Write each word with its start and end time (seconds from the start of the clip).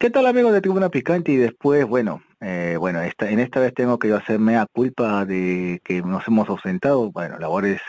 ¿Qué 0.00 0.10
tal 0.10 0.26
amigos 0.26 0.52
de 0.52 0.60
Tribuna 0.60 0.90
Picante? 0.90 1.32
Y 1.32 1.36
después, 1.36 1.84
bueno, 1.84 2.22
eh, 2.40 2.76
bueno, 2.78 3.02
esta, 3.02 3.30
en 3.30 3.40
esta 3.40 3.58
vez 3.58 3.74
tengo 3.74 3.98
que 3.98 4.12
hacerme 4.12 4.56
a 4.56 4.66
culpa 4.72 5.24
de 5.24 5.80
que 5.84 6.02
nos 6.02 6.26
hemos 6.28 6.48
ausentado, 6.48 7.10
bueno, 7.10 7.36
labores 7.40 7.80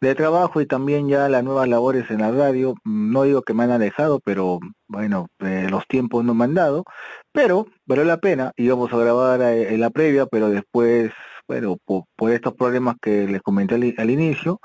de 0.00 0.14
trabajo 0.14 0.60
y 0.60 0.66
también 0.66 1.08
ya 1.08 1.28
las 1.28 1.42
nuevas 1.42 1.68
labores 1.68 2.08
en 2.10 2.20
la 2.20 2.30
radio. 2.30 2.74
No 2.84 3.24
digo 3.24 3.42
que 3.42 3.52
me 3.52 3.64
han 3.64 3.72
alejado, 3.72 4.20
pero 4.24 4.60
bueno, 4.86 5.26
eh, 5.40 5.66
los 5.68 5.88
tiempos 5.88 6.24
no 6.24 6.34
me 6.34 6.44
han 6.44 6.54
dado, 6.54 6.84
pero 7.32 7.66
valió 7.84 8.04
la 8.04 8.18
pena. 8.18 8.52
Íbamos 8.56 8.92
a 8.92 8.98
grabar 8.98 9.42
eh, 9.42 9.74
en 9.74 9.80
la 9.80 9.90
previa, 9.90 10.26
pero 10.26 10.50
después, 10.50 11.10
bueno, 11.48 11.78
por, 11.84 12.30
estos 12.30 12.54
problemas 12.54 12.94
que 13.02 13.26
les 13.26 13.42
comenté 13.42 13.74
al 13.74 14.10
inicio, 14.10 14.60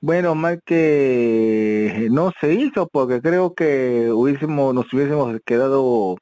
bueno, 0.00 0.34
mal 0.34 0.60
que 0.66 2.08
no 2.10 2.30
se 2.40 2.52
hizo 2.54 2.88
porque 2.92 3.22
creo 3.22 3.54
que 3.54 4.10
hubiésemos, 4.12 4.74
nos 4.74 4.92
hubiésemos 4.92 5.38
quedado 5.46 6.16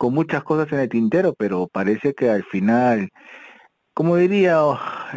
con 0.00 0.14
muchas 0.14 0.42
cosas 0.44 0.72
en 0.72 0.80
el 0.80 0.88
tintero, 0.88 1.34
pero 1.36 1.68
parece 1.68 2.14
que 2.14 2.30
al 2.30 2.42
final, 2.44 3.10
como 3.92 4.16
diría, 4.16 4.58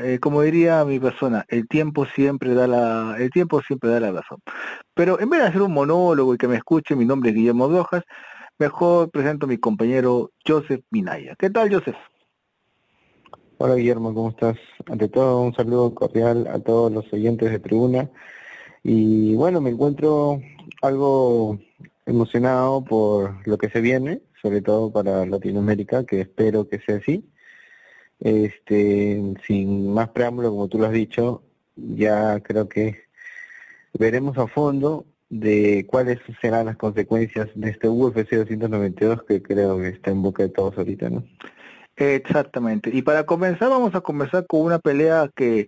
eh, 0.04 0.20
como 0.20 0.42
diría 0.42 0.84
mi 0.84 1.00
persona, 1.00 1.46
el 1.48 1.70
tiempo 1.70 2.06
siempre 2.06 2.54
da 2.54 2.68
la, 2.68 3.16
el 3.18 3.30
tiempo 3.30 3.62
siempre 3.62 3.92
da 3.92 4.02
la 4.02 4.12
razón. 4.12 4.40
Pero 4.94 5.22
en 5.22 5.30
vez 5.30 5.40
de 5.40 5.48
hacer 5.48 5.62
un 5.62 5.72
monólogo 5.72 6.34
y 6.34 6.38
que 6.38 6.50
me 6.50 6.58
escuche, 6.58 6.98
mi 6.98 7.06
nombre 7.06 7.30
es 7.30 7.36
Guillermo 7.38 7.70
Rojas, 7.70 8.04
mejor 8.60 9.10
presento 9.10 9.46
a 9.46 9.50
mi 9.50 9.58
compañero 9.58 10.32
Joseph 10.46 10.84
Minaya. 10.92 11.34
¿Qué 11.40 11.50
tal, 11.50 11.74
Joseph? 11.74 11.96
Hola 13.60 13.76
Guillermo, 13.76 14.14
¿cómo 14.14 14.32
estás? 14.32 14.58
Ante 14.92 15.08
todo 15.08 15.44
un 15.44 15.56
saludo 15.56 15.96
cordial 15.96 16.46
a 16.48 16.60
todos 16.60 16.92
los 16.92 17.06
oyentes 17.14 17.50
de 17.50 17.60
Tribuna. 17.60 18.10
Y 18.84 19.34
bueno, 19.36 19.62
me 19.62 19.70
encuentro 19.70 20.42
algo 20.82 21.58
emocionado 22.06 22.84
por 22.84 23.48
lo 23.48 23.58
que 23.58 23.70
se 23.70 23.80
viene, 23.80 24.22
sobre 24.44 24.62
todo 24.62 24.92
para 24.92 25.26
Latinoamérica, 25.26 26.06
que 26.06 26.22
espero 26.22 26.68
que 26.68 26.80
sea 26.80 26.98
así. 26.98 27.26
Este, 28.20 29.22
sin 29.48 29.92
más 29.94 30.10
preámbulo, 30.10 30.52
como 30.52 30.68
tú 30.68 30.78
lo 30.78 30.86
has 30.86 30.92
dicho, 30.92 31.44
ya 31.76 32.40
creo 32.42 32.68
que 32.70 33.04
veremos 33.98 34.38
a 34.38 34.48
fondo 34.48 35.06
de 35.30 35.86
cuáles 35.88 36.20
serán 36.42 36.68
las 36.68 36.78
consecuencias 36.78 37.50
de 37.56 37.72
este 37.72 37.88
UFC 37.88 38.36
292 38.36 39.24
que 39.24 39.42
creo 39.42 39.80
que 39.80 39.88
está 39.88 40.12
en 40.12 40.22
boca 40.22 40.44
de 40.44 40.50
todos 40.50 40.78
ahorita, 40.78 41.10
¿no? 41.10 41.24
Exactamente. 41.96 42.90
Y 42.94 43.02
para 43.02 43.26
comenzar 43.26 43.70
vamos 43.70 43.96
a 43.96 44.02
comenzar 44.02 44.46
con 44.46 44.62
una 44.62 44.80
pelea 44.80 45.30
que, 45.36 45.66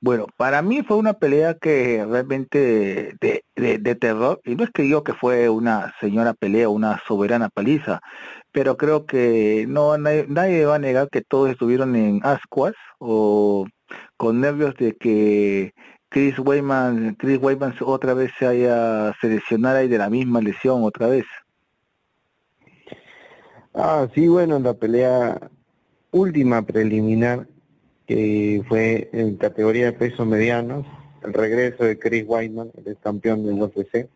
bueno, 0.00 0.26
para 0.36 0.62
mí 0.62 0.82
fue 0.82 0.96
una 0.96 1.14
pelea 1.14 1.54
que 1.54 2.04
realmente 2.08 3.14
de, 3.20 3.44
de, 3.56 3.94
terror, 3.96 4.40
y 4.44 4.54
no 4.54 4.64
es 4.64 4.70
que 4.70 4.82
digo 4.82 5.02
que 5.02 5.12
fue 5.12 5.48
una 5.48 5.92
señora 6.00 6.34
pelea, 6.34 6.68
una 6.68 7.00
soberana 7.06 7.48
paliza, 7.48 8.00
pero 8.52 8.76
creo 8.76 9.06
que 9.06 9.66
no 9.68 9.98
nadie, 9.98 10.64
va 10.66 10.76
a 10.76 10.78
negar 10.78 11.08
que 11.10 11.22
todos 11.22 11.50
estuvieron 11.50 11.96
en 11.96 12.20
ascuas 12.22 12.74
o 12.98 13.66
con 14.16 14.40
nervios 14.40 14.74
de 14.76 14.96
que 14.96 15.74
Chris 16.10 16.38
Weyman, 16.38 17.16
Chris 17.16 17.38
Weyman 17.40 17.74
otra 17.80 18.14
vez 18.14 18.30
se 18.38 18.46
haya 18.46 19.14
seleccionado 19.20 19.82
y 19.82 19.88
de 19.88 19.98
la 19.98 20.10
misma 20.10 20.40
lesión 20.40 20.84
otra 20.84 21.08
vez. 21.08 21.26
Ah, 23.74 24.06
sí, 24.14 24.28
bueno, 24.28 24.56
en 24.56 24.62
la 24.62 24.74
pelea 24.74 25.50
última 26.10 26.62
preliminar, 26.62 27.46
que 28.08 28.64
fue 28.66 29.10
en 29.12 29.36
categoría 29.36 29.84
de 29.84 29.92
peso 29.92 30.24
medianos, 30.24 30.86
el 31.22 31.34
regreso 31.34 31.84
de 31.84 31.98
Chris 31.98 32.24
Whiteman, 32.26 32.72
el 32.86 32.96
campeón 32.96 33.44
del 33.44 33.60
UFC. 33.62 34.08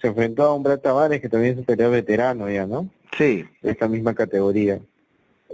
Se 0.00 0.06
enfrentó 0.06 0.44
a 0.44 0.54
un 0.54 0.62
Brad 0.62 0.80
Tavares 0.80 1.20
que 1.20 1.28
también 1.28 1.52
es 1.52 1.58
un 1.58 1.64
peleador 1.66 1.96
veterano 1.96 2.50
ya, 2.50 2.66
¿no? 2.66 2.88
Sí. 3.16 3.44
De 3.62 3.72
esta 3.72 3.88
misma 3.88 4.14
categoría. 4.14 4.80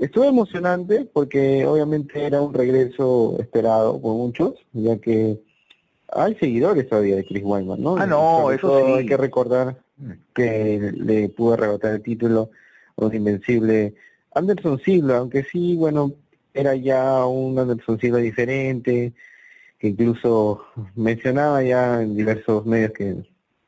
Estuvo 0.01 0.25
emocionante 0.25 1.09
porque 1.13 1.67
obviamente 1.67 2.25
era 2.25 2.41
un 2.41 2.55
regreso 2.55 3.37
esperado 3.41 4.01
por 4.01 4.15
muchos, 4.15 4.55
ya 4.73 4.97
que 4.99 5.41
hay 6.13 6.37
seguidores 6.37 6.89
todavía 6.89 7.17
de 7.17 7.25
Chris 7.25 7.43
Weidman, 7.45 7.83
¿no? 7.83 7.97
Ah, 7.97 8.07
no, 8.07 8.53
eso 8.53 8.79
sí. 8.87 8.93
Hay 8.93 9.07
que 9.07 9.17
recordar 9.17 9.83
que 10.35 10.93
le 10.95 11.29
pudo 11.31 11.55
arrebatar 11.55 11.95
el 11.95 12.03
título 12.03 12.51
a 12.97 13.07
un 13.07 13.15
invencible 13.15 13.95
Anderson 14.35 14.79
Silva, 14.79 15.19
aunque 15.19 15.43
sí, 15.45 15.75
bueno, 15.77 16.13
era 16.55 16.75
ya 16.77 17.27
un 17.27 17.59
Anderson 17.59 18.01
Silva 18.01 18.19
diferente, 18.19 19.13
que 19.79 19.89
incluso 19.89 20.67
mencionaba 20.95 21.63
ya 21.63 22.03
en 22.03 22.17
diversos 22.17 22.65
medios 22.65 22.93
que, 22.93 23.17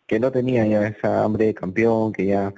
que 0.06 0.20
no 0.20 0.30
tenía 0.32 0.66
ya 0.66 0.86
esa 0.88 1.25
hambre 1.25 1.46
de 1.46 1.54
campeón, 1.54 2.12
que 2.12 2.26
ya 2.26 2.54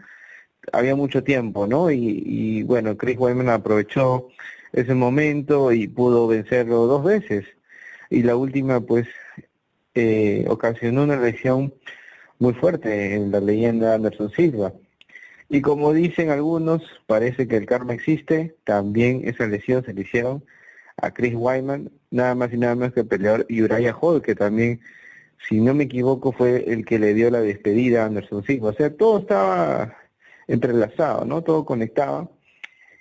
había 0.72 0.94
mucho 0.94 1.24
tiempo, 1.24 1.66
¿no? 1.66 1.90
Y, 1.90 2.22
y 2.26 2.62
bueno, 2.62 2.96
Chris 2.96 3.18
Weidman 3.18 3.48
aprovechó 3.48 4.28
ese 4.72 4.94
momento 4.94 5.72
y 5.72 5.88
pudo 5.88 6.26
vencerlo 6.28 6.86
dos 6.86 7.04
veces. 7.04 7.46
Y 8.10 8.22
la 8.22 8.36
última, 8.36 8.80
pues, 8.80 9.08
eh, 9.94 10.44
ocasionó 10.48 11.04
una 11.04 11.16
lesión 11.16 11.74
muy 12.38 12.54
fuerte 12.54 13.14
en 13.14 13.30
la 13.30 13.40
leyenda 13.40 13.94
Anderson 13.94 14.30
Silva. 14.30 14.72
Y 15.48 15.62
como 15.62 15.92
dicen 15.92 16.30
algunos, 16.30 16.82
parece 17.06 17.48
que 17.48 17.56
el 17.56 17.66
karma 17.66 17.94
existe, 17.94 18.56
también 18.64 19.22
esa 19.24 19.46
lesión 19.46 19.84
se 19.84 19.94
le 19.94 20.02
hicieron 20.02 20.44
a 20.96 21.12
Chris 21.12 21.34
Wyman, 21.34 21.90
nada 22.10 22.34
más 22.34 22.52
y 22.52 22.58
nada 22.58 22.74
más 22.74 22.92
que 22.92 23.00
el 23.00 23.06
peleador 23.06 23.46
Uriah 23.48 23.96
Hall, 23.98 24.20
que 24.20 24.34
también, 24.34 24.80
si 25.48 25.60
no 25.60 25.74
me 25.74 25.84
equivoco, 25.84 26.32
fue 26.32 26.70
el 26.70 26.84
que 26.84 26.98
le 26.98 27.14
dio 27.14 27.30
la 27.30 27.40
despedida 27.40 28.02
a 28.02 28.06
Anderson 28.06 28.44
Silva. 28.44 28.70
O 28.70 28.74
sea, 28.74 28.94
todo 28.94 29.20
estaba 29.20 29.96
entrelazado, 30.48 31.24
¿no? 31.24 31.42
Todo 31.42 31.64
conectaba. 31.64 32.28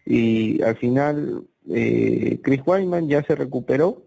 Y 0.06 0.62
al 0.64 0.78
final, 0.78 1.48
eh, 1.70 2.40
Chris 2.44 2.62
Wyman 2.66 3.10
ya 3.10 3.24
se 3.24 3.36
recuperó, 3.36 4.04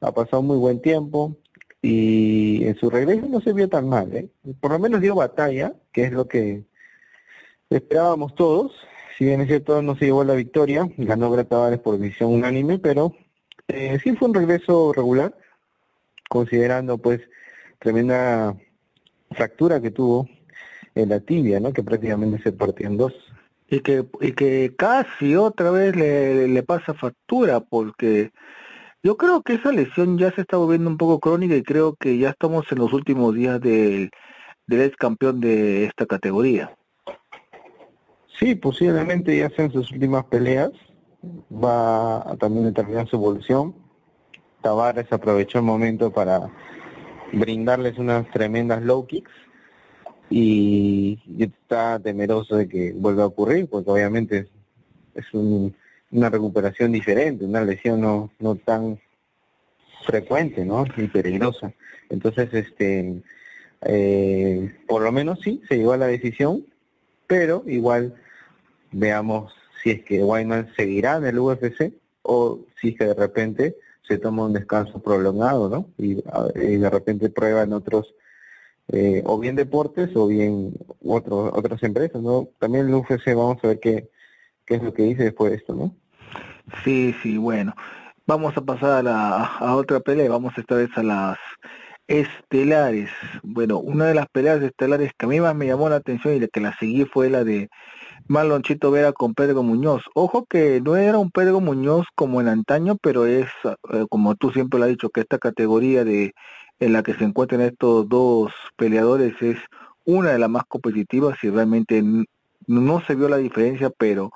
ha 0.00 0.12
pasado 0.12 0.42
muy 0.42 0.58
buen 0.58 0.82
tiempo, 0.82 1.38
y 1.80 2.64
en 2.66 2.76
su 2.76 2.90
regreso 2.90 3.26
no 3.28 3.40
se 3.40 3.52
vio 3.52 3.68
tan 3.68 3.88
mal, 3.88 4.14
¿eh? 4.14 4.28
Por 4.60 4.72
lo 4.72 4.78
menos 4.78 5.00
dio 5.00 5.14
batalla, 5.14 5.74
que 5.92 6.04
es 6.04 6.12
lo 6.12 6.28
que 6.28 6.64
esperábamos 7.76 8.34
todos. 8.34 8.72
Si 9.16 9.24
bien 9.24 9.40
es 9.40 9.48
cierto, 9.48 9.82
no 9.82 9.96
se 9.96 10.06
llevó 10.06 10.24
la 10.24 10.34
victoria, 10.34 10.88
ganó 10.96 11.30
Brett 11.30 11.48
por 11.82 11.98
decisión 11.98 12.32
unánime, 12.32 12.78
pero 12.78 13.14
eh, 13.68 13.98
sí 14.02 14.16
fue 14.16 14.28
un 14.28 14.34
regreso 14.34 14.92
regular, 14.92 15.36
considerando 16.28 16.98
pues 16.98 17.20
tremenda 17.78 18.56
fractura 19.32 19.80
que 19.80 19.90
tuvo 19.90 20.28
en 20.94 21.08
la 21.10 21.20
tibia, 21.20 21.60
¿no? 21.60 21.72
Que 21.72 21.82
prácticamente 21.82 22.42
se 22.42 22.52
partió 22.52 22.86
en 22.86 22.96
dos. 22.96 23.12
Y 23.68 23.80
que, 23.80 24.04
y 24.20 24.32
que 24.32 24.74
casi 24.76 25.34
otra 25.36 25.70
vez 25.70 25.96
le, 25.96 26.48
le 26.48 26.62
pasa 26.62 26.92
factura, 26.92 27.60
porque 27.60 28.30
yo 29.02 29.16
creo 29.16 29.42
que 29.42 29.54
esa 29.54 29.72
lesión 29.72 30.18
ya 30.18 30.30
se 30.32 30.42
está 30.42 30.58
volviendo 30.58 30.90
un 30.90 30.98
poco 30.98 31.20
crónica 31.20 31.56
y 31.56 31.62
creo 31.62 31.96
que 31.96 32.18
ya 32.18 32.30
estamos 32.30 32.70
en 32.70 32.78
los 32.78 32.92
últimos 32.92 33.34
días 33.34 33.60
del, 33.60 34.10
del 34.66 34.80
ex 34.82 34.96
campeón 34.96 35.40
de 35.40 35.86
esta 35.86 36.06
categoría. 36.06 36.76
Sí, 38.42 38.56
posiblemente 38.56 39.36
ya 39.36 39.48
sean 39.50 39.70
sus 39.70 39.92
últimas 39.92 40.24
peleas. 40.24 40.72
Va 41.52 42.28
a 42.28 42.36
también 42.36 42.64
determinar 42.64 43.08
su 43.08 43.14
evolución. 43.14 43.72
Tavares 44.62 45.06
aprovechó 45.12 45.58
el 45.58 45.64
momento 45.64 46.12
para 46.12 46.50
brindarles 47.32 47.98
unas 47.98 48.28
tremendas 48.32 48.82
low 48.82 49.06
kicks 49.06 49.30
y 50.28 51.20
está 51.38 52.00
temeroso 52.00 52.56
de 52.56 52.68
que 52.68 52.92
vuelva 52.92 53.22
a 53.22 53.26
ocurrir 53.26 53.68
porque 53.68 53.90
obviamente 53.90 54.48
es 55.14 55.24
una 55.32 56.28
recuperación 56.28 56.90
diferente, 56.90 57.44
una 57.44 57.62
lesión 57.62 58.00
no, 58.00 58.32
no 58.40 58.56
tan 58.56 58.98
frecuente, 60.04 60.64
¿no? 60.64 60.84
Y 60.96 61.06
peligrosa. 61.06 61.72
Entonces, 62.10 62.52
este, 62.52 63.22
eh, 63.82 64.74
por 64.88 65.02
lo 65.02 65.12
menos 65.12 65.38
sí, 65.42 65.62
se 65.68 65.76
llegó 65.76 65.92
a 65.92 65.96
la 65.96 66.08
decisión, 66.08 66.66
pero 67.28 67.62
igual 67.68 68.16
veamos 68.92 69.52
si 69.82 69.90
es 69.90 70.04
que 70.04 70.22
Wyman 70.22 70.72
seguirá 70.76 71.16
en 71.16 71.26
el 71.26 71.38
UFC 71.38 71.92
o 72.22 72.60
si 72.80 72.90
es 72.90 72.98
que 72.98 73.04
de 73.06 73.14
repente 73.14 73.76
se 74.06 74.18
toma 74.18 74.44
un 74.44 74.52
descanso 74.52 75.00
prolongado, 75.00 75.68
¿no? 75.68 75.88
Y, 75.98 76.14
de 76.14 76.90
repente 76.90 77.30
prueba 77.30 77.62
en 77.62 77.72
otros 77.72 78.14
eh, 78.88 79.22
o 79.24 79.38
bien 79.38 79.56
deportes 79.56 80.10
o 80.14 80.26
bien 80.26 80.74
otro, 81.04 81.52
otras 81.54 81.82
empresas, 81.82 82.20
¿no? 82.20 82.48
También 82.58 82.88
el 82.88 82.94
UFC 82.94 83.28
vamos 83.28 83.58
a 83.62 83.68
ver 83.68 83.80
qué, 83.80 84.10
qué 84.66 84.74
es 84.76 84.82
lo 84.82 84.92
que 84.92 85.04
dice 85.04 85.24
después 85.24 85.50
de 85.50 85.58
esto, 85.58 85.74
¿no? 85.74 85.94
Sí, 86.84 87.14
sí, 87.22 87.38
bueno. 87.38 87.74
Vamos 88.26 88.56
a 88.56 88.60
pasar 88.60 89.06
a, 89.08 89.44
a 89.44 89.76
otra 89.76 90.00
pelea, 90.00 90.28
vamos 90.30 90.56
esta 90.56 90.76
vez 90.76 90.90
a 90.96 91.02
las 91.02 91.38
estelares. 92.06 93.10
Bueno, 93.42 93.78
una 93.78 94.06
de 94.06 94.14
las 94.14 94.26
peleas 94.28 94.62
estelares 94.62 95.12
que 95.16 95.26
a 95.26 95.28
mí 95.28 95.40
más 95.40 95.54
me 95.54 95.66
llamó 95.66 95.88
la 95.88 95.96
atención 95.96 96.34
y 96.34 96.40
la 96.40 96.48
que 96.48 96.60
la 96.60 96.76
seguí 96.78 97.04
fue 97.04 97.30
la 97.30 97.44
de 97.44 97.68
Malonchito 98.28 98.90
Vera 98.90 99.12
con 99.12 99.34
Pedro 99.34 99.62
Muñoz. 99.62 100.02
Ojo 100.14 100.46
que 100.46 100.80
no 100.80 100.96
era 100.96 101.18
un 101.18 101.30
Pedro 101.30 101.60
Muñoz 101.60 102.06
como 102.14 102.40
en 102.40 102.48
antaño, 102.48 102.96
pero 103.02 103.26
es, 103.26 103.46
eh, 103.92 104.06
como 104.08 104.34
tú 104.34 104.50
siempre 104.50 104.78
lo 104.78 104.84
has 104.84 104.90
dicho, 104.90 105.10
que 105.10 105.20
esta 105.20 105.38
categoría 105.38 106.04
de 106.04 106.34
en 106.80 106.92
la 106.92 107.02
que 107.02 107.14
se 107.14 107.24
encuentran 107.24 107.60
estos 107.60 108.08
dos 108.08 108.52
peleadores 108.76 109.40
es 109.40 109.58
una 110.04 110.30
de 110.30 110.38
las 110.38 110.50
más 110.50 110.64
competitivas 110.66 111.38
y 111.42 111.50
realmente 111.50 112.02
no 112.66 113.00
se 113.06 113.14
vio 113.14 113.28
la 113.28 113.36
diferencia, 113.36 113.90
pero 113.90 114.32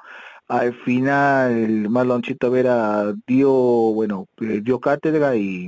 al 0.46 0.74
final 0.84 1.88
Marlonchito 1.90 2.50
Vera 2.50 3.12
dio, 3.26 3.50
bueno, 3.52 4.26
eh, 4.40 4.60
dio 4.62 4.78
cátedra 4.78 5.34
y, 5.34 5.66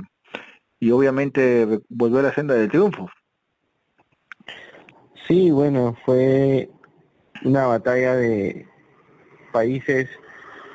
y 0.79 0.91
obviamente 0.91 1.81
volvió 1.89 2.19
a 2.19 2.23
la 2.23 2.33
senda 2.33 2.53
del 2.53 2.69
triunfo. 2.69 3.09
Sí, 5.27 5.51
bueno, 5.51 5.95
fue 6.05 6.69
una 7.43 7.67
batalla 7.67 8.15
de 8.15 8.65
países 9.51 10.09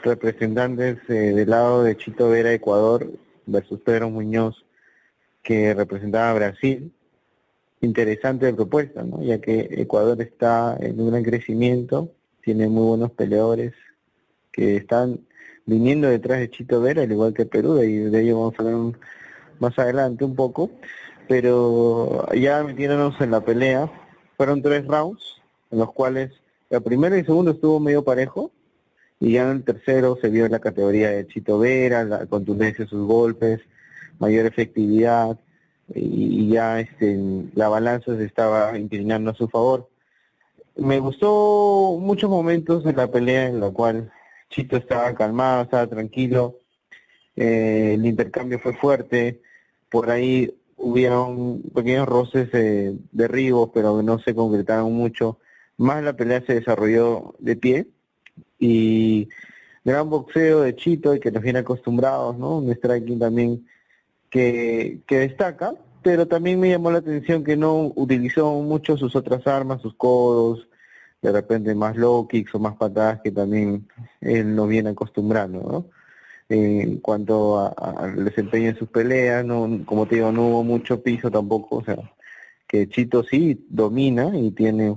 representantes 0.03 0.99
eh, 1.09 1.13
del 1.13 1.51
lado 1.51 1.83
de 1.83 1.97
Chito 1.97 2.29
Vera, 2.29 2.53
Ecuador, 2.53 3.07
versus 3.47 3.81
Pedro 3.81 4.11
Muñoz, 4.11 4.65
que 5.43 5.75
representaba 5.75 6.31
a 6.31 6.35
Brasil. 6.35 6.93
Interesante 7.81 8.53
propuesta, 8.55 9.03
¿no? 9.03 9.23
ya 9.23 9.41
que 9.41 9.69
Ecuador 9.73 10.21
está 10.23 10.77
en 10.81 11.01
un 11.01 11.11
gran 11.11 11.23
crecimiento, 11.23 12.11
tiene 12.43 12.69
muy 12.69 12.87
buenos 12.87 13.11
peleadores 13.13 13.75
que 14.53 14.77
están 14.77 15.21
viniendo 15.67 16.09
detrás 16.09 16.39
de 16.39 16.51
Chito 16.51 16.81
Vera, 16.81 17.03
al 17.03 17.13
igual 17.13 17.35
que 17.35 17.47
Perú, 17.47 17.83
y 17.83 17.99
de 17.99 18.23
ello 18.23 18.39
vamos 18.39 18.55
a 18.59 18.63
hablar 18.63 19.01
más 19.59 19.79
adelante 19.79 20.25
un 20.25 20.35
poco. 20.35 20.71
Pero 21.27 22.27
ya 22.35 22.63
metiéndonos 22.63 23.19
en 23.21 23.31
la 23.31 23.41
pelea, 23.41 23.91
fueron 24.37 24.61
tres 24.61 24.87
rounds, 24.87 25.43
en 25.71 25.79
los 25.79 25.93
cuales 25.93 26.31
el 26.77 26.83
primero 26.83 27.17
y 27.17 27.25
segundo 27.25 27.53
estuvo 27.53 27.81
medio 27.81 28.05
parejo, 28.05 28.51
y 29.21 29.33
ya 29.33 29.45
en 29.45 29.57
el 29.57 29.65
tercero 29.65 30.19
se 30.21 30.29
vio 30.29 30.49
la 30.49 30.59
categoría 30.59 31.11
de 31.11 31.27
Chito 31.27 31.59
Vera, 31.59 32.05
la 32.05 32.27
contundencia 32.27 32.85
de 32.85 32.91
sus 32.91 33.07
golpes, 33.07 33.61
mayor 34.19 34.47
efectividad 34.47 35.39
y, 35.95 36.49
ya 36.49 36.81
este, 36.81 37.19
la 37.55 37.69
balanza 37.69 38.17
se 38.17 38.25
estaba 38.25 38.79
inclinando 38.79 39.31
a 39.31 39.35
su 39.35 39.49
favor. 39.49 39.89
Me 40.77 40.99
gustó 40.99 41.99
muchos 42.01 42.29
momentos 42.31 42.85
en 42.87 42.97
la 42.97 43.11
pelea 43.11 43.47
en 43.47 43.61
la 43.61 43.71
cual 43.71 44.11
Chito 44.51 44.77
estaba 44.77 45.15
calmado, 45.15 45.63
estaba 45.63 45.87
tranquilo, 45.87 46.59
eh, 47.37 47.93
el 47.95 48.07
intercambio 48.07 48.59
fue 48.59 48.75
fuerte, 48.75 49.41
por 49.91 50.11
ahí 50.11 50.55
hubieron 50.77 51.63
pequeños 51.75 52.07
roces 52.07 52.51
de 52.53 52.97
derribos, 53.13 53.71
pero 53.73 54.03
no 54.03 54.19
se 54.19 54.35
concretaron 54.35 54.93
mucho. 54.93 55.39
Más 55.77 56.03
la 56.03 56.15
pelea 56.15 56.43
se 56.47 56.55
desarrolló 56.55 57.35
de 57.39 57.57
pie 57.57 57.89
y 58.59 59.29
gran 59.85 60.09
boxeo 60.09 60.63
de 60.63 60.77
Chito 60.77 61.15
y 61.15 61.21
que 61.21 61.31
nos 61.31 61.43
viene 61.43 61.61
acostumbrados, 61.61 62.37
¿no? 62.39 62.59
Un 62.59 62.73
striking 62.73 63.19
también 63.19 63.67
que, 64.31 65.01
que 65.07 65.19
destaca, 65.19 65.75
pero 66.03 66.27
también 66.27 66.61
me 66.61 66.71
llamó 66.71 66.91
la 66.91 66.99
atención 66.99 67.45
que 67.45 67.57
no 67.57 67.93
utilizó 67.95 68.53
mucho 68.61 68.97
sus 68.97 69.15
otras 69.17 69.47
armas, 69.47 69.83
sus 69.83 69.95
codos, 69.95 70.69
de 71.25 71.33
repente 71.33 71.75
más 71.75 71.97
low 71.97 72.29
kicks 72.29 72.55
o 72.55 72.59
más 72.59 72.77
patadas 72.77 73.21
que 73.23 73.33
también 73.33 73.89
él 74.21 74.55
nos 74.55 74.69
viene 74.69 74.91
acostumbrando, 74.91 75.61
¿no? 75.61 75.87
En 76.51 76.99
cuanto 76.99 77.73
al 77.79 78.23
desempeño 78.27 78.69
en 78.69 78.77
sus 78.77 78.89
peleas, 78.91 79.45
no, 79.45 79.81
como 79.87 80.07
te 80.07 80.17
digo, 80.17 80.31
no 80.31 80.49
hubo 80.49 80.63
mucho 80.63 81.03
piso 81.03 81.31
tampoco, 81.31 81.77
o 81.77 81.85
sea, 81.85 81.97
que 82.69 82.87
Chito 82.91 83.23
sí 83.23 83.67
domina 83.71 84.31
y 84.37 84.51
tiene 84.51 84.95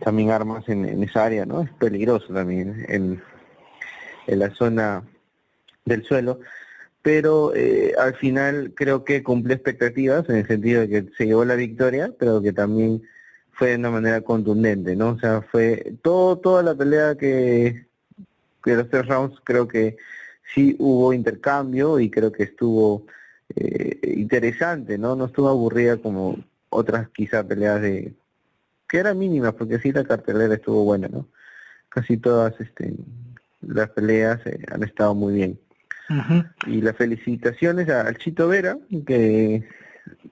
también 0.00 0.30
armas 0.30 0.68
en, 0.68 1.02
esa 1.02 1.24
área, 1.24 1.46
¿no? 1.46 1.62
Es 1.62 1.70
peligroso 1.72 2.32
también 2.32 2.84
en, 2.88 3.22
en 4.26 4.38
la 4.38 4.50
zona 4.50 5.02
del 5.84 6.04
suelo 6.04 6.40
pero 7.06 7.54
eh, 7.54 7.94
al 7.96 8.16
final 8.16 8.72
creo 8.74 9.04
que 9.04 9.22
cumplió 9.22 9.54
expectativas 9.54 10.28
en 10.28 10.38
el 10.38 10.46
sentido 10.48 10.80
de 10.80 10.88
que 10.88 11.06
se 11.16 11.26
llevó 11.26 11.44
la 11.44 11.54
victoria, 11.54 12.12
pero 12.18 12.42
que 12.42 12.52
también 12.52 13.00
fue 13.52 13.68
de 13.68 13.76
una 13.76 13.92
manera 13.92 14.22
contundente, 14.22 14.96
¿no? 14.96 15.10
O 15.10 15.18
sea, 15.20 15.40
fue 15.40 15.94
todo 16.02 16.38
toda 16.38 16.64
la 16.64 16.74
pelea 16.74 17.14
que, 17.14 17.86
que 18.64 18.74
los 18.74 18.90
tres 18.90 19.06
rounds 19.06 19.38
creo 19.44 19.68
que 19.68 19.96
sí 20.52 20.74
hubo 20.80 21.12
intercambio 21.12 22.00
y 22.00 22.10
creo 22.10 22.32
que 22.32 22.42
estuvo 22.42 23.06
eh, 23.54 24.00
interesante, 24.16 24.98
¿no? 24.98 25.14
No 25.14 25.26
estuvo 25.26 25.48
aburrida 25.48 25.98
como 25.98 26.36
otras 26.70 27.08
quizá 27.10 27.46
peleas 27.46 27.82
de 27.82 28.14
que 28.88 28.98
eran 28.98 29.18
mínimas, 29.18 29.54
porque 29.54 29.78
sí 29.78 29.92
la 29.92 30.04
cartelera 30.04 30.54
estuvo 30.54 30.84
buena, 30.84 31.08
¿no? 31.08 31.28
Casi 31.88 32.16
todas 32.16 32.58
este, 32.60 32.94
las 33.60 33.90
peleas 33.90 34.44
eh, 34.46 34.60
han 34.70 34.82
estado 34.82 35.14
muy 35.14 35.34
bien. 35.34 35.60
Y 36.68 36.82
las 36.82 36.96
felicitaciones 36.96 37.88
al 37.88 38.16
Chito 38.16 38.46
Vera, 38.46 38.78
que 39.04 39.64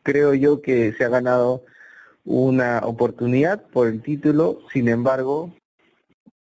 creo 0.04 0.32
yo 0.32 0.62
que 0.62 0.92
se 0.92 1.04
ha 1.04 1.08
ganado 1.08 1.64
una 2.24 2.80
oportunidad 2.84 3.60
por 3.60 3.88
el 3.88 4.00
título, 4.00 4.60
sin 4.72 4.88
embargo, 4.88 5.52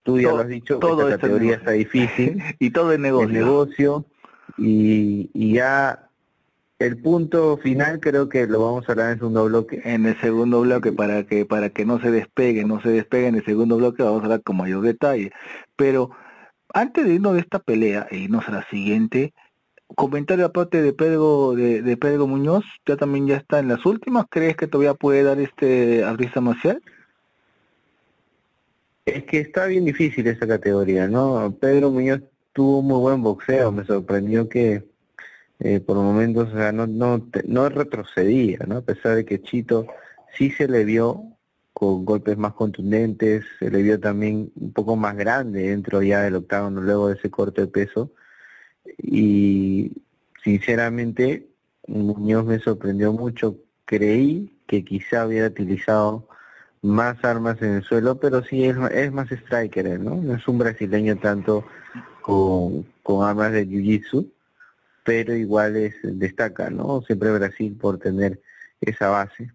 tú 0.04 0.18
ya 0.20 0.30
lo 0.30 0.40
has 0.40 0.48
dicho, 0.48 0.80
todo 0.80 1.10
esta 1.10 1.20
categoría 1.20 1.56
está 1.56 1.72
difícil. 1.72 2.42
y 2.60 2.70
todo 2.72 2.94
es 2.94 3.00
negocio. 3.00 3.28
negocio 3.28 4.06
y, 4.58 5.30
y 5.34 5.56
ya 5.56 6.07
el 6.80 6.98
punto 7.02 7.58
final 7.58 8.00
creo 8.00 8.30
que 8.30 8.46
lo 8.46 8.64
vamos 8.64 8.88
a 8.88 8.92
hablar 8.92 9.08
en 9.08 9.14
el 9.14 9.20
segundo 9.20 9.46
bloque. 9.46 9.82
En 9.84 10.06
el 10.06 10.20
segundo 10.22 10.62
bloque 10.62 10.92
para 10.92 11.24
que 11.26 11.46
para 11.46 11.70
que 11.70 11.86
no 11.86 12.00
se 12.00 12.12
despegue, 12.12 12.66
no 12.66 12.82
se 12.82 12.90
despegue 12.90 13.28
en 13.28 13.36
el 13.36 13.46
segundo 13.46 13.78
bloque 13.78 14.04
vamos 14.04 14.22
a 14.22 14.26
hablar 14.26 14.44
con 14.44 14.58
mayor 14.58 14.84
detalle. 14.84 15.32
Pero 15.76 16.12
antes 16.74 17.06
de 17.06 17.16
irnos 17.16 17.34
de 17.34 17.40
esta 17.42 17.60
pelea 17.60 18.08
e 18.12 18.18
irnos 18.18 18.48
a 18.48 18.52
la 18.52 18.70
siguiente, 18.70 19.34
comentario 19.96 20.46
aparte 20.46 20.82
de 20.82 20.94
Pedro 20.94 21.54
de, 21.54 21.82
de, 21.82 21.98
Pedro 21.98 22.28
Muñoz, 22.28 22.66
ya 22.86 22.96
también 22.98 23.28
ya 23.28 23.38
está 23.38 23.60
en 23.60 23.70
las 23.70 23.86
últimas, 23.86 24.26
¿crees 24.30 24.56
que 24.58 24.68
todavía 24.68 24.94
puede 24.94 25.24
dar 25.24 25.40
este 25.40 26.04
artista 26.04 26.42
marcial? 26.42 26.82
Es 29.06 29.24
que 29.24 29.40
está 29.40 29.66
bien 29.66 29.86
difícil 29.86 30.28
esa 30.28 30.46
categoría, 30.46 31.08
¿no? 31.08 31.56
Pedro 31.60 31.90
Muñoz 31.90 32.22
tuvo 32.54 32.82
muy 32.82 33.00
buen 33.00 33.24
boxeo, 33.24 33.72
me 33.72 33.86
sorprendió 33.86 34.50
que 34.50 34.84
eh, 35.60 35.80
por 35.80 35.98
momentos 35.98 36.54
o 36.54 36.72
no, 36.72 36.88
no, 36.88 37.28
no 37.46 37.70
retrocedía, 37.70 38.60
¿no? 38.68 38.78
A 38.78 38.82
pesar 38.82 39.16
de 39.16 39.26
que 39.26 39.42
Chito 39.42 39.88
sí 40.38 40.52
se 40.52 40.68
le 40.68 40.86
vio 40.86 41.24
con 41.74 42.06
golpes 42.06 42.38
más 42.38 42.54
contundentes, 42.54 43.46
se 43.60 43.70
le 43.70 43.84
vio 43.84 44.00
también 44.00 44.52
un 44.56 44.74
poco 44.74 44.96
más 44.96 45.16
grande 45.16 45.70
dentro 45.70 46.02
ya 46.02 46.22
del 46.22 46.36
octágono 46.36 46.82
luego 46.82 47.10
de 47.10 47.16
ese 47.16 47.30
corte 47.30 47.62
de 47.62 47.68
peso 47.68 48.12
y 48.98 49.92
sinceramente 50.44 51.48
Muñoz 51.88 52.46
me 52.46 52.60
sorprendió 52.60 53.14
mucho, 53.14 53.58
creí 53.86 54.52
que 54.68 54.84
quizá 54.84 55.28
hubiera 55.28 55.48
utilizado 55.48 56.28
más 56.82 57.24
armas 57.24 57.62
en 57.62 57.76
el 57.76 57.84
suelo, 57.84 58.20
pero 58.20 58.44
sí 58.44 58.66
es, 58.66 58.76
es 58.92 59.12
más 59.12 59.32
striker, 59.32 60.00
¿no? 60.00 60.16
No 60.16 60.36
es 60.36 60.48
un 60.48 60.58
brasileño 60.58 61.18
tanto 61.18 61.66
con, 62.22 62.86
con 63.04 63.28
armas 63.28 63.52
de 63.52 63.68
jiu-jitsu, 63.68 64.30
pero 65.08 65.34
igual 65.34 65.78
es, 65.78 65.96
destaca, 66.04 66.70
¿no? 66.70 67.02
Siempre 67.04 67.32
Brasil 67.32 67.78
por 67.80 67.98
tener 67.98 68.42
esa 68.82 69.08
base. 69.08 69.54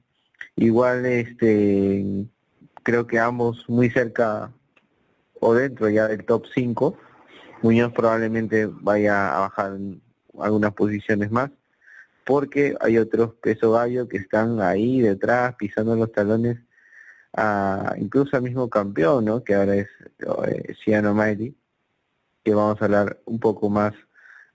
Igual 0.56 1.04
este 1.04 2.26
creo 2.82 3.06
que 3.06 3.18
ambos 3.18 3.68
muy 3.68 3.90
cerca 3.90 4.50
o 5.40 5.52
dentro 5.52 5.90
ya 5.90 6.08
del 6.08 6.24
top 6.24 6.46
5. 6.54 6.96
Muñoz 7.60 7.92
probablemente 7.92 8.66
vaya 8.66 9.36
a 9.36 9.40
bajar 9.40 9.76
algunas 10.40 10.72
posiciones 10.72 11.30
más 11.30 11.50
porque 12.24 12.74
hay 12.80 12.96
otros 12.96 13.34
peso 13.34 13.72
gallo 13.72 14.08
que 14.08 14.16
están 14.16 14.58
ahí 14.62 15.02
detrás 15.02 15.54
pisando 15.56 15.94
los 15.96 16.12
talones 16.12 16.60
a 17.34 17.94
incluso 17.98 18.38
al 18.38 18.42
mismo 18.42 18.70
campeón, 18.70 19.26
¿no? 19.26 19.44
Que 19.44 19.54
ahora 19.54 19.74
es 19.76 19.88
eh, 20.46 20.74
Ciano 20.82 21.12
Miley, 21.12 21.54
que 22.42 22.54
vamos 22.54 22.80
a 22.80 22.86
hablar 22.86 23.20
un 23.26 23.38
poco 23.38 23.68
más 23.68 23.92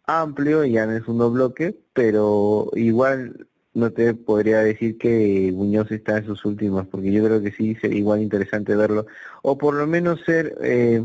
amplio 0.08 0.64
ya 0.66 0.84
en 0.84 0.92
el 0.92 1.02
segundo 1.02 1.30
bloque, 1.30 1.78
pero 1.94 2.72
igual 2.74 3.48
no 3.74 3.92
te 3.92 4.16
podría 4.16 4.60
decir 4.60 4.98
que 4.98 5.52
Muñoz 5.54 5.92
está 5.92 6.18
en 6.18 6.26
sus 6.26 6.44
últimas, 6.46 6.88
porque 6.88 7.12
yo 7.12 7.24
creo 7.24 7.42
que 7.42 7.52
sí 7.52 7.76
sería 7.76 8.00
igual 8.00 8.22
interesante 8.22 8.76
verlo, 8.76 9.06
o 9.44 9.58
por 9.58 9.76
lo 9.76 9.86
menos 9.86 10.22
ser, 10.26 10.58
eh, 10.64 11.04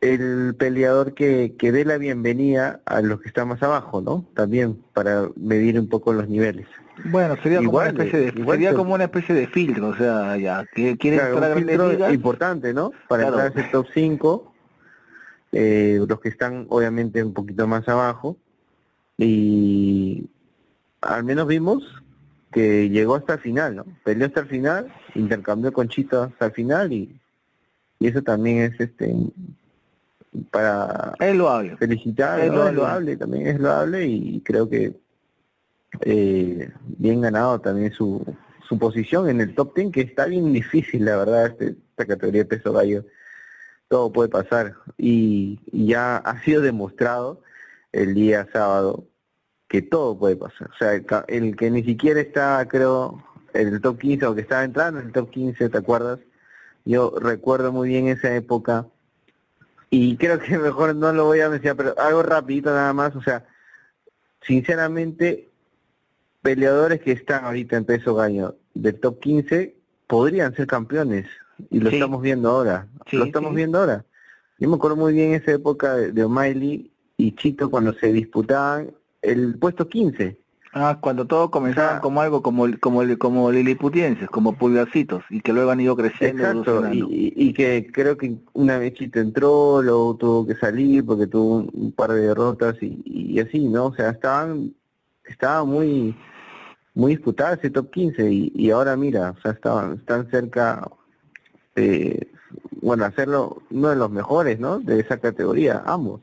el 0.00 0.54
peleador 0.56 1.14
que, 1.14 1.54
que 1.58 1.72
dé 1.72 1.84
la 1.84 1.98
bienvenida 1.98 2.80
a 2.86 3.02
los 3.02 3.20
que 3.20 3.28
están 3.28 3.48
más 3.48 3.62
abajo, 3.62 4.00
¿no? 4.00 4.24
También 4.34 4.80
para 4.94 5.28
medir 5.36 5.78
un 5.78 5.88
poco 5.88 6.12
los 6.12 6.28
niveles. 6.28 6.66
Bueno, 7.04 7.36
sería 7.42 7.58
como 7.58 7.78
una 7.78 7.88
especie 7.88 8.18
de 8.18 8.44
sería 8.44 8.74
como 8.74 8.94
una 8.94 9.04
especie 9.04 9.34
de 9.34 9.46
filtro, 9.48 9.88
o 9.88 9.96
sea, 9.96 10.36
ya 10.36 10.64
que 10.74 10.96
quieren 10.96 11.20
claro, 11.20 11.54
un 11.56 11.58
filtro 11.58 12.12
importante, 12.12 12.72
¿no? 12.72 12.92
Para 13.08 13.26
entrar 13.26 13.46
a 13.46 13.48
ese 13.48 13.68
top 13.70 13.86
5, 13.92 14.54
eh, 15.52 16.00
los 16.06 16.20
que 16.20 16.28
están 16.28 16.66
obviamente 16.68 17.22
un 17.22 17.32
poquito 17.32 17.66
más 17.66 17.88
abajo 17.88 18.36
y 19.16 20.28
al 21.00 21.24
menos 21.24 21.46
vimos 21.46 22.02
que 22.52 22.88
llegó 22.88 23.14
hasta 23.14 23.34
el 23.34 23.40
final, 23.40 23.76
¿no? 23.76 23.84
Peleó 24.04 24.26
hasta 24.26 24.40
el 24.40 24.48
final, 24.48 24.92
intercambió 25.14 25.72
con 25.72 25.88
Chito 25.88 26.22
hasta 26.22 26.46
el 26.46 26.52
final 26.52 26.92
y, 26.92 27.20
y 27.98 28.06
eso 28.06 28.22
también 28.22 28.58
es 28.58 28.80
este 28.80 29.14
para 30.50 31.14
es 31.18 31.34
loable. 31.34 31.76
felicitar, 31.76 32.40
es, 32.40 32.52
loable. 32.52 33.16
también 33.16 33.46
es 33.46 33.58
loable 33.58 34.06
y 34.06 34.40
creo 34.40 34.68
que 34.68 34.94
eh, 36.02 36.70
bien 36.84 37.20
ganado 37.20 37.60
también 37.60 37.92
su, 37.92 38.24
su 38.68 38.78
posición 38.78 39.28
en 39.28 39.40
el 39.40 39.54
top 39.54 39.74
10, 39.74 39.92
que 39.92 40.00
está 40.02 40.26
bien 40.26 40.52
difícil, 40.52 41.04
la 41.04 41.16
verdad, 41.16 41.46
este, 41.46 41.76
esta 41.90 42.06
categoría 42.06 42.42
de 42.42 42.48
peso 42.48 42.72
gallo. 42.72 43.04
Todo 43.88 44.12
puede 44.12 44.28
pasar 44.28 44.74
y, 44.96 45.58
ya 45.72 46.18
ha 46.18 46.42
sido 46.42 46.60
demostrado 46.60 47.42
el 47.92 48.14
día 48.14 48.46
sábado 48.52 49.06
que 49.68 49.82
todo 49.82 50.18
puede 50.18 50.36
pasar. 50.36 50.70
O 50.70 50.76
sea, 50.78 50.92
el, 51.28 51.56
que 51.56 51.70
ni 51.70 51.82
siquiera 51.82 52.20
está, 52.20 52.66
creo, 52.68 53.24
en 53.54 53.68
el 53.68 53.80
top 53.80 53.98
15 53.98 54.26
o 54.26 54.34
que 54.34 54.42
estaba 54.42 54.64
entrando 54.64 55.00
en 55.00 55.06
el 55.06 55.12
top 55.12 55.30
15, 55.30 55.68
¿te 55.68 55.78
acuerdas? 55.78 56.20
Yo 56.84 57.14
recuerdo 57.18 57.72
muy 57.72 57.88
bien 57.88 58.08
esa 58.08 58.34
época 58.34 58.86
y 59.90 60.16
creo 60.16 60.38
que 60.38 60.58
mejor 60.58 60.94
no 60.94 61.12
lo 61.12 61.24
voy 61.24 61.40
a 61.40 61.48
mencionar, 61.48 61.76
pero 61.76 61.94
algo 61.98 62.22
rapidito 62.22 62.70
nada 62.70 62.92
más, 62.92 63.16
o 63.16 63.22
sea, 63.22 63.46
sinceramente, 64.42 65.48
peleadores 66.42 67.00
que 67.00 67.12
están 67.12 67.44
ahorita 67.44 67.76
en 67.76 67.84
peso 67.84 68.14
gallo 68.14 68.56
del 68.74 68.98
top 69.00 69.20
15 69.20 69.76
podrían 70.06 70.54
ser 70.54 70.66
campeones 70.66 71.26
y 71.70 71.80
lo 71.80 71.90
estamos 71.90 72.22
viendo 72.22 72.50
ahora, 72.50 72.88
lo 73.12 73.24
estamos 73.24 73.54
viendo 73.54 73.78
ahora. 73.78 74.04
Yo 74.58 74.68
me 74.68 74.76
acuerdo 74.76 74.96
muy 74.96 75.12
bien 75.12 75.34
esa 75.34 75.52
época 75.52 75.94
de, 75.94 76.12
de 76.12 76.24
O'Malley 76.24 76.90
y 77.16 77.32
Chito 77.36 77.70
cuando 77.70 77.92
se 77.94 78.12
disputaban 78.12 78.92
el 79.22 79.58
puesto 79.58 79.88
15 79.88 80.38
Ah, 80.72 80.98
cuando 81.00 81.26
todo 81.26 81.50
comenzaba 81.50 82.00
como 82.00 82.20
algo 82.20 82.42
como 82.42 82.66
como 82.78 83.02
como 83.18 83.50
liliputienses, 83.50 84.28
como 84.28 84.56
pulgarcitos, 84.56 85.24
y 85.30 85.40
que 85.40 85.52
luego 85.52 85.70
han 85.70 85.80
ido 85.80 85.96
creciendo. 85.96 86.42
Exacto, 86.42 86.92
y, 86.92 87.32
y, 87.34 87.52
que 87.54 87.90
creo 87.90 88.18
que 88.18 88.36
una 88.52 88.78
vez 88.78 88.92
Chito 88.94 89.18
entró, 89.18 89.80
luego 89.82 90.16
tuvo 90.16 90.46
que 90.46 90.56
salir 90.56 91.04
porque 91.06 91.26
tuvo 91.26 91.68
un, 91.72 91.92
par 91.92 92.12
de 92.12 92.20
derrotas 92.20 92.76
y, 92.82 93.00
y, 93.04 93.40
así, 93.40 93.66
¿no? 93.66 93.86
O 93.86 93.94
sea, 93.94 94.10
estaban, 94.10 94.74
estaba 95.24 95.64
muy 95.64 96.14
muy 96.94 97.14
disputada 97.16 97.54
ese 97.54 97.70
top 97.70 97.90
15 97.90 98.30
y, 98.30 98.52
y 98.54 98.70
ahora 98.70 98.96
mira, 98.96 99.34
o 99.38 99.40
sea, 99.40 99.52
estaban, 99.52 99.94
están 99.94 100.30
cerca, 100.30 100.86
eh, 101.78 102.32
bueno, 102.80 103.04
hacerlo 103.04 103.62
uno 103.70 103.88
de 103.90 103.96
los 103.96 104.10
mejores, 104.10 104.58
¿no? 104.58 104.78
De 104.78 105.00
esa 105.00 105.18
categoría, 105.18 105.82
ambos 105.86 106.20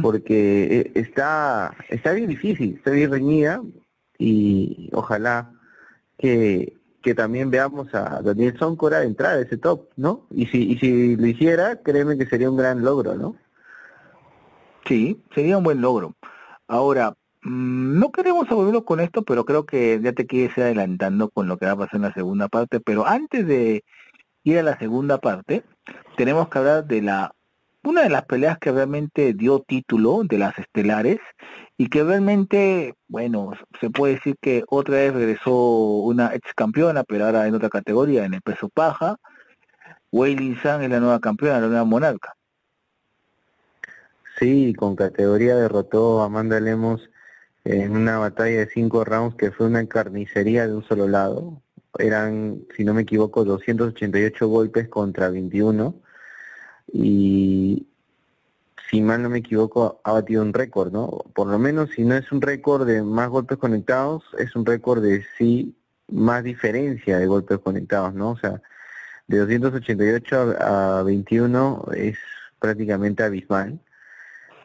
porque 0.00 0.80
eh, 0.80 0.92
está, 0.94 1.74
está 1.88 2.12
bien 2.12 2.28
difícil, 2.28 2.74
está 2.76 2.90
bien 2.90 3.10
reñida 3.10 3.62
y 4.18 4.90
ojalá 4.92 5.52
que, 6.18 6.76
que 7.02 7.14
también 7.14 7.50
veamos 7.50 7.94
a 7.94 8.20
Daniel 8.22 8.58
Soncora 8.58 9.04
entrar 9.04 9.38
a 9.38 9.40
ese 9.40 9.56
top, 9.56 9.88
¿no? 9.96 10.26
Y 10.30 10.46
si, 10.46 10.72
y 10.72 10.78
si 10.78 11.16
lo 11.16 11.26
hiciera, 11.26 11.76
créeme 11.76 12.18
que 12.18 12.26
sería 12.26 12.50
un 12.50 12.56
gran 12.56 12.82
logro, 12.82 13.14
¿no? 13.14 13.36
Sí, 14.86 15.22
sería 15.34 15.58
un 15.58 15.64
buen 15.64 15.80
logro. 15.80 16.14
Ahora, 16.66 17.14
mm, 17.42 17.98
no 18.00 18.10
queremos 18.10 18.50
aburrirlo 18.50 18.84
con 18.84 18.98
esto, 18.98 19.22
pero 19.22 19.44
creo 19.44 19.64
que 19.64 20.00
ya 20.02 20.12
te 20.12 20.26
quieres 20.26 20.56
ir 20.58 20.64
adelantando 20.64 21.30
con 21.30 21.46
lo 21.46 21.56
que 21.56 21.66
va 21.66 21.72
a 21.72 21.76
pasar 21.76 21.96
en 21.96 22.02
la 22.02 22.14
segunda 22.14 22.48
parte. 22.48 22.80
Pero 22.80 23.06
antes 23.06 23.46
de 23.46 23.84
ir 24.44 24.58
a 24.58 24.62
la 24.62 24.78
segunda 24.78 25.18
parte, 25.18 25.64
tenemos 26.16 26.48
que 26.48 26.58
hablar 26.58 26.84
de 26.86 27.02
la 27.02 27.34
una 27.84 28.02
de 28.02 28.10
las 28.10 28.24
peleas 28.26 28.58
que 28.58 28.70
realmente 28.70 29.34
dio 29.34 29.60
título 29.60 30.22
de 30.24 30.38
las 30.38 30.56
estelares 30.58 31.18
y 31.76 31.88
que 31.88 32.04
realmente, 32.04 32.94
bueno, 33.08 33.52
se 33.80 33.90
puede 33.90 34.14
decir 34.14 34.36
que 34.40 34.62
otra 34.68 34.96
vez 34.96 35.12
regresó 35.12 35.52
una 35.52 36.32
ex 36.34 36.54
campeona, 36.54 37.02
pero 37.02 37.26
ahora 37.26 37.46
en 37.46 37.54
otra 37.54 37.68
categoría, 37.68 38.24
en 38.24 38.34
el 38.34 38.42
peso 38.42 38.68
paja. 38.68 39.16
Weili 40.12 40.54
San 40.56 40.82
es 40.82 40.90
la 40.90 41.00
nueva 41.00 41.18
campeona, 41.18 41.60
la 41.60 41.66
nueva 41.66 41.84
monarca. 41.84 42.34
Sí, 44.38 44.74
con 44.74 44.94
categoría 44.94 45.56
derrotó 45.56 46.22
a 46.22 46.26
Amanda 46.26 46.60
Lemos 46.60 47.10
en 47.64 47.96
una 47.96 48.18
batalla 48.18 48.58
de 48.58 48.66
cinco 48.66 49.04
rounds 49.04 49.36
que 49.36 49.50
fue 49.50 49.66
una 49.66 49.86
carnicería 49.86 50.66
de 50.66 50.74
un 50.74 50.84
solo 50.84 51.08
lado. 51.08 51.62
Eran, 51.98 52.62
si 52.76 52.84
no 52.84 52.94
me 52.94 53.02
equivoco, 53.02 53.44
288 53.44 54.48
golpes 54.48 54.88
contra 54.88 55.28
21 55.28 55.94
y 56.92 57.86
si 58.90 59.00
mal 59.00 59.22
no 59.22 59.30
me 59.30 59.38
equivoco 59.38 60.00
ha 60.04 60.12
batido 60.12 60.42
un 60.42 60.52
récord, 60.52 60.92
¿no? 60.92 61.24
Por 61.34 61.48
lo 61.48 61.58
menos 61.58 61.90
si 61.90 62.04
no 62.04 62.14
es 62.14 62.30
un 62.32 62.40
récord 62.42 62.86
de 62.86 63.02
más 63.02 63.28
golpes 63.28 63.58
conectados, 63.58 64.24
es 64.38 64.54
un 64.56 64.66
récord 64.66 65.02
de 65.02 65.24
sí 65.38 65.74
más 66.08 66.44
diferencia 66.44 67.18
de 67.18 67.26
golpes 67.26 67.58
conectados, 67.58 68.14
¿no? 68.14 68.30
O 68.30 68.36
sea, 68.36 68.60
de 69.28 69.38
288 69.38 70.56
a, 70.60 71.02
21 71.02 71.88
es 71.96 72.18
prácticamente 72.58 73.22
abismal 73.22 73.80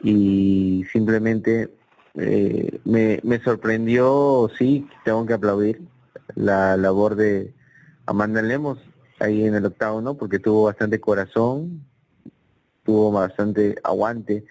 y 0.01 0.85
simplemente 0.91 1.73
eh, 2.15 2.79
me, 2.85 3.19
me 3.23 3.39
sorprendió, 3.39 4.49
sí, 4.57 4.87
tengo 5.05 5.25
que 5.25 5.33
aplaudir 5.33 5.81
la 6.35 6.77
labor 6.77 7.15
de 7.15 7.53
Amanda 8.05 8.41
Lemos 8.41 8.79
ahí 9.19 9.45
en 9.45 9.55
el 9.55 9.65
octavo, 9.65 10.01
¿no? 10.01 10.15
Porque 10.15 10.39
tuvo 10.39 10.65
bastante 10.65 10.99
corazón, 10.99 11.85
tuvo 12.83 13.11
bastante 13.11 13.75
aguante, 13.83 14.45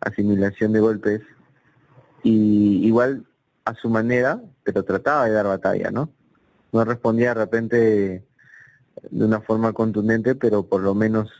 asimilación 0.00 0.72
de 0.72 0.80
golpes 0.80 1.20
y 2.22 2.86
igual 2.86 3.26
a 3.64 3.74
su 3.74 3.88
manera, 3.88 4.40
pero 4.64 4.84
trataba 4.84 5.26
de 5.26 5.32
dar 5.32 5.46
batalla, 5.46 5.90
¿no? 5.90 6.10
No 6.72 6.84
respondía 6.84 7.28
de 7.28 7.34
repente 7.34 8.24
de 9.10 9.24
una 9.24 9.40
forma 9.40 9.72
contundente, 9.72 10.34
pero 10.34 10.64
por 10.64 10.82
lo 10.82 10.94
menos 10.94 11.30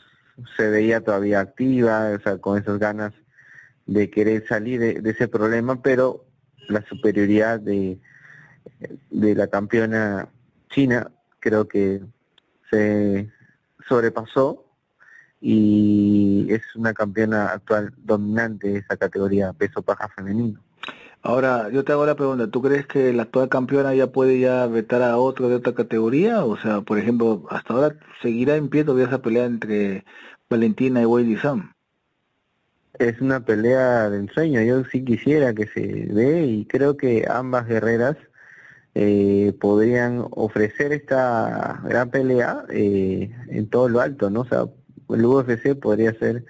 se 0.57 0.69
veía 0.69 1.03
todavía 1.03 1.41
activa, 1.41 2.11
o 2.19 2.23
sea, 2.23 2.39
con 2.39 2.59
esas 2.59 2.79
ganas 2.79 3.13
de 3.87 4.11
querer 4.11 4.47
salir 4.47 5.03
de, 5.03 5.11
ese 5.11 5.29
problema, 5.29 5.83
pero 5.83 6.25
la 6.69 6.85
superioridad 6.89 7.61
de, 7.61 7.99
de 9.11 9.35
la 9.35 9.49
campeona 9.49 10.29
china 10.71 11.11
creo 11.41 11.69
que 11.69 12.01
se 12.71 13.31
sobrepasó 13.89 14.65
y 15.41 16.47
es 16.51 16.63
una 16.77 16.95
campeona 16.95 17.47
actual 17.47 17.93
dominante 17.99 18.69
de 18.69 18.79
esa 18.79 18.97
categoría 18.97 19.53
peso 19.53 19.83
paja 19.83 20.09
femenino. 20.09 20.61
Ahora, 21.25 21.71
yo 21.71 21.85
te 21.85 21.93
hago 21.93 22.05
la 22.05 22.17
pregunta, 22.17 22.49
¿tú 22.49 22.63
crees 22.63 22.87
que 22.87 23.13
la 23.13 23.25
actual 23.25 23.49
campeona 23.49 23.95
ya 23.95 24.09
puede 24.09 24.41
ya 24.41 24.67
vetar 24.67 25.03
a 25.03 25.19
otro 25.19 25.49
de 25.49 25.57
otra 25.57 25.73
categoría? 25.73 26.45
O 26.45 26.57
sea, 26.57 26.81
por 26.81 26.99
ejemplo, 26.99 27.45
hasta 27.49 27.75
ahora 27.75 27.97
seguirá 28.21 28.57
en 28.57 28.69
pie 28.69 28.85
todavía 28.85 29.07
esa 29.07 29.23
pelea 29.23 29.45
entre 29.45 30.05
Valentina 30.51 31.01
y 31.01 31.05
Willy 31.05 31.37
Sam. 31.37 31.73
Es 32.99 33.21
una 33.21 33.45
pelea 33.45 34.11
de 34.11 34.19
ensueño, 34.19 34.63
yo 34.63 34.85
sí 34.85 35.05
quisiera 35.05 35.55
que 35.55 35.67
se 35.69 35.81
dé 35.81 36.45
y 36.45 36.67
creo 36.67 36.97
que 36.97 37.25
ambas 37.29 37.67
guerreras 37.67 38.17
eh, 38.95 39.55
podrían 39.61 40.27
ofrecer 40.31 40.93
esta 40.93 41.81
gran 41.85 42.11
pelea 42.11 42.65
eh, 42.71 43.31
en 43.49 43.69
todo 43.71 43.89
lo 43.89 44.01
alto, 44.01 44.31
¿no? 44.31 44.41
O 44.43 44.45
sea, 44.45 44.67
el 45.11 45.25
UFC 45.25 45.75
podría 45.81 46.13
ser, 46.15 46.45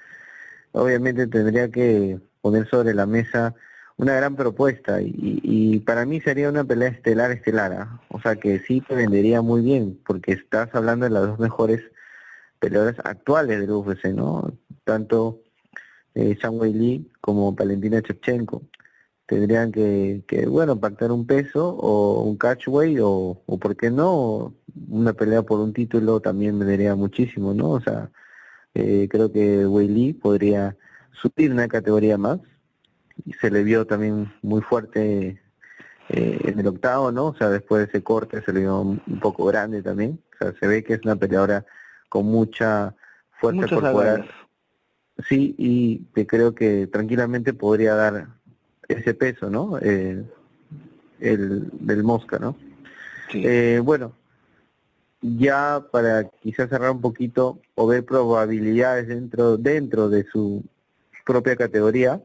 obviamente 0.73 1.27
tendría 1.27 1.71
que 1.71 2.19
poner 2.41 2.69
sobre 2.69 2.95
la 2.95 3.07
mesa 3.07 3.55
una 3.97 4.15
gran 4.15 4.35
propuesta 4.37 5.01
y, 5.03 5.79
para 5.81 6.05
mí 6.07 6.21
sería 6.21 6.49
una 6.49 6.65
pelea 6.65 6.89
estelar 6.89 7.31
estelar, 7.31 7.73
¿ah? 7.73 8.01
o 8.09 8.21
sea 8.21 8.37
que 8.37 8.59
sí 8.61 8.81
te 8.81 8.95
vendería 8.95 9.43
muy 9.43 9.63
bien 9.63 10.01
porque 10.05 10.33
estás 10.33 10.75
hablando 10.75 11.05
de 11.05 11.11
las 11.11 11.27
dos 11.27 11.39
mejores 11.39 11.83
peleadoras 12.59 12.97
actuales 13.05 13.61
del 13.61 13.71
UFC, 13.71 14.07
¿no? 14.07 14.53
Tanto 14.85 15.43
eh, 16.15 16.37
Wei 16.51 16.73
Lee 16.73 17.13
como 17.21 17.53
Valentina 17.53 18.01
Shevchenko 18.01 18.63
tendrían 19.33 19.73
que, 19.73 20.25
que, 20.29 20.47
bueno, 20.47 20.79
pactar 20.79 21.11
un 21.11 21.27
peso 21.27 21.71
o 21.71 22.23
un 22.23 22.37
catchway 22.37 22.99
o, 23.01 23.43
o, 23.47 23.59
¿por 23.59 23.75
qué 23.77 23.91
no? 23.91 24.55
Una 24.89 25.15
pelea 25.15 25.43
por 25.43 25.59
un 25.59 25.73
título 25.73 26.21
también 26.21 26.59
me 26.59 26.67
daría 26.67 26.95
muchísimo, 26.95 27.55
¿no? 27.55 27.71
O 27.71 27.81
sea, 27.81 28.11
eh, 28.75 29.09
creo 29.11 29.33
que 29.33 29.67
Wei 29.67 30.12
podría 30.12 30.77
subir 31.12 31.51
una 31.51 31.67
categoría 31.67 32.19
más 32.19 32.41
y 33.25 33.33
se 33.33 33.51
le 33.51 33.65
vio 33.65 33.87
también 33.87 34.31
muy 34.43 34.61
fuerte 34.61 35.41
eh, 36.11 36.39
en 36.45 36.61
el 36.61 36.67
octavo, 36.67 37.11
¿no? 37.11 37.29
O 37.29 37.35
sea, 37.35 37.49
después 37.49 37.87
de 37.87 37.89
ese 37.91 38.03
corte 38.03 38.43
se 38.43 38.53
le 38.53 38.61
vio 38.61 38.81
un 38.81 39.21
poco 39.21 39.47
grande 39.47 39.83
también. 39.83 40.23
O 40.35 40.45
sea, 40.45 40.55
se 40.61 40.67
ve 40.67 40.85
que 40.85 40.95
es 40.95 41.01
una 41.05 41.17
peleadora 41.17 41.65
con 42.11 42.27
mucha 42.27 42.95
fuerza 43.41 43.67
corporal. 43.75 44.29
sí, 45.27 45.55
y 45.57 46.05
que 46.15 46.27
creo 46.27 46.55
que 46.55 46.87
tranquilamente 46.87 47.55
podría 47.55 47.95
dar 47.95 48.42
ese 48.99 49.15
peso, 49.15 49.51
¿no? 49.51 49.79
Eh, 49.81 50.25
el 51.21 51.71
del 51.73 52.03
Mosca, 52.03 52.39
¿no? 52.39 52.57
Eh, 53.35 53.81
bueno, 53.83 54.13
ya 55.21 55.85
para 55.91 56.29
quizás 56.29 56.69
cerrar 56.69 56.91
un 56.91 57.01
poquito 57.01 57.61
o 57.75 57.87
ver 57.87 58.05
probabilidades 58.05 59.09
dentro 59.09 59.57
dentro 59.57 60.09
de 60.09 60.25
su 60.25 60.63
propia 61.25 61.57
categoría, 61.57 62.21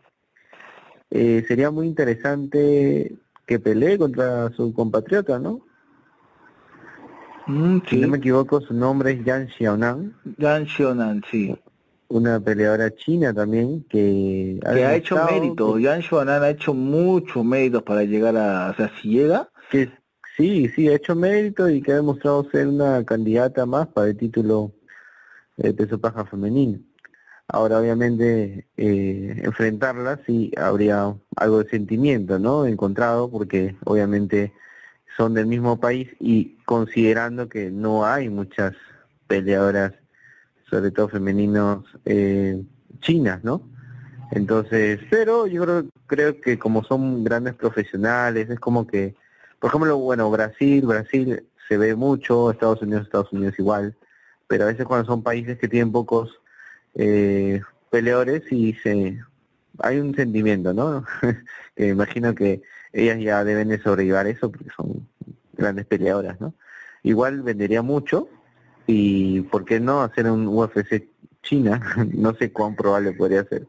eh, 1.12 1.46
sería 1.48 1.72
muy 1.72 1.88
interesante 1.88 3.16
que 3.46 3.60
pelee 3.60 3.98
contra 3.98 4.52
su 4.52 4.74
compatriota, 4.74 5.40
¿no? 5.40 5.62
Mm, 7.46 7.80
si 7.88 7.96
no 7.98 8.10
me 8.10 8.18
equivoco, 8.18 8.60
su 8.60 8.74
nombre 8.74 9.12
es 9.12 9.24
Yan 9.24 9.48
Xiaonan. 9.48 10.14
Yan 10.38 10.68
Xiaonan, 10.68 11.24
sí. 11.32 11.56
Una 12.10 12.40
peleadora 12.40 12.94
china 12.96 13.34
también 13.34 13.84
que 13.90 14.60
ha, 14.66 14.74
que 14.74 14.86
ha 14.86 14.96
hecho 14.96 15.18
mérito. 15.26 15.78
Yan 15.78 16.02
Xiaonan 16.02 16.44
ha 16.44 16.50
hecho 16.50 16.74
muchos 16.74 17.44
méritos 17.44 17.84
para 17.84 18.04
llegar 18.04 18.38
a, 18.38 18.72
o 18.72 18.76
sea, 18.76 18.92
si 19.02 19.10
llega. 19.10 19.50
Que 19.70 19.92
sí, 20.38 20.70
sí, 20.76 20.88
ha 20.88 20.96
hecho 20.96 21.16
mérito 21.16 21.70
y 21.70 21.82
que 21.82 21.92
ha 21.92 21.96
demostrado 21.96 22.50
ser 22.50 22.68
una 22.68 23.04
candidata 23.04 23.66
más 23.66 23.88
para 23.88 24.08
el 24.08 24.18
título 24.18 24.72
de 25.58 25.74
peso 25.74 26.00
paja 26.00 26.26
femenino. 26.26 26.80
Ahora, 27.50 27.80
obviamente, 27.80 28.68
eh, 28.76 29.42
enfrentarla 29.44 30.20
sí 30.26 30.52
habría 30.58 31.16
algo 31.36 31.64
de 31.64 31.70
sentimiento, 31.70 32.40
¿no? 32.40 32.66
Encontrado, 32.66 33.32
porque 33.32 33.76
obviamente 33.86 34.54
son 35.16 35.34
del 35.34 35.48
mismo 35.48 35.80
país 35.80 36.10
y 36.20 36.58
considerando 36.66 37.48
que 37.48 37.72
no 37.72 38.06
hay 38.06 38.30
muchas 38.30 38.74
peleadoras, 39.28 39.94
sobre 40.70 40.92
todo 40.92 41.10
femeninos, 41.10 41.86
eh, 42.06 42.62
chinas, 43.00 43.44
¿no? 43.44 43.62
Entonces, 44.32 45.00
pero 45.10 45.48
yo 45.48 45.64
creo, 45.64 45.86
creo 46.08 46.42
que 46.42 46.60
como 46.60 46.84
son 46.84 47.24
grandes 47.24 47.54
profesionales, 47.54 48.50
es 48.50 48.60
como 48.60 48.86
que, 48.86 49.16
por 49.60 49.70
ejemplo, 49.70 49.98
bueno, 49.98 50.30
Brasil, 50.30 50.86
Brasil 50.86 51.44
se 51.68 51.78
ve 51.78 51.96
mucho, 51.96 52.52
Estados 52.52 52.82
Unidos, 52.82 53.04
Estados 53.04 53.32
Unidos 53.32 53.56
igual, 53.58 53.96
pero 54.48 54.66
a 54.66 54.68
veces 54.68 54.86
cuando 54.86 55.06
son 55.06 55.24
países 55.24 55.58
que 55.58 55.68
tienen 55.68 55.92
pocos 55.92 56.40
eh, 56.96 57.62
peleadores 57.90 58.44
y 58.52 58.74
se 58.74 59.20
hay 59.80 60.00
un 60.00 60.16
sentimiento, 60.16 60.74
¿no? 60.74 61.06
que 61.76 61.88
imagino 61.88 62.34
que 62.34 62.62
ellas 62.94 63.20
ya 63.20 63.44
deben 63.44 63.70
de 63.70 63.80
sobrellevar 63.80 64.28
eso 64.28 64.52
porque 64.52 64.70
son 64.76 65.08
grandes 65.54 65.86
peleadoras, 65.86 66.42
¿no? 66.42 66.54
Igual 67.04 67.44
vendería 67.44 67.82
mucho 67.82 68.28
y 68.88 69.42
¿por 69.42 69.66
qué 69.66 69.80
no 69.80 70.02
hacer 70.02 70.32
un 70.32 70.48
UFC 70.48 71.08
China? 71.44 71.82
no 72.14 72.34
sé 72.36 72.52
cuán 72.52 72.76
probable 72.76 73.12
podría 73.12 73.44
ser, 73.44 73.68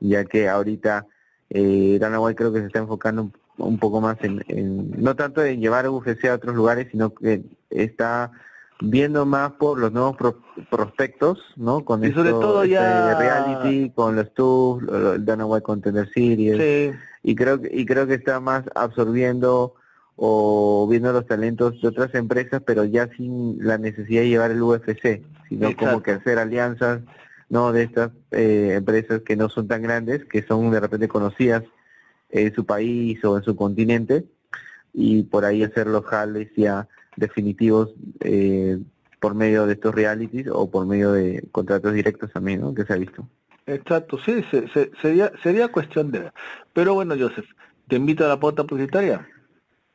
ya 0.00 0.24
que 0.24 0.48
ahorita 0.48 1.06
eh, 1.50 1.98
Dana 2.00 2.20
White 2.20 2.36
creo 2.36 2.52
que 2.52 2.60
se 2.60 2.66
está 2.66 2.78
enfocando 2.78 3.30
un, 3.58 3.78
poco 3.78 4.00
más 4.00 4.16
en, 4.22 4.42
en, 4.48 5.02
no 5.02 5.14
tanto 5.14 5.44
en 5.44 5.60
llevar 5.60 5.88
UFC 5.88 6.24
a 6.26 6.34
otros 6.34 6.54
lugares, 6.54 6.88
sino 6.90 7.12
que 7.12 7.42
está 7.68 8.32
viendo 8.80 9.26
más 9.26 9.52
por 9.52 9.78
los 9.78 9.92
nuevos 9.92 10.16
prospectos, 10.70 11.38
¿no? 11.56 11.84
Con 11.84 12.04
y 12.04 12.12
sobre 12.12 12.30
todo 12.30 12.62
este 12.62 12.74
ya 12.74 13.18
reality, 13.18 13.90
con 13.90 14.16
los 14.16 14.32
tours, 14.34 14.86
Dana 15.24 15.46
White 15.46 15.62
Contender 15.62 16.08
Series, 16.12 16.94
y 17.22 17.34
creo 17.34 17.60
y 17.70 17.86
creo 17.86 18.06
que 18.06 18.14
está 18.14 18.40
más 18.40 18.64
absorbiendo 18.74 19.74
o 20.16 20.86
viendo 20.90 21.12
los 21.12 21.26
talentos 21.26 21.80
de 21.80 21.88
otras 21.88 22.14
empresas, 22.14 22.62
pero 22.64 22.84
ya 22.84 23.08
sin 23.16 23.56
la 23.64 23.78
necesidad 23.78 24.22
de 24.22 24.28
llevar 24.28 24.50
el 24.50 24.62
UFC, 24.62 25.22
sino 25.48 25.76
como 25.76 26.02
que 26.02 26.12
hacer 26.12 26.38
alianzas, 26.38 27.00
no 27.48 27.72
de 27.72 27.84
estas 27.84 28.10
eh, 28.30 28.74
empresas 28.76 29.22
que 29.22 29.36
no 29.36 29.48
son 29.48 29.68
tan 29.68 29.82
grandes, 29.82 30.24
que 30.24 30.42
son 30.42 30.70
de 30.70 30.80
repente 30.80 31.08
conocidas 31.08 31.64
en 32.30 32.54
su 32.54 32.64
país 32.64 33.22
o 33.24 33.36
en 33.36 33.42
su 33.42 33.56
continente, 33.56 34.24
y 34.94 35.24
por 35.24 35.44
ahí 35.44 35.62
hacer 35.62 35.86
los 35.86 36.04
jales 36.04 36.48
ya 36.56 36.88
definitivos 37.16 37.94
eh, 38.20 38.78
por 39.20 39.34
medio 39.34 39.66
de 39.66 39.74
estos 39.74 39.94
realities 39.94 40.48
o 40.50 40.70
por 40.70 40.86
medio 40.86 41.12
de 41.12 41.44
contratos 41.52 41.92
directos 41.94 42.32
también, 42.32 42.60
¿no? 42.60 42.74
Que 42.74 42.84
se 42.84 42.92
ha 42.92 42.96
visto. 42.96 43.28
Exacto, 43.66 44.18
sí, 44.18 44.44
sería, 45.00 45.30
sería 45.42 45.68
cuestión 45.68 46.10
de... 46.10 46.32
Pero 46.72 46.94
bueno, 46.94 47.14
Joseph, 47.18 47.46
te 47.86 47.96
invito 47.96 48.24
a 48.24 48.28
la 48.28 48.40
pauta 48.40 48.64
publicitaria. 48.64 49.28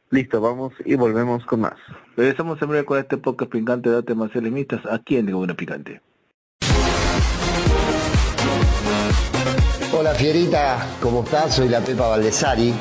Listo, 0.09 0.39
vamos 0.39 0.71
y 0.85 0.95
volvemos 0.95 1.45
con 1.45 1.61
más. 1.61 1.73
Regresamos 2.15 2.61
en 2.61 2.69
breve 2.69 2.85
con 2.85 2.97
este 2.97 3.17
podcast 3.17 3.51
picante 3.51 3.89
de 3.89 4.03
temas 4.03 4.31
Marciales 4.33 4.85
aquí 4.89 5.17
en 5.17 5.25
Tribuna 5.25 5.53
Picante. 5.53 6.01
Hola 9.97 10.13
Fierita, 10.13 10.87
¿cómo 11.01 11.23
estás? 11.23 11.55
Soy 11.55 11.67
la 11.67 11.81
Pepa 11.81 12.07
Valdesari 12.07 12.73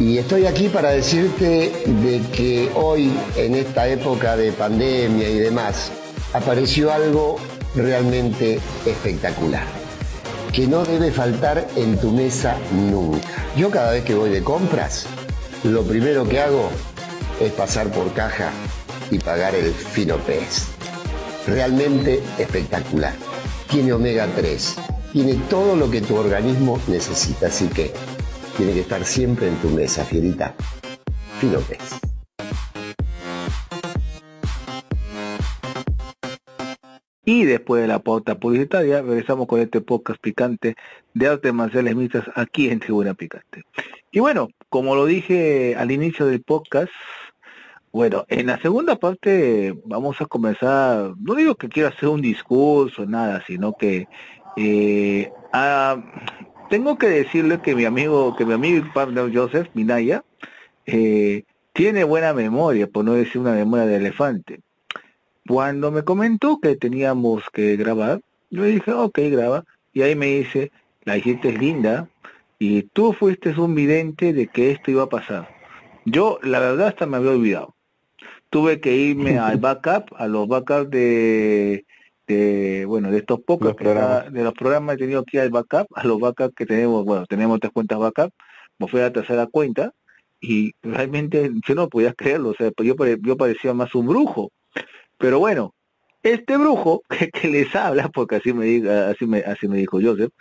y 0.00 0.18
estoy 0.18 0.46
aquí 0.46 0.68
para 0.68 0.90
decirte 0.90 1.72
de 1.86 2.22
que 2.34 2.70
hoy, 2.74 3.12
en 3.36 3.54
esta 3.54 3.86
época 3.86 4.36
de 4.36 4.50
pandemia 4.50 5.28
y 5.28 5.38
demás, 5.38 5.92
apareció 6.32 6.92
algo 6.92 7.36
realmente 7.76 8.58
espectacular, 8.84 9.66
que 10.52 10.66
no 10.66 10.84
debe 10.84 11.12
faltar 11.12 11.68
en 11.76 12.00
tu 12.00 12.10
mesa 12.10 12.56
nunca. 12.72 13.28
Yo 13.56 13.70
cada 13.70 13.92
vez 13.92 14.04
que 14.04 14.14
voy 14.14 14.30
de 14.30 14.42
compras, 14.42 15.06
lo 15.64 15.82
primero 15.82 16.28
que 16.28 16.40
hago 16.40 16.70
es 17.40 17.52
pasar 17.52 17.90
por 17.90 18.12
caja 18.12 18.50
y 19.10 19.18
pagar 19.18 19.54
el 19.54 19.72
fino 19.72 20.16
pez. 20.18 20.68
Realmente 21.46 22.22
espectacular. 22.38 23.14
Tiene 23.70 23.92
omega 23.92 24.26
3, 24.34 24.76
tiene 25.12 25.34
todo 25.50 25.76
lo 25.76 25.90
que 25.90 26.00
tu 26.00 26.16
organismo 26.16 26.80
necesita, 26.86 27.48
así 27.48 27.68
que 27.68 27.92
tiene 28.56 28.72
que 28.72 28.80
estar 28.80 29.04
siempre 29.04 29.48
en 29.48 29.56
tu 29.56 29.68
mesa, 29.68 30.04
fierita. 30.04 30.54
Fino 31.40 31.58
Y 37.28 37.44
después 37.44 37.82
de 37.82 37.88
la 37.88 37.98
pauta 37.98 38.40
publicitaria, 38.40 39.02
regresamos 39.02 39.46
con 39.46 39.60
este 39.60 39.82
podcast 39.82 40.18
picante 40.18 40.76
de 41.12 41.28
artes 41.28 41.52
marciales 41.52 41.94
mixtas 41.94 42.24
aquí 42.34 42.70
en 42.70 42.80
Tribuna 42.80 43.12
Picante. 43.12 43.64
Y 44.10 44.20
bueno, 44.20 44.48
como 44.70 44.94
lo 44.94 45.04
dije 45.04 45.76
al 45.76 45.90
inicio 45.90 46.24
del 46.24 46.40
podcast, 46.40 46.90
bueno, 47.92 48.24
en 48.28 48.46
la 48.46 48.58
segunda 48.62 48.96
parte 48.96 49.78
vamos 49.84 50.18
a 50.22 50.24
comenzar, 50.24 51.12
no 51.20 51.34
digo 51.34 51.54
que 51.56 51.68
quiera 51.68 51.90
hacer 51.90 52.08
un 52.08 52.22
discurso, 52.22 53.04
nada, 53.04 53.44
sino 53.46 53.74
que 53.74 54.08
eh, 54.56 55.30
tengo 56.70 56.96
que 56.96 57.10
decirle 57.10 57.60
que 57.60 57.74
mi 57.74 57.84
amigo, 57.84 58.34
que 58.36 58.46
mi 58.46 58.54
amigo 58.54 58.78
y 58.78 58.90
partner 58.94 59.30
Joseph 59.34 59.68
Minaya, 59.74 60.24
eh, 60.86 61.44
tiene 61.74 62.04
buena 62.04 62.32
memoria, 62.32 62.86
por 62.86 63.04
no 63.04 63.12
decir 63.12 63.38
una 63.38 63.52
memoria 63.52 63.84
de 63.84 63.96
elefante. 63.96 64.60
Cuando 65.48 65.90
me 65.90 66.04
comentó 66.04 66.60
que 66.60 66.76
teníamos 66.76 67.42
que 67.54 67.76
grabar, 67.76 68.20
yo 68.50 68.62
le 68.62 68.68
dije, 68.68 68.92
ok, 68.92 69.18
graba. 69.30 69.64
Y 69.94 70.02
ahí 70.02 70.14
me 70.14 70.26
dice, 70.26 70.70
la 71.04 71.16
hiciste 71.16 71.48
es 71.48 71.58
linda 71.58 72.06
y 72.58 72.82
tú 72.82 73.14
fuiste 73.14 73.58
un 73.58 73.74
vidente 73.74 74.34
de 74.34 74.48
que 74.48 74.72
esto 74.72 74.90
iba 74.90 75.04
a 75.04 75.08
pasar. 75.08 75.48
Yo, 76.04 76.38
la 76.42 76.60
verdad, 76.60 76.88
hasta 76.88 77.06
me 77.06 77.16
había 77.16 77.30
olvidado. 77.30 77.74
Tuve 78.50 78.78
que 78.80 78.94
irme 78.94 79.38
al 79.38 79.56
backup, 79.56 80.14
a 80.16 80.26
los 80.26 80.46
backups 80.46 80.90
de 80.90 81.86
de 82.26 82.84
bueno 82.84 83.10
de 83.10 83.16
estos 83.20 83.40
pocos 83.40 83.74
de 83.74 84.44
los 84.44 84.52
programas 84.52 84.96
he 84.96 84.98
tenido 84.98 85.24
que 85.24 85.38
ir 85.38 85.44
al 85.44 85.48
backup 85.48 85.86
a 85.94 86.06
los 86.06 86.20
backups 86.20 86.54
que 86.54 86.66
tenemos 86.66 87.02
bueno 87.06 87.24
tenemos 87.24 87.58
tres 87.58 87.72
cuentas 87.72 87.98
backup 87.98 88.34
me 88.78 88.86
fui 88.86 89.00
a 89.00 89.04
la 89.04 89.12
tercera 89.14 89.46
cuenta 89.46 89.94
y 90.38 90.72
realmente 90.82 91.50
yo 91.66 91.74
no 91.74 91.88
podía 91.88 92.12
creerlo 92.12 92.50
o 92.50 92.54
sea 92.54 92.70
yo, 92.84 92.94
yo 93.22 93.36
parecía 93.38 93.72
más 93.72 93.94
un 93.94 94.08
brujo 94.08 94.50
pero 95.18 95.38
bueno 95.38 95.74
este 96.22 96.56
brujo 96.56 97.02
que, 97.32 97.48
les 97.48 97.74
habla 97.74 98.08
porque 98.08 98.36
así 98.36 98.52
me 98.52 98.64
diga 98.64 99.10
así 99.10 99.26
me 99.26 99.40
así 99.40 99.68
me 99.68 99.78
dijo 99.78 99.98
Joseph 100.00 100.32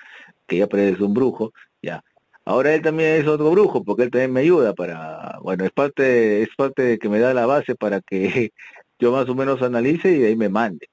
que 0.48 0.58
ya 0.58 0.68
parece 0.68 1.04
un 1.04 1.14
brujo 1.14 1.52
ya. 1.82 2.04
Ahora 2.46 2.74
él 2.74 2.82
también 2.82 3.22
es 3.22 3.28
otro 3.28 3.52
brujo 3.52 3.84
porque 3.84 4.04
él 4.04 4.12
también 4.12 4.32
me 4.32 4.40
ayuda 4.40 4.74
para 4.74 5.38
bueno 5.42 5.66
es 5.66 5.72
parte 5.72 6.42
es 6.42 6.50
parte 6.56 6.84
de 6.84 6.98
que 6.98 7.10
me 7.10 7.20
da 7.20 7.34
la 7.34 7.46
base 7.46 7.76
para 7.76 8.00
que 8.02 8.52
yo 9.00 9.12
más 9.12 9.28
o 9.30 9.36
menos 9.36 9.62
analice 9.62 10.12
y 10.12 10.20
de 10.20 10.28
ahí 10.28 10.36
me 10.36 10.50
mande. 10.50 10.90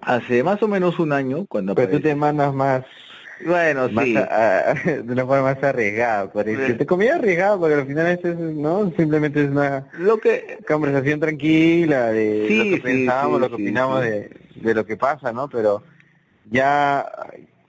Hace 0.00 0.42
más 0.42 0.62
o 0.62 0.68
menos 0.68 0.98
un 0.98 1.12
año, 1.12 1.46
cuando... 1.46 1.74
Pero 1.74 1.92
tú 1.92 2.00
te 2.00 2.14
mandas 2.14 2.52
más... 2.52 2.84
Bueno, 3.44 3.88
sí. 3.88 4.14
de 4.84 5.12
una 5.12 5.26
forma 5.26 5.54
más 5.54 5.62
arriesgada, 5.62 6.32
parece. 6.32 6.74
Te 6.74 6.86
comía 6.86 7.16
arriesgado 7.16 7.58
porque 7.58 7.74
al 7.74 7.86
final 7.86 8.06
es, 8.06 8.24
¿no? 8.24 8.92
Simplemente 8.96 9.42
es 9.42 9.50
una 9.50 9.86
lo 9.98 10.18
que... 10.18 10.58
conversación 10.66 11.20
tranquila 11.20 12.08
de 12.12 12.48
lo 12.48 12.76
que 12.76 12.82
pensamos, 12.82 13.40
lo 13.40 13.48
que 13.48 13.54
opinamos 13.54 14.00
de, 14.02 14.30
de, 14.56 14.74
lo 14.74 14.86
que 14.86 14.96
pasa, 14.96 15.32
¿no? 15.32 15.48
Pero 15.48 15.82
ya... 16.50 17.06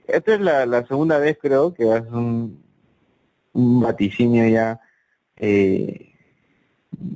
Esta 0.07 0.35
es 0.35 0.39
la, 0.39 0.65
la 0.67 0.85
segunda 0.85 1.17
vez, 1.17 1.37
creo, 1.41 1.73
que 1.73 1.91
haces 1.91 2.11
un, 2.11 2.63
un 3.53 3.81
vaticinio 3.81 4.47
ya... 4.47 4.79
Eh, 5.37 6.11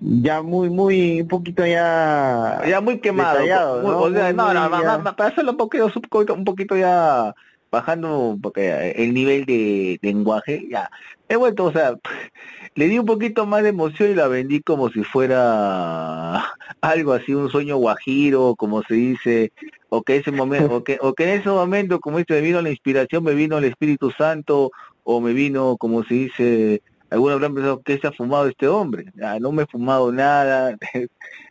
ya 0.01 0.41
muy, 0.41 0.69
muy, 0.69 1.21
un 1.21 1.27
poquito 1.27 1.65
ya... 1.65 2.61
Ya 2.67 2.81
muy 2.81 2.99
quemado. 2.99 3.39
¿no? 3.81 4.09
no, 4.09 4.53
no, 4.53 5.15
para 5.15 5.29
hacerlo 5.29 5.51
un 5.51 5.57
poquito, 5.57 5.89
un 6.33 6.43
poquito 6.43 6.75
ya 6.75 7.33
bajando 7.71 8.37
porque 8.41 8.93
el 8.95 9.13
nivel 9.13 9.45
de, 9.45 9.99
lenguaje, 10.01 10.67
ya, 10.69 10.89
he 11.27 11.35
vuelto, 11.35 11.65
o 11.65 11.71
sea, 11.71 11.95
le 12.75 12.87
di 12.87 12.99
un 12.99 13.05
poquito 13.05 13.45
más 13.45 13.63
de 13.63 13.69
emoción 13.69 14.11
y 14.11 14.15
la 14.15 14.27
vendí 14.27 14.61
como 14.61 14.89
si 14.89 15.03
fuera 15.03 16.43
algo 16.81 17.13
así, 17.13 17.33
un 17.33 17.49
sueño 17.49 17.77
guajiro, 17.77 18.55
como 18.55 18.83
se 18.83 18.95
dice, 18.95 19.51
o 19.89 20.03
que 20.03 20.17
ese 20.17 20.31
momento, 20.31 20.75
o 20.75 20.83
que, 20.83 20.97
o 21.01 21.13
que 21.13 21.23
en 21.23 21.39
ese 21.39 21.49
momento, 21.49 21.99
como 21.99 22.17
dice, 22.17 22.33
me 22.33 22.41
vino 22.41 22.61
la 22.61 22.69
inspiración, 22.69 23.23
me 23.23 23.33
vino 23.33 23.57
el 23.57 23.65
Espíritu 23.65 24.11
Santo, 24.11 24.71
o 25.03 25.21
me 25.21 25.33
vino, 25.33 25.77
como 25.77 26.03
se 26.03 26.13
dice, 26.13 26.81
algunos 27.09 27.35
habrán 27.35 27.55
pensado 27.55 27.81
que 27.81 27.97
se 27.97 28.07
ha 28.07 28.11
fumado 28.11 28.47
este 28.47 28.67
hombre. 28.67 29.05
ya 29.15 29.39
no 29.39 29.51
me 29.51 29.63
he 29.63 29.67
fumado 29.67 30.11
nada, 30.11 30.77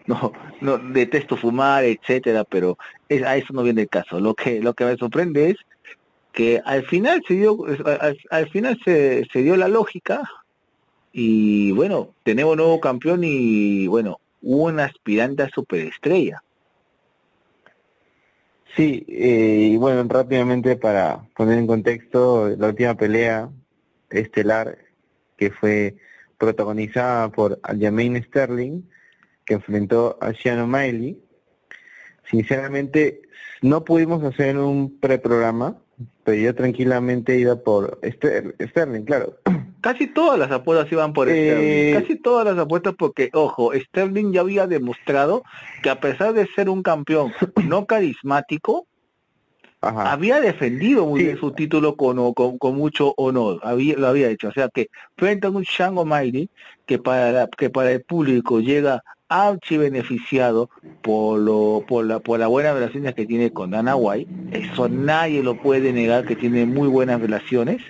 no, 0.06 0.32
no 0.60 0.78
detesto 0.78 1.36
fumar, 1.36 1.84
etcétera, 1.84 2.44
pero 2.44 2.78
es, 3.08 3.22
a 3.22 3.36
eso 3.36 3.52
no 3.52 3.62
viene 3.62 3.82
el 3.82 3.88
caso. 3.88 4.20
Lo 4.20 4.34
que, 4.34 4.60
lo 4.60 4.74
que 4.74 4.84
me 4.84 4.96
sorprende 4.96 5.50
es 5.50 5.56
que 6.38 6.62
al 6.64 6.86
final 6.86 7.20
se 7.26 7.34
dio, 7.34 7.58
al, 8.30 8.48
final 8.50 8.78
se, 8.84 9.26
se 9.32 9.42
dio 9.42 9.56
la 9.56 9.66
lógica 9.66 10.22
y 11.12 11.72
bueno, 11.72 12.14
tenemos 12.22 12.56
nuevo 12.56 12.78
campeón 12.78 13.24
y 13.24 13.88
bueno, 13.88 14.20
un 14.42 14.78
aspirante 14.78 15.42
a 15.42 15.48
superestrella. 15.48 16.44
Sí, 18.76 19.04
eh, 19.08 19.70
y 19.72 19.76
bueno, 19.78 20.06
rápidamente 20.08 20.76
para 20.76 21.28
poner 21.34 21.58
en 21.58 21.66
contexto, 21.66 22.50
la 22.56 22.68
última 22.68 22.94
pelea 22.94 23.50
estelar 24.08 24.78
que 25.36 25.50
fue 25.50 25.96
protagonizada 26.38 27.30
por 27.30 27.58
Aljamain 27.64 28.22
Sterling, 28.22 28.82
que 29.44 29.54
enfrentó 29.54 30.16
a 30.20 30.32
Sean 30.34 30.60
O'Malley. 30.60 31.20
Sinceramente, 32.30 33.22
no 33.60 33.82
pudimos 33.84 34.22
hacer 34.22 34.56
un 34.56 35.00
preprograma, 35.00 35.76
pero 36.24 36.36
yo 36.38 36.54
tranquilamente 36.54 37.38
iba 37.38 37.56
por 37.56 37.98
Sterling, 38.04 39.04
claro. 39.04 39.38
Casi 39.80 40.06
todas 40.08 40.38
las 40.38 40.50
apuestas 40.50 40.90
iban 40.92 41.12
por 41.12 41.28
Sterling, 41.28 41.54
eh, 41.56 42.00
casi 42.00 42.16
todas 42.16 42.44
las 42.44 42.58
apuestas 42.58 42.94
porque, 42.98 43.30
ojo, 43.32 43.72
Sterling 43.72 44.32
ya 44.32 44.40
había 44.40 44.66
demostrado 44.66 45.44
que 45.84 45.88
a 45.88 46.00
pesar 46.00 46.34
de 46.34 46.48
ser 46.48 46.68
un 46.68 46.82
campeón 46.82 47.32
no 47.64 47.86
carismático, 47.86 48.88
había 49.80 50.40
defendido 50.40 51.06
muy 51.06 51.22
bien 51.22 51.38
su 51.38 51.52
título 51.52 51.94
con, 51.96 52.34
con, 52.34 52.74
mucho 52.74 53.14
honor, 53.16 53.60
había, 53.62 53.96
lo 53.96 54.08
había 54.08 54.28
hecho, 54.28 54.48
o 54.48 54.52
sea 54.52 54.68
que 54.68 54.88
frente 55.16 55.46
a 55.46 55.50
un 55.50 55.62
Shango 55.62 56.04
Mighty 56.04 56.50
que 56.84 56.98
para, 56.98 57.46
que 57.46 57.70
para 57.70 57.92
el 57.92 58.02
público 58.02 58.58
llega 58.60 59.04
archi 59.28 59.76
beneficiado 59.76 60.70
por 61.02 61.38
lo 61.38 61.84
por 61.86 62.06
la 62.06 62.20
por 62.20 62.38
la 62.40 62.46
buena 62.46 62.72
relaciones 62.72 63.14
que 63.14 63.26
tiene 63.26 63.52
con 63.52 63.70
Dana 63.70 63.96
White. 63.96 64.30
Eso 64.52 64.88
nadie 64.88 65.42
lo 65.42 65.60
puede 65.60 65.92
negar 65.92 66.26
que 66.26 66.36
tiene 66.36 66.66
muy 66.66 66.88
buenas 66.88 67.20
relaciones. 67.20 67.82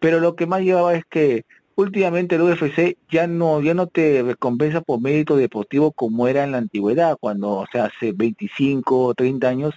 Pero 0.00 0.20
lo 0.20 0.36
que 0.36 0.46
más 0.46 0.62
llevaba 0.62 0.94
es 0.94 1.04
que 1.06 1.44
últimamente 1.76 2.36
el 2.36 2.42
UFC 2.42 2.96
ya 3.10 3.26
no 3.26 3.60
ya 3.60 3.74
no 3.74 3.86
te 3.86 4.22
recompensa 4.22 4.80
por 4.80 5.00
mérito 5.00 5.36
deportivo 5.36 5.92
como 5.92 6.28
era 6.28 6.44
en 6.44 6.52
la 6.52 6.58
antigüedad 6.58 7.16
cuando 7.18 7.50
o 7.50 7.66
sea 7.70 7.86
hace 7.86 8.12
25 8.12 9.06
o 9.06 9.14
30 9.14 9.48
años 9.48 9.74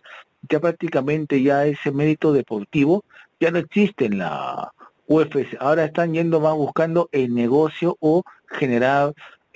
ya 0.49 0.59
prácticamente 0.59 1.41
ya 1.41 1.65
ese 1.65 1.91
mérito 1.91 2.33
deportivo 2.33 3.03
ya 3.39 3.51
no 3.51 3.59
existe 3.59 4.05
en 4.05 4.17
la 4.17 4.73
UFC 5.07 5.55
ahora 5.59 5.85
están 5.85 6.13
yendo 6.13 6.41
más 6.41 6.53
buscando 6.55 7.09
el 7.11 7.33
negocio 7.33 7.95
o 7.99 8.23
generar 8.49 9.13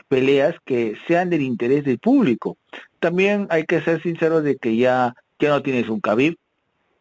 peleas 0.10 0.56
que 0.65 0.98
sean 1.08 1.30
del 1.30 1.41
interés 1.41 1.86
del 1.86 2.00
público. 2.00 2.58
También 3.00 3.48
hay 3.50 3.63
que 3.63 3.82
ser 3.82 4.02
sinceros 4.02 4.43
de 4.43 4.58
que 4.58 4.76
ya, 4.76 5.15
ya 5.39 5.50
no 5.50 5.62
tienes 5.62 5.88
un 5.88 6.02
Khabib, 6.02 6.36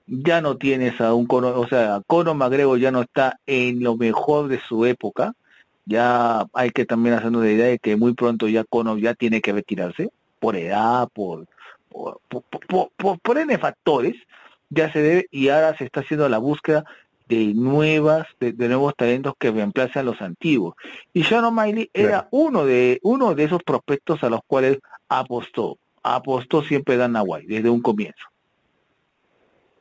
ya 0.07 0.41
no 0.41 0.57
tienes 0.57 1.01
a 1.01 1.15
un 1.15 1.27
Conor, 1.27 1.57
o 1.57 1.67
sea, 1.67 2.01
Conor 2.07 2.37
McGregor 2.37 2.79
ya 2.79 2.93
no 2.93 3.03
está 3.03 3.41
en 3.47 3.83
lo 3.83 3.97
mejor 3.97 4.49
de 4.49 4.61
su 4.61 4.87
época, 4.87 5.33
ya 5.87 6.47
hay 6.53 6.71
que 6.71 6.85
también 6.85 7.15
hacernos 7.15 7.43
la 7.43 7.51
idea 7.51 7.67
de 7.67 7.79
que 7.79 7.97
muy 7.97 8.15
pronto 8.15 8.47
ya 8.47 8.65
Conor 8.65 9.01
ya 9.01 9.15
tiene 9.15 9.41
que 9.41 9.53
retirarse, 9.53 10.11
por 10.39 10.55
edad, 10.55 11.09
por, 11.13 11.47
por, 11.89 12.21
por, 12.29 12.91
por, 12.97 13.19
por 13.19 13.39
N 13.39 13.59
factores, 13.59 14.17
ya 14.71 14.93
se 14.93 15.01
debe, 15.01 15.27
y 15.31 15.49
ahora 15.49 15.77
se 15.77 15.85
está 15.85 16.01
haciendo 16.01 16.29
la 16.29 16.39
búsqueda 16.39 16.85
de 17.29 17.53
nuevas, 17.55 18.27
de, 18.41 18.53
nuevos 18.53 18.97
talentos 18.97 19.35
que 19.39 19.51
reemplazan 19.51 20.07
los 20.07 20.21
antiguos. 20.23 20.75
Y 21.13 21.25
Sean 21.25 21.45
O'Malley 21.45 21.91
era 21.93 22.29
uno 22.31 22.65
de, 22.65 22.99
uno 23.03 23.35
de 23.35 23.45
esos 23.45 23.63
prospectos 23.63 24.25
a 24.25 24.31
los 24.31 24.41
cuales 24.47 24.79
apostó. 25.09 25.79
Apostó 26.03 26.63
siempre 26.63 26.97
Dan 26.97 27.17
White, 27.25 27.47
desde 27.49 27.69
un 27.69 27.83
comienzo. 27.83 28.25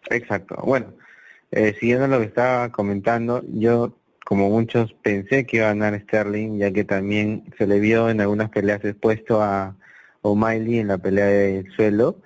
Exacto. 0.10 0.56
Bueno, 0.64 0.94
eh, 1.52 1.76
siguiendo 1.80 2.08
lo 2.08 2.20
que 2.20 2.26
estaba 2.26 2.70
comentando, 2.72 3.44
yo 3.48 3.94
como 4.26 4.50
muchos 4.50 4.94
pensé 4.94 5.46
que 5.46 5.58
iba 5.58 5.68
a 5.68 5.74
ganar 5.74 5.98
Sterling, 6.02 6.58
ya 6.60 6.72
que 6.72 6.84
también 6.84 7.46
se 7.58 7.66
le 7.66 7.80
vio 7.80 8.10
en 8.10 8.20
algunas 8.20 8.50
peleas 8.50 8.84
expuesto 8.84 9.42
a 9.42 9.78
O'Malley 10.22 10.80
en 10.80 10.90
la 10.90 10.98
pelea 10.98 11.28
del 11.28 11.72
suelo, 11.72 12.18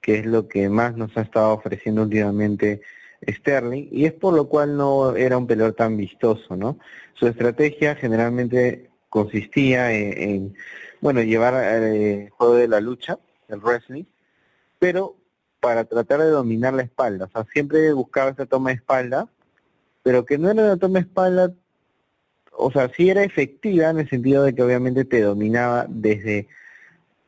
que 0.00 0.20
es 0.20 0.26
lo 0.26 0.48
que 0.48 0.70
más 0.70 0.96
nos 0.96 1.14
ha 1.18 1.20
estado 1.20 1.52
ofreciendo 1.52 2.02
últimamente 2.02 2.80
Sterling, 3.26 3.88
y 3.90 4.06
es 4.06 4.12
por 4.12 4.34
lo 4.34 4.48
cual 4.48 4.76
no 4.76 5.14
era 5.14 5.36
un 5.36 5.46
peleador 5.46 5.74
tan 5.74 5.96
vistoso, 5.96 6.56
¿no? 6.56 6.78
Su 7.14 7.26
estrategia 7.26 7.94
generalmente 7.94 8.90
consistía 9.08 9.92
en, 9.92 10.54
bueno, 11.00 11.22
llevar 11.22 11.54
eh, 11.54 12.24
el 12.24 12.30
juego 12.30 12.54
de 12.54 12.68
la 12.68 12.80
lucha, 12.80 13.18
el 13.48 13.60
wrestling, 13.60 14.04
pero 14.78 15.16
para 15.60 15.84
tratar 15.84 16.20
de 16.20 16.30
dominar 16.30 16.72
la 16.72 16.82
espalda, 16.82 17.26
o 17.26 17.30
sea, 17.30 17.44
siempre 17.52 17.92
buscaba 17.92 18.30
esa 18.30 18.46
toma 18.46 18.70
de 18.70 18.76
espalda, 18.76 19.28
pero 20.02 20.24
que 20.24 20.38
no 20.38 20.50
era 20.50 20.62
una 20.62 20.76
toma 20.78 21.00
de 21.00 21.06
espalda, 21.06 21.52
o 22.52 22.70
sea, 22.70 22.90
sí 22.96 23.10
era 23.10 23.22
efectiva 23.22 23.90
en 23.90 23.98
el 23.98 24.08
sentido 24.08 24.44
de 24.44 24.54
que 24.54 24.62
obviamente 24.62 25.04
te 25.04 25.20
dominaba 25.20 25.86
desde 25.88 26.48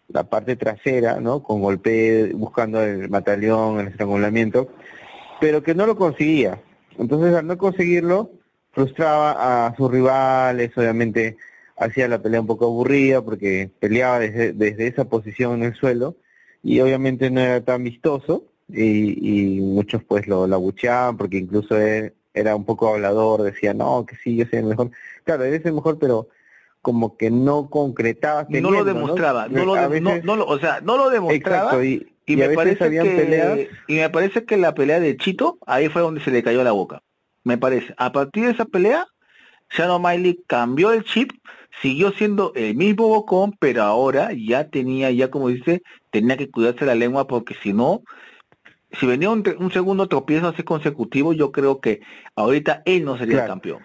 la 0.08 0.24
parte 0.24 0.56
trasera, 0.56 1.20
¿no? 1.20 1.42
Con 1.42 1.60
golpe, 1.62 2.32
buscando 2.34 2.82
el 2.82 3.08
batallón, 3.08 3.80
el 3.80 3.88
estrangulamiento, 3.88 4.68
pero 5.42 5.60
que 5.64 5.74
no 5.74 5.86
lo 5.86 5.96
conseguía. 5.96 6.62
Entonces, 6.98 7.34
al 7.34 7.48
no 7.48 7.58
conseguirlo, 7.58 8.30
frustraba 8.70 9.66
a 9.66 9.76
sus 9.76 9.90
rivales, 9.90 10.70
obviamente 10.78 11.36
hacía 11.76 12.06
la 12.06 12.22
pelea 12.22 12.40
un 12.40 12.46
poco 12.46 12.66
aburrida 12.66 13.22
porque 13.22 13.68
peleaba 13.80 14.20
desde, 14.20 14.52
desde 14.52 14.86
esa 14.86 15.06
posición 15.06 15.54
en 15.54 15.64
el 15.64 15.74
suelo 15.74 16.14
y 16.62 16.78
obviamente 16.78 17.28
no 17.28 17.40
era 17.40 17.60
tan 17.60 17.82
vistoso 17.82 18.44
y, 18.68 19.58
muchos 19.60 20.04
pues 20.04 20.28
lo, 20.28 20.46
lo 20.46 20.54
abucheaban 20.54 21.16
porque 21.16 21.38
incluso 21.38 21.76
él 21.76 22.14
era 22.34 22.54
un 22.54 22.64
poco 22.64 22.94
hablador, 22.94 23.42
decía, 23.42 23.74
no, 23.74 24.06
que 24.06 24.14
sí, 24.22 24.36
yo 24.36 24.46
soy 24.46 24.60
el 24.60 24.66
mejor. 24.66 24.92
Claro, 25.24 25.42
él 25.42 25.54
es 25.54 25.66
el 25.66 25.72
mejor, 25.72 25.98
pero 25.98 26.28
como 26.82 27.16
que 27.16 27.32
no 27.32 27.68
concretaba. 27.68 28.46
no 28.48 28.70
lo 28.70 28.84
demostraba, 28.84 29.48
¿no? 29.48 29.64
lo, 29.64 29.74
no, 30.00 30.44
o 30.44 30.58
sea, 30.60 30.80
no 30.82 30.96
lo 30.96 31.10
demostraba. 31.10 31.84
y, 31.84 32.11
y, 32.26 32.36
me 32.36 32.48
parece 32.50 32.90
que 32.90 33.68
y 33.88 33.94
me 33.96 34.10
parece 34.10 34.44
que 34.44 34.56
la 34.56 34.74
pelea 34.74 35.00
de 35.00 35.16
Chito 35.16 35.58
ahí 35.66 35.88
fue 35.88 36.02
donde 36.02 36.20
se 36.20 36.30
le 36.30 36.42
cayó 36.42 36.62
la 36.62 36.72
boca 36.72 37.02
me 37.44 37.58
parece. 37.58 37.92
A 37.96 38.12
partir 38.12 38.44
de 38.44 38.52
esa 38.52 38.64
pelea 38.64 39.06
Shannon 39.70 40.02
Miley 40.02 40.40
cambió 40.46 40.92
el 40.92 41.04
chip 41.04 41.32
siguió 41.80 42.12
siendo 42.12 42.52
el 42.54 42.74
mismo 42.74 43.08
bocón 43.08 43.56
pero 43.58 43.82
ahora 43.82 44.30
ya 44.32 44.68
tenía 44.68 45.10
ya 45.10 45.30
como 45.30 45.48
dice 45.48 45.82
tenía 46.10 46.36
que 46.36 46.50
cuidarse 46.50 46.84
la 46.84 46.94
lengua 46.94 47.26
porque 47.26 47.54
si 47.62 47.72
no 47.72 48.02
si 48.92 49.06
venía 49.06 49.30
un, 49.30 49.42
segundo 49.72 50.06
tropiezo 50.06 50.48
así 50.48 50.62
consecutivo 50.62 51.32
yo 51.32 51.50
creo 51.50 51.80
que 51.80 52.00
ahorita 52.36 52.82
él 52.84 53.04
no 53.04 53.16
sería 53.16 53.42
el 53.42 53.48
campeón 53.48 53.82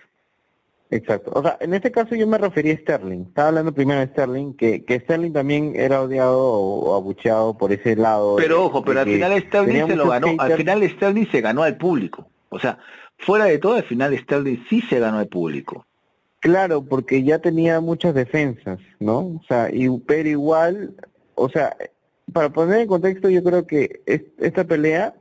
Exacto. 0.90 1.32
O 1.34 1.42
sea, 1.42 1.58
en 1.60 1.74
este 1.74 1.92
caso 1.92 2.16
yo 2.16 2.28
me 2.28 2.38
refería 2.38 2.74
a 2.74 2.78
Sterling. 2.78 3.26
Estaba 3.28 3.50
hablando 3.50 3.74
primero 3.74 4.00
de 4.00 4.08
Sterling, 4.08 4.54
que, 4.54 4.86
que 4.86 5.00
Sterling 5.02 5.34
también 5.34 5.74
era 5.76 6.02
odiado 6.02 6.40
o, 6.40 6.96
abucheado 6.96 7.58
por 7.58 7.74
ese 7.74 7.96
lado. 7.96 8.38
Pero 8.38 8.66
ojo, 8.66 8.84
pero 8.84 9.02
al 9.02 9.06
final 9.06 9.42
Sterling 9.42 9.88
se 9.88 9.96
lo 9.96 10.08
ganó. 10.08 10.36
Al 10.40 10.54
final 10.54 10.90
Sterling 10.90 11.28
se 11.30 11.42
ganó 11.42 11.64
al 11.64 11.78
público. 11.78 12.30
O 12.50 12.60
sea, 12.60 12.78
fuera 13.18 13.46
de 13.46 13.58
todo, 13.58 13.74
al 13.74 13.84
final 13.84 14.18
Sterling 14.18 14.64
sí 14.70 14.82
se 14.82 15.00
ganó 15.00 15.20
al 15.20 15.28
público. 15.28 15.86
Claro, 16.40 16.84
porque 16.84 17.24
ya 17.24 17.40
tenía 17.40 17.82
muchas 17.82 18.14
defensas, 18.14 18.80
¿no? 19.00 19.20
O 19.20 19.42
sea, 19.48 19.70
y, 19.74 19.90
pero 20.00 20.30
igual, 20.30 20.96
o 21.36 21.50
sea, 21.50 21.76
para 22.32 22.50
poner 22.50 22.82
en 22.82 22.88
contexto, 22.88 23.30
yo 23.30 23.44
creo 23.44 23.68
que 23.68 24.02
esta 24.06 24.64
pelea 24.64 25.16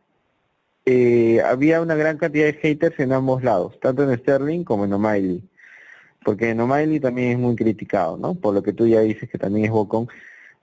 eh, 0.85 1.41
había 1.45 1.81
una 1.81 1.97
gran 1.97 2.19
cantidad 2.19 2.45
de 2.47 2.53
haters 2.53 3.01
en 3.01 3.13
ambos 3.13 3.43
lados, 3.43 3.81
tanto 3.81 4.05
en 4.05 4.17
Sterling 4.19 4.63
como 4.63 4.85
en 4.85 4.93
O'Malley 4.93 5.43
porque 6.27 6.57
Nomaili 6.57 6.99
también 6.99 7.31
es 7.31 7.39
muy 7.39 7.55
criticado, 7.55 8.17
¿no? 8.19 8.35
Por 8.35 8.53
lo 8.53 8.61
que 8.61 8.73
tú 8.73 8.89
ya 8.89 9.01
dices 9.01 9.31
que 9.31 9.39
también 9.39 9.67
es 9.67 9.71
bocón, 9.71 10.09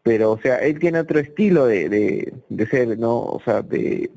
pero 0.04 0.34
o 0.34 0.38
sea, 0.38 0.58
él 0.58 0.78
tiene 0.78 0.99
otro 0.99 1.19
estilo 1.21 1.67
de, 1.67 1.88
de, 1.88 2.34
de 2.49 2.67
ser, 2.67 2.99
¿no? 2.99 3.21
O 3.21 3.41
sea, 3.45 3.62
de, 3.62 4.12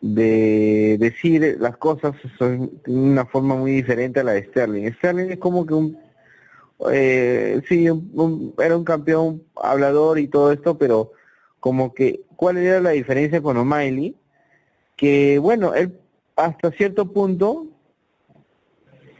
de 0.00 0.96
decir 0.98 1.58
las 1.60 1.76
cosas 1.76 2.14
de 2.40 2.70
una 2.86 3.26
forma 3.26 3.54
muy 3.56 3.72
diferente 3.72 4.20
a 4.20 4.24
la 4.24 4.32
de 4.32 4.44
Sterling. 4.44 4.90
Sterling 4.94 5.32
es 5.32 5.38
como 5.38 5.66
que 5.66 5.74
un, 5.74 5.98
eh, 6.90 7.60
sí, 7.68 7.84
era 7.84 8.76
un 8.78 8.84
campeón 8.84 9.42
hablador 9.54 10.18
y 10.18 10.28
todo 10.28 10.50
esto, 10.50 10.78
pero 10.78 11.12
como 11.60 11.92
que, 11.92 12.22
¿cuál 12.36 12.56
era 12.56 12.80
la 12.80 12.90
diferencia 12.90 13.42
con 13.42 13.58
O'Malley? 13.58 14.16
Que, 14.96 15.38
bueno, 15.38 15.74
él 15.74 15.92
hasta 16.36 16.70
cierto 16.70 17.12
punto 17.12 17.66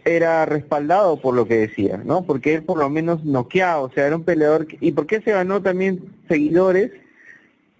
era 0.06 0.46
respaldado 0.46 1.20
por 1.20 1.34
lo 1.34 1.48
que 1.48 1.56
decía, 1.56 2.00
¿no? 2.04 2.24
Porque 2.24 2.54
él 2.54 2.62
por 2.62 2.78
lo 2.78 2.88
menos 2.88 3.24
noqueado, 3.24 3.82
o 3.82 3.90
sea, 3.90 4.06
era 4.06 4.14
un 4.14 4.22
peleador. 4.22 4.68
¿Y 4.80 4.92
por 4.92 5.06
qué 5.06 5.20
se 5.20 5.32
ganó 5.32 5.60
también 5.60 6.14
seguidores? 6.28 6.92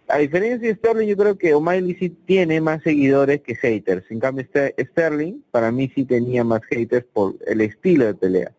A 0.09 0.19
diferencia 0.19 0.69
de 0.69 0.75
Sterling, 0.75 1.07
yo 1.07 1.17
creo 1.17 1.39
que 1.39 1.55
O'Malley 1.55 1.95
sí 1.95 2.11
tiene 2.11 2.61
más 2.61 2.83
seguidores 2.83 3.43
que 3.43 3.55
haters. 3.55 4.11
En 4.11 4.19
cambio, 4.19 4.45
Sterling, 4.45 5.43
para 5.53 5.71
mí 5.71 5.91
sí 5.95 6.05
tenía 6.05 6.43
más 6.43 6.63
haters 6.65 7.07
por 7.13 7.37
el 7.47 7.61
estilo 7.61 8.07
de 8.07 8.15
pelea. 8.15 8.53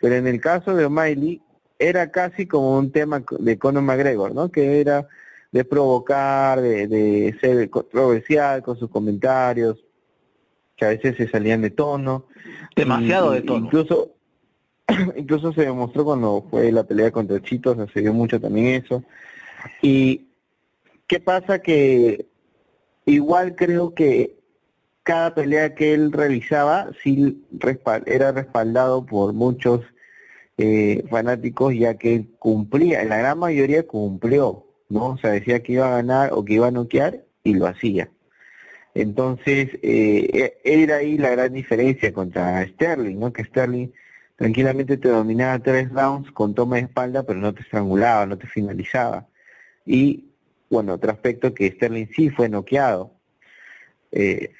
Pero 0.00 0.14
en 0.14 0.26
el 0.26 0.40
caso 0.40 0.74
de 0.74 0.84
O'Malley, 0.84 1.40
era 1.78 2.10
casi 2.10 2.46
como 2.46 2.78
un 2.78 2.92
tema 2.92 3.24
de 3.38 3.58
Conor 3.58 3.82
McGregor, 3.82 4.34
¿no? 4.34 4.50
Que 4.50 4.80
era 4.80 5.08
de 5.50 5.64
provocar, 5.64 6.60
de, 6.60 6.86
de 6.86 7.36
ser 7.40 7.70
controversial 7.70 8.62
con 8.62 8.78
sus 8.78 8.90
comentarios, 8.90 9.82
que 10.76 10.84
a 10.84 10.88
veces 10.88 11.16
se 11.16 11.28
salían 11.28 11.62
de 11.62 11.70
tono. 11.70 12.26
Demasiado 12.76 13.32
de 13.32 13.42
tono. 13.42 13.66
Incluso, 13.66 14.12
incluso 15.16 15.52
se 15.52 15.62
demostró 15.62 16.04
cuando 16.04 16.46
fue 16.50 16.72
la 16.72 16.84
pelea 16.84 17.10
contra 17.10 17.40
Chito, 17.42 17.74
se 17.88 18.00
dio 18.00 18.12
mucho 18.12 18.40
también 18.40 18.84
eso. 18.84 19.02
Y 19.80 20.28
qué 21.06 21.20
pasa 21.20 21.60
que 21.60 22.26
igual 23.04 23.54
creo 23.54 23.94
que 23.94 24.38
cada 25.02 25.34
pelea 25.34 25.74
que 25.74 25.94
él 25.94 26.12
realizaba 26.12 26.90
sí 27.02 27.44
era 28.06 28.32
respaldado 28.32 29.04
por 29.04 29.32
muchos 29.32 29.80
eh, 30.58 31.04
fanáticos 31.10 31.74
ya 31.74 31.94
que 31.94 32.14
él 32.14 32.30
cumplía, 32.38 33.02
en 33.02 33.08
la 33.08 33.18
gran 33.18 33.38
mayoría 33.38 33.86
cumplió, 33.86 34.66
¿no? 34.88 35.10
O 35.10 35.18
sea, 35.18 35.30
decía 35.30 35.62
que 35.62 35.72
iba 35.72 35.86
a 35.86 35.96
ganar 35.96 36.30
o 36.32 36.44
que 36.44 36.54
iba 36.54 36.68
a 36.68 36.70
noquear 36.70 37.24
y 37.42 37.54
lo 37.54 37.66
hacía. 37.66 38.10
Entonces, 38.94 39.70
eh, 39.82 40.58
e, 40.62 40.82
era 40.82 40.96
ahí 40.96 41.16
la 41.18 41.30
gran 41.30 41.52
diferencia 41.52 42.12
contra 42.12 42.66
Sterling, 42.66 43.18
¿no? 43.18 43.32
Que 43.32 43.44
Sterling 43.44 43.88
tranquilamente 44.36 44.96
te 44.96 45.08
dominaba 45.08 45.58
tres 45.58 45.90
rounds 45.90 46.30
con 46.32 46.54
toma 46.54 46.76
de 46.76 46.82
espalda, 46.82 47.22
pero 47.22 47.38
no 47.38 47.54
te 47.54 47.62
estrangulaba, 47.62 48.26
no 48.26 48.36
te 48.36 48.46
finalizaba. 48.46 49.26
Y, 49.86 50.32
bueno, 50.68 50.94
otro 50.94 51.10
aspecto 51.10 51.54
que 51.54 51.70
Sterling 51.70 52.06
sí 52.14 52.30
fue 52.30 52.48
noqueado, 52.48 53.14
eh, 54.10 54.52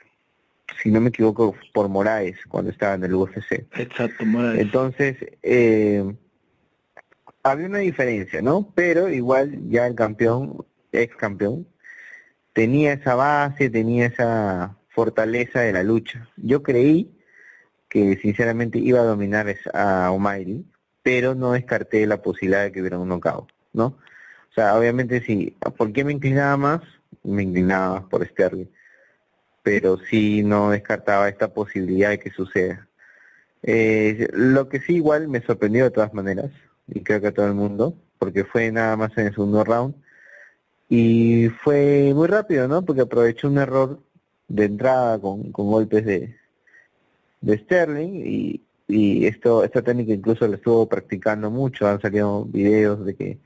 si 0.82 0.90
no 0.90 1.00
me 1.00 1.10
equivoco, 1.10 1.54
por 1.72 1.88
Moraes 1.88 2.36
cuando 2.48 2.70
estaba 2.70 2.94
en 2.94 3.04
el 3.04 3.14
UFC. 3.14 3.66
Exacto, 3.76 4.24
Moraes. 4.24 4.60
Entonces, 4.60 5.16
eh, 5.42 6.14
había 7.42 7.66
una 7.66 7.78
diferencia, 7.78 8.40
¿no? 8.40 8.72
Pero 8.74 9.08
igual 9.08 9.68
ya 9.68 9.86
el 9.86 9.94
campeón, 9.94 10.64
ex 10.92 11.14
campeón, 11.16 11.66
tenía 12.52 12.94
esa 12.94 13.14
base, 13.14 13.70
tenía 13.70 14.06
esa 14.06 14.76
fortaleza 14.88 15.60
de 15.60 15.72
la 15.72 15.82
lucha. 15.82 16.28
Yo 16.36 16.62
creí 16.62 17.10
que 17.88 18.16
sinceramente 18.18 18.78
iba 18.78 19.00
a 19.00 19.04
dominar 19.04 19.54
a 19.74 20.10
O'Malley, 20.10 20.64
pero 21.02 21.34
no 21.34 21.52
descarté 21.52 22.06
la 22.06 22.22
posibilidad 22.22 22.62
de 22.62 22.72
que 22.72 22.80
hubiera 22.80 22.98
un 22.98 23.08
knockout, 23.08 23.50
¿no? 23.72 23.86
O 23.86 24.54
sea, 24.54 24.76
obviamente 24.76 25.22
sí, 25.22 25.56
¿por 25.76 25.92
qué 25.92 26.04
me 26.04 26.12
inclinaba 26.12 26.56
más? 26.56 26.80
Me 27.22 27.42
inclinaba 27.42 28.00
más 28.00 28.04
por 28.08 28.26
Sterling, 28.26 28.66
pero 29.62 29.98
sí 29.98 30.42
no 30.42 30.70
descartaba 30.70 31.28
esta 31.28 31.52
posibilidad 31.52 32.10
de 32.10 32.18
que 32.18 32.30
suceda. 32.30 32.86
Eh, 33.62 34.28
lo 34.32 34.68
que 34.68 34.80
sí 34.80 34.96
igual 34.96 35.28
me 35.28 35.40
sorprendió 35.40 35.84
de 35.84 35.90
todas 35.90 36.12
maneras, 36.12 36.50
y 36.86 37.00
creo 37.00 37.20
que 37.20 37.28
a 37.28 37.32
todo 37.32 37.46
el 37.46 37.54
mundo, 37.54 37.94
porque 38.18 38.44
fue 38.44 38.70
nada 38.72 38.96
más 38.96 39.16
en 39.16 39.26
el 39.26 39.34
segundo 39.34 39.64
round, 39.64 39.94
y 40.94 41.48
fue 41.64 42.12
muy 42.14 42.28
rápido, 42.28 42.68
¿no? 42.68 42.84
Porque 42.84 43.00
aprovechó 43.00 43.48
un 43.48 43.56
error 43.56 43.98
de 44.48 44.66
entrada 44.66 45.18
con, 45.18 45.50
con 45.50 45.68
golpes 45.70 46.04
de, 46.04 46.36
de 47.40 47.58
Sterling 47.60 48.22
y, 48.26 48.60
y 48.88 49.24
esto 49.24 49.64
esta 49.64 49.80
técnica 49.80 50.12
incluso 50.12 50.46
la 50.46 50.56
estuvo 50.56 50.86
practicando 50.86 51.50
mucho, 51.50 51.88
han 51.88 51.98
salido 52.02 52.44
videos 52.44 53.06
de 53.06 53.14
que 53.14 53.38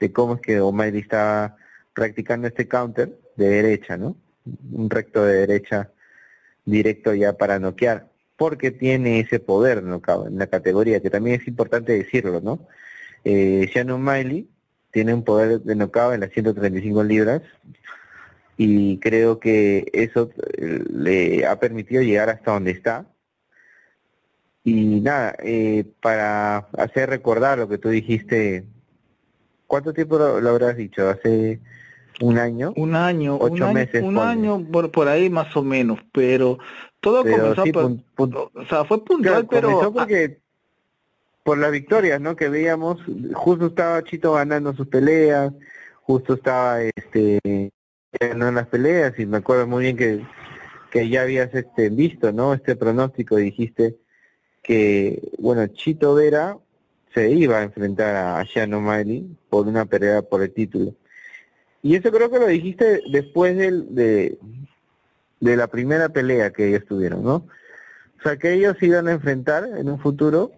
de 0.00 0.10
cómo 0.10 0.36
es 0.36 0.40
que 0.40 0.58
O'Malley 0.58 1.00
estaba 1.00 1.58
practicando 1.92 2.48
este 2.48 2.66
counter 2.66 3.18
de 3.36 3.46
derecha, 3.46 3.98
¿no? 3.98 4.16
Un 4.72 4.88
recto 4.88 5.22
de 5.22 5.40
derecha 5.40 5.90
directo 6.64 7.12
ya 7.12 7.34
para 7.34 7.58
noquear, 7.58 8.08
porque 8.38 8.70
tiene 8.70 9.20
ese 9.20 9.38
poder 9.38 9.82
¿no? 9.82 10.00
en 10.26 10.38
la 10.38 10.46
categoría, 10.46 11.00
que 11.00 11.10
también 11.10 11.42
es 11.42 11.46
importante 11.46 11.92
decirlo, 11.92 12.40
¿no? 12.40 12.66
Eh, 13.22 13.68
Shannon 13.70 14.02
Miley 14.02 14.48
tiene 14.96 15.12
un 15.12 15.24
poder 15.24 15.60
de 15.60 15.74
knockout 15.74 16.14
en 16.14 16.20
las 16.20 16.30
135 16.30 17.04
libras 17.04 17.42
y 18.56 18.96
creo 18.96 19.38
que 19.38 19.90
eso 19.92 20.30
eh, 20.56 20.82
le 20.90 21.44
ha 21.44 21.60
permitido 21.60 22.00
llegar 22.00 22.30
hasta 22.30 22.52
donde 22.52 22.70
está. 22.70 23.04
Y 24.64 25.02
nada, 25.02 25.36
eh, 25.40 25.84
para 26.00 26.68
hacer 26.78 27.10
recordar 27.10 27.58
lo 27.58 27.68
que 27.68 27.76
tú 27.76 27.90
dijiste, 27.90 28.64
¿cuánto 29.66 29.92
tiempo 29.92 30.16
lo, 30.16 30.48
habrás 30.48 30.78
dicho? 30.78 31.10
¿Hace 31.10 31.60
un 32.22 32.38
año? 32.38 32.72
Un 32.74 32.96
año, 32.96 33.36
ocho 33.38 33.66
un 33.66 33.74
meses. 33.74 34.02
un 34.02 34.16
año 34.16 34.66
por, 34.72 34.90
por 34.90 35.08
ahí 35.08 35.28
más 35.28 35.54
o 35.58 35.62
menos, 35.62 35.98
pero 36.10 36.58
todo 37.00 37.22
comenzó, 37.22 37.64
por, 38.14 38.50
o 38.54 38.66
sea, 38.66 38.86
fue 38.86 39.04
puntual, 39.04 39.46
pero... 39.46 39.92
porque 39.92 40.40
por 41.46 41.58
las 41.58 41.70
victorias, 41.70 42.20
¿no? 42.20 42.34
Que 42.34 42.48
veíamos, 42.48 43.00
justo 43.34 43.66
estaba 43.66 44.02
Chito 44.02 44.32
ganando 44.32 44.74
sus 44.74 44.88
peleas, 44.88 45.52
justo 46.02 46.34
estaba 46.34 46.82
este 46.82 47.70
ganando 48.18 48.50
las 48.50 48.66
peleas 48.66 49.16
y 49.16 49.26
me 49.26 49.36
acuerdo 49.36 49.68
muy 49.68 49.84
bien 49.84 49.96
que, 49.96 50.26
que 50.90 51.08
ya 51.08 51.22
habías 51.22 51.54
este 51.54 51.88
visto, 51.88 52.32
¿no? 52.32 52.52
Este 52.52 52.74
pronóstico 52.74 53.36
dijiste 53.36 53.96
que 54.60 55.22
bueno, 55.38 55.64
Chito 55.68 56.16
Vera 56.16 56.58
se 57.14 57.30
iba 57.30 57.58
a 57.58 57.62
enfrentar 57.62 58.16
a 58.16 58.42
Shannon 58.42 58.84
Miley 58.84 59.38
por 59.48 59.68
una 59.68 59.84
pelea 59.84 60.22
por 60.22 60.42
el 60.42 60.52
título. 60.52 60.96
Y 61.80 61.94
eso 61.94 62.10
creo 62.10 62.28
que 62.28 62.40
lo 62.40 62.48
dijiste 62.48 63.02
después 63.12 63.56
de, 63.56 64.36
de 65.38 65.56
la 65.56 65.68
primera 65.68 66.08
pelea 66.08 66.50
que 66.50 66.66
ellos 66.70 66.84
tuvieron, 66.86 67.22
¿no? 67.22 67.46
O 68.18 68.22
sea, 68.24 68.36
que 68.36 68.52
ellos 68.54 68.76
iban 68.82 69.06
a 69.06 69.12
enfrentar 69.12 69.64
en 69.78 69.88
un 69.88 70.00
futuro 70.00 70.50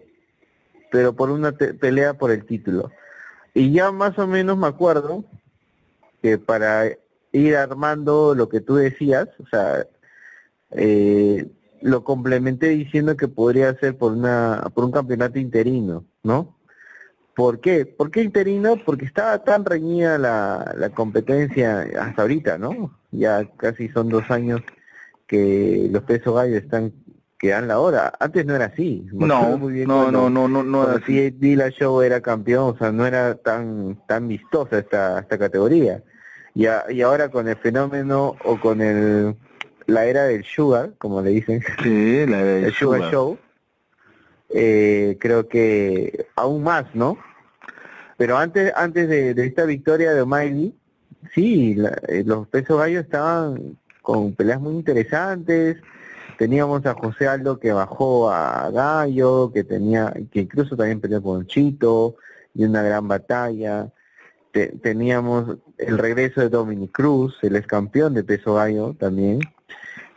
pero 0.91 1.13
por 1.15 1.29
una 1.29 1.51
pelea 1.51 2.13
por 2.15 2.31
el 2.31 2.45
título. 2.45 2.91
Y 3.53 3.71
ya 3.71 3.91
más 3.91 4.17
o 4.19 4.27
menos 4.27 4.57
me 4.57 4.67
acuerdo 4.67 5.25
que 6.21 6.37
para 6.37 6.85
ir 7.31 7.55
armando 7.55 8.35
lo 8.35 8.49
que 8.49 8.61
tú 8.61 8.75
decías, 8.75 9.27
o 9.39 9.47
sea, 9.47 9.85
eh, 10.71 11.47
lo 11.81 12.03
complementé 12.03 12.69
diciendo 12.69 13.15
que 13.15 13.27
podría 13.27 13.73
ser 13.79 13.97
por 13.97 14.11
una 14.13 14.69
por 14.73 14.83
un 14.85 14.91
campeonato 14.91 15.39
interino, 15.39 16.05
¿no? 16.23 16.57
¿Por 17.35 17.61
qué? 17.61 17.85
¿Por 17.85 18.11
qué 18.11 18.21
interino? 18.21 18.75
Porque 18.85 19.05
estaba 19.05 19.43
tan 19.43 19.63
reñida 19.63 20.17
la, 20.17 20.73
la 20.77 20.89
competencia 20.89 21.87
hasta 21.99 22.23
ahorita, 22.23 22.57
¿no? 22.57 22.99
Ya 23.11 23.49
casi 23.57 23.87
son 23.89 24.09
dos 24.09 24.29
años 24.29 24.61
que 25.25 25.87
los 25.91 26.03
pesos 26.03 26.35
gallos 26.35 26.63
están 26.63 26.91
que 27.39 27.49
dan 27.49 27.69
la 27.69 27.79
hora. 27.79 28.13
Antes 28.19 28.45
no 28.45 28.55
era 28.55 28.65
así. 28.65 29.07
No, 29.13 29.57
no, 29.57 30.11
no, 30.11 30.29
no, 30.29 30.47
no, 30.47 30.63
no, 30.63 30.83
era 30.83 31.01
así. 31.01 31.33
la 31.55 31.69
Show 31.71 32.01
era 32.01 32.21
campeón, 32.21 32.75
o 32.75 32.77
sea, 32.77 32.91
no 32.91 33.05
era 33.05 33.35
tan 33.35 33.97
tan 34.05 34.27
vistosa 34.27 34.79
esta 34.79 35.19
esta 35.19 35.37
categoría. 35.37 36.03
Y, 36.53 36.65
y 36.65 37.01
ahora 37.01 37.29
con 37.29 37.47
el 37.47 37.55
fenómeno 37.55 38.35
o 38.43 38.59
con 38.59 38.81
el 38.81 39.35
la 39.87 40.05
era 40.05 40.25
del 40.25 40.43
Sugar, 40.43 40.91
como 40.97 41.21
le 41.21 41.31
dicen, 41.31 41.61
sí, 41.81 42.25
la 42.27 42.41
era 42.41 42.51
del 42.51 42.63
el 42.65 42.73
Sugar, 42.73 43.09
Show, 43.09 43.39
eh, 44.49 45.17
creo 45.19 45.47
que 45.47 46.27
aún 46.35 46.63
más, 46.63 46.93
¿no? 46.93 47.17
Pero 48.17 48.37
antes 48.37 48.73
antes 48.75 49.07
de, 49.07 49.31
esta 49.45 49.63
victoria 49.63 50.13
de 50.13 50.21
O'Malley, 50.21 50.75
sí, 51.33 51.77
eh, 52.09 52.23
los 52.25 52.49
pesos 52.49 52.77
gallos 52.77 53.05
estaban 53.05 53.77
con 54.01 54.33
peleas 54.33 54.59
muy 54.59 54.73
interesantes, 54.73 55.77
teníamos 56.39 56.85
a 56.85 56.93
José 56.93 57.27
Aldo 57.27 57.59
que 57.59 57.73
bajó 57.73 58.31
a 58.31 58.71
Gallo, 58.71 59.51
que 59.53 59.65
tenía, 59.65 60.13
que 60.31 60.39
incluso 60.39 60.77
también 60.77 61.01
peleó 61.01 61.21
con 61.21 61.45
Chito, 61.45 62.15
y 62.55 62.63
una 62.63 62.81
gran 62.81 63.09
batalla. 63.09 63.91
teníamos 64.81 65.57
el 65.77 65.97
regreso 65.97 66.39
de 66.39 66.47
Dominic 66.47 66.93
Cruz, 66.93 67.37
el 67.41 67.57
ex 67.57 67.67
campeón 67.67 68.13
de 68.13 68.23
peso 68.23 68.53
gallo 68.53 68.95
también. 68.97 69.41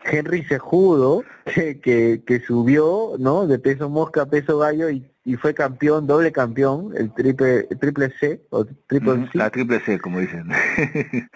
Henry 0.05 0.45
Sejudo, 0.45 1.25
que, 1.45 2.23
que, 2.25 2.41
subió, 2.47 3.15
¿no? 3.19 3.49
De 3.49 3.59
peso 3.59 3.91
mosca 3.91 4.23
a 4.23 4.27
peso 4.27 4.59
gallo 4.59 4.91
y, 4.91 5.05
y 5.25 5.37
fue 5.37 5.55
campeón, 5.55 6.07
doble 6.07 6.33
campeón, 6.33 6.93
el 6.97 7.13
triple, 7.15 7.65
triple 7.81 8.13
C, 8.19 8.43
o 8.51 8.65
triple 8.65 9.29
C. 9.31 9.39
La 9.39 9.51
triple 9.51 9.79
C, 9.81 10.01
como 10.01 10.19
dicen. 10.19 10.49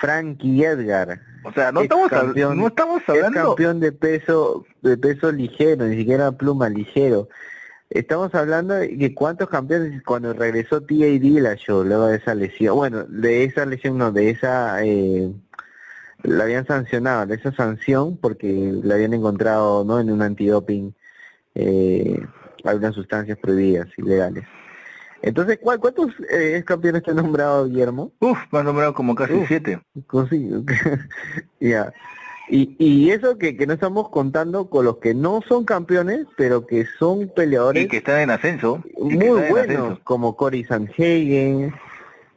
Frankie 0.00 0.64
Edgar. 0.64 1.20
O 1.44 1.52
sea, 1.52 1.72
no 1.72 1.80
estamos, 1.80 2.10
no 2.10 2.66
estamos 2.66 3.02
hablando... 3.06 3.48
campeón 3.48 3.80
de 3.80 3.92
peso, 3.92 4.66
de 4.82 4.98
peso 4.98 5.32
ligero, 5.32 5.86
ni 5.86 5.96
siquiera 5.96 6.32
pluma 6.32 6.68
ligero. 6.68 7.28
Estamos 7.88 8.34
hablando 8.34 8.74
de 8.74 9.14
cuántos 9.14 9.48
campeones 9.48 10.02
cuando 10.04 10.34
regresó 10.34 10.82
T.A.D. 10.82 11.40
la 11.40 11.56
show, 11.56 11.82
luego 11.82 12.08
de 12.08 12.18
esa 12.18 12.34
lesión, 12.34 12.76
bueno, 12.76 13.04
de 13.04 13.44
esa 13.44 13.64
lesión 13.64 13.96
no, 13.96 14.12
de 14.12 14.30
esa... 14.30 14.84
Eh, 14.84 15.32
la 16.22 16.44
habían 16.44 16.66
sancionado, 16.66 17.32
esa 17.32 17.50
sanción 17.52 18.18
porque 18.18 18.72
la 18.84 18.96
habían 18.96 19.14
encontrado 19.14 19.84
no 19.84 19.98
en 19.98 20.10
un 20.10 20.20
antidoping 20.20 20.94
eh, 21.54 22.20
algunas 22.64 22.94
sustancias 22.94 23.38
prohibidas, 23.38 23.88
ilegales. 23.96 24.44
Entonces, 25.22 25.58
¿cuántos 25.60 26.14
eh, 26.30 26.62
campeones 26.64 27.02
te 27.02 27.10
han 27.10 27.18
nombrado, 27.18 27.66
Guillermo? 27.66 28.12
Uf, 28.20 28.38
me 28.50 28.60
han 28.60 28.64
nombrado 28.64 28.94
como 28.94 29.14
casi 29.14 29.44
siete. 29.46 29.80
ya. 31.60 31.92
Y, 32.48 32.74
y 32.78 33.10
eso 33.10 33.38
que, 33.38 33.56
que 33.56 33.66
no 33.66 33.74
estamos 33.74 34.08
contando 34.08 34.68
con 34.68 34.84
los 34.84 34.96
que 34.96 35.14
no 35.14 35.40
son 35.46 35.64
campeones, 35.64 36.26
pero 36.36 36.66
que 36.66 36.84
son 36.98 37.28
peleadores. 37.28 37.84
Y 37.84 37.88
que 37.88 37.98
están 37.98 38.20
en 38.20 38.30
ascenso. 38.30 38.82
Muy 38.98 39.48
buenos, 39.48 40.00
como 40.00 40.36
Cory 40.36 40.64
Sanhagen. 40.64 41.72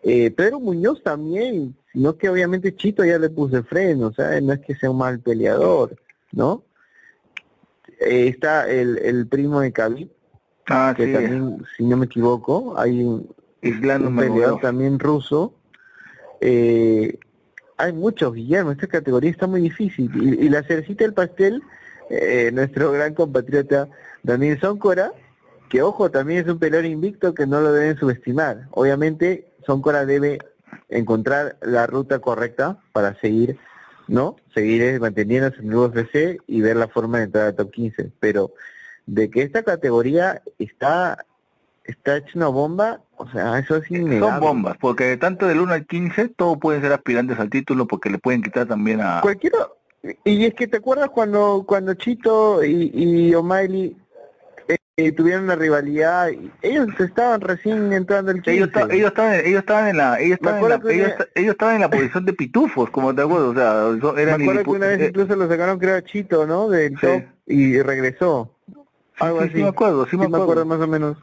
Eh, 0.03 0.31
Pedro 0.31 0.59
Muñoz 0.59 1.01
también, 1.01 1.75
no 1.93 2.17
que 2.17 2.29
obviamente 2.29 2.75
Chito 2.75 3.05
ya 3.05 3.17
le 3.17 3.29
puse 3.29 3.63
freno, 3.63 4.07
o 4.07 4.13
sea, 4.13 4.39
no 4.41 4.51
es 4.51 4.59
que 4.59 4.75
sea 4.75 4.91
un 4.91 4.97
mal 4.97 5.21
peleador, 5.21 5.95
¿no? 6.33 6.65
Eh, 8.01 8.27
está 8.27 8.69
el, 8.69 8.97
el 8.97 9.27
primo 9.27 9.61
de 9.61 9.71
Khabib, 9.71 10.09
ah, 10.69 10.93
que 10.95 11.07
también, 11.07 11.63
si 11.75 11.83
no 11.83 11.97
me 11.97 12.05
equivoco, 12.05 12.77
hay 12.77 13.03
un, 13.03 13.27
un 13.61 14.15
peleador 14.15 14.59
también 14.61 14.99
ruso. 14.99 15.53
Eh, 16.41 17.17
hay 17.77 17.93
muchos, 17.93 18.33
Guillermo, 18.33 18.71
esta 18.71 18.87
categoría 18.87 19.31
está 19.31 19.47
muy 19.47 19.61
difícil. 19.61 20.11
Y, 20.15 20.49
la 20.49 20.63
cerecita 20.63 21.03
del 21.03 21.13
pastel, 21.13 21.63
eh, 22.09 22.51
nuestro 22.53 22.91
gran 22.91 23.13
compatriota 23.13 23.89
Daniel 24.21 24.59
Soncora, 24.59 25.11
que 25.69 25.81
ojo, 25.81 26.11
también 26.11 26.45
es 26.45 26.51
un 26.51 26.59
peleador 26.59 26.85
invicto 26.85 27.33
que 27.33 27.47
no 27.47 27.61
lo 27.61 27.73
deben 27.73 27.97
subestimar. 27.97 28.67
Obviamente, 28.71 29.47
Soncora 29.65 30.05
debe 30.05 30.39
encontrar 30.89 31.57
la 31.61 31.87
ruta 31.87 32.19
correcta 32.19 32.79
para 32.91 33.19
seguir, 33.19 33.57
¿no? 34.07 34.35
Seguir 34.53 34.99
manteniéndose 34.99 35.61
en 35.61 35.69
el 35.69 35.75
UFC 35.75 36.41
y 36.47 36.61
ver 36.61 36.75
la 36.75 36.87
forma 36.87 37.19
de 37.19 37.23
entrar 37.25 37.47
al 37.47 37.55
top 37.55 37.71
15. 37.71 38.11
Pero 38.19 38.53
de 39.05 39.29
que 39.29 39.41
esta 39.43 39.63
categoría 39.63 40.41
está 40.59 41.25
está 41.85 42.17
hecha 42.17 42.31
una 42.35 42.47
bomba, 42.47 43.01
o 43.17 43.29
sea, 43.29 43.59
eso 43.59 43.75
es 43.75 43.91
innegable. 43.91 44.19
Son 44.19 44.39
bombas, 44.39 44.77
porque 44.79 45.17
tanto 45.17 45.47
del 45.47 45.59
1 45.59 45.73
al 45.73 45.85
15 45.85 46.29
todos 46.29 46.57
pueden 46.57 46.81
ser 46.81 46.93
aspirantes 46.93 47.37
al 47.39 47.49
título 47.49 47.87
porque 47.87 48.09
le 48.09 48.19
pueden 48.19 48.41
quitar 48.41 48.67
también 48.67 49.01
a... 49.01 49.19
Cualquiera, 49.21 49.57
y 50.23 50.45
es 50.45 50.53
que 50.53 50.67
te 50.67 50.77
acuerdas 50.77 51.09
cuando 51.09 51.63
cuando 51.65 51.93
Chito 51.93 52.63
y, 52.63 52.91
y 52.93 53.35
O'Malley 53.35 53.95
eh, 54.95 55.11
tuvieron 55.11 55.45
una 55.45 55.55
rivalidad, 55.55 56.29
ellos 56.61 56.87
estaban 56.99 57.41
recién 57.41 57.91
entrando 57.93 58.29
el 58.29 58.43
15. 58.43 58.53
Ellos, 58.53 58.69
ellos, 58.91 59.07
estaban, 59.07 59.33
ellos 59.33 59.59
estaban 59.59 59.87
en 59.87 59.97
la, 59.97 60.19
ellos 60.19 60.37
estaban 60.39 60.61
en 60.61 60.69
la, 60.69 60.91
ellos, 60.91 61.11
ellos, 61.33 61.51
estaban 61.51 61.75
en 61.75 61.81
la 61.81 61.89
posición 61.89 62.25
de 62.25 62.33
pitufos, 62.33 62.91
como 62.91 63.15
te 63.15 63.23
acuerdo, 63.23 63.49
o 63.49 63.55
sea, 63.55 64.21
eran 64.21 64.37
Me 64.37 64.43
acuerdo 64.43 64.63
que 64.63 64.69
una 64.69 64.87
vez 64.87 64.99
eh, 64.99 65.07
incluso 65.07 65.35
lo 65.35 65.47
sacaron 65.47 65.79
que 65.79 65.87
era 65.87 66.03
Chito, 66.03 66.45
¿no? 66.45 66.69
Del 66.69 66.99
top 66.99 67.23
y 67.47 67.81
regresó. 67.81 68.53
Algo 69.19 69.39
así. 69.39 69.53
Sí 69.53 69.61
me 69.61 69.69
acuerdo, 69.69 70.05
sí, 70.07 70.17
me 70.17 70.25
acuerdo. 70.25 70.65
más 70.65 70.79
o 70.79 70.87
menos. 70.87 71.17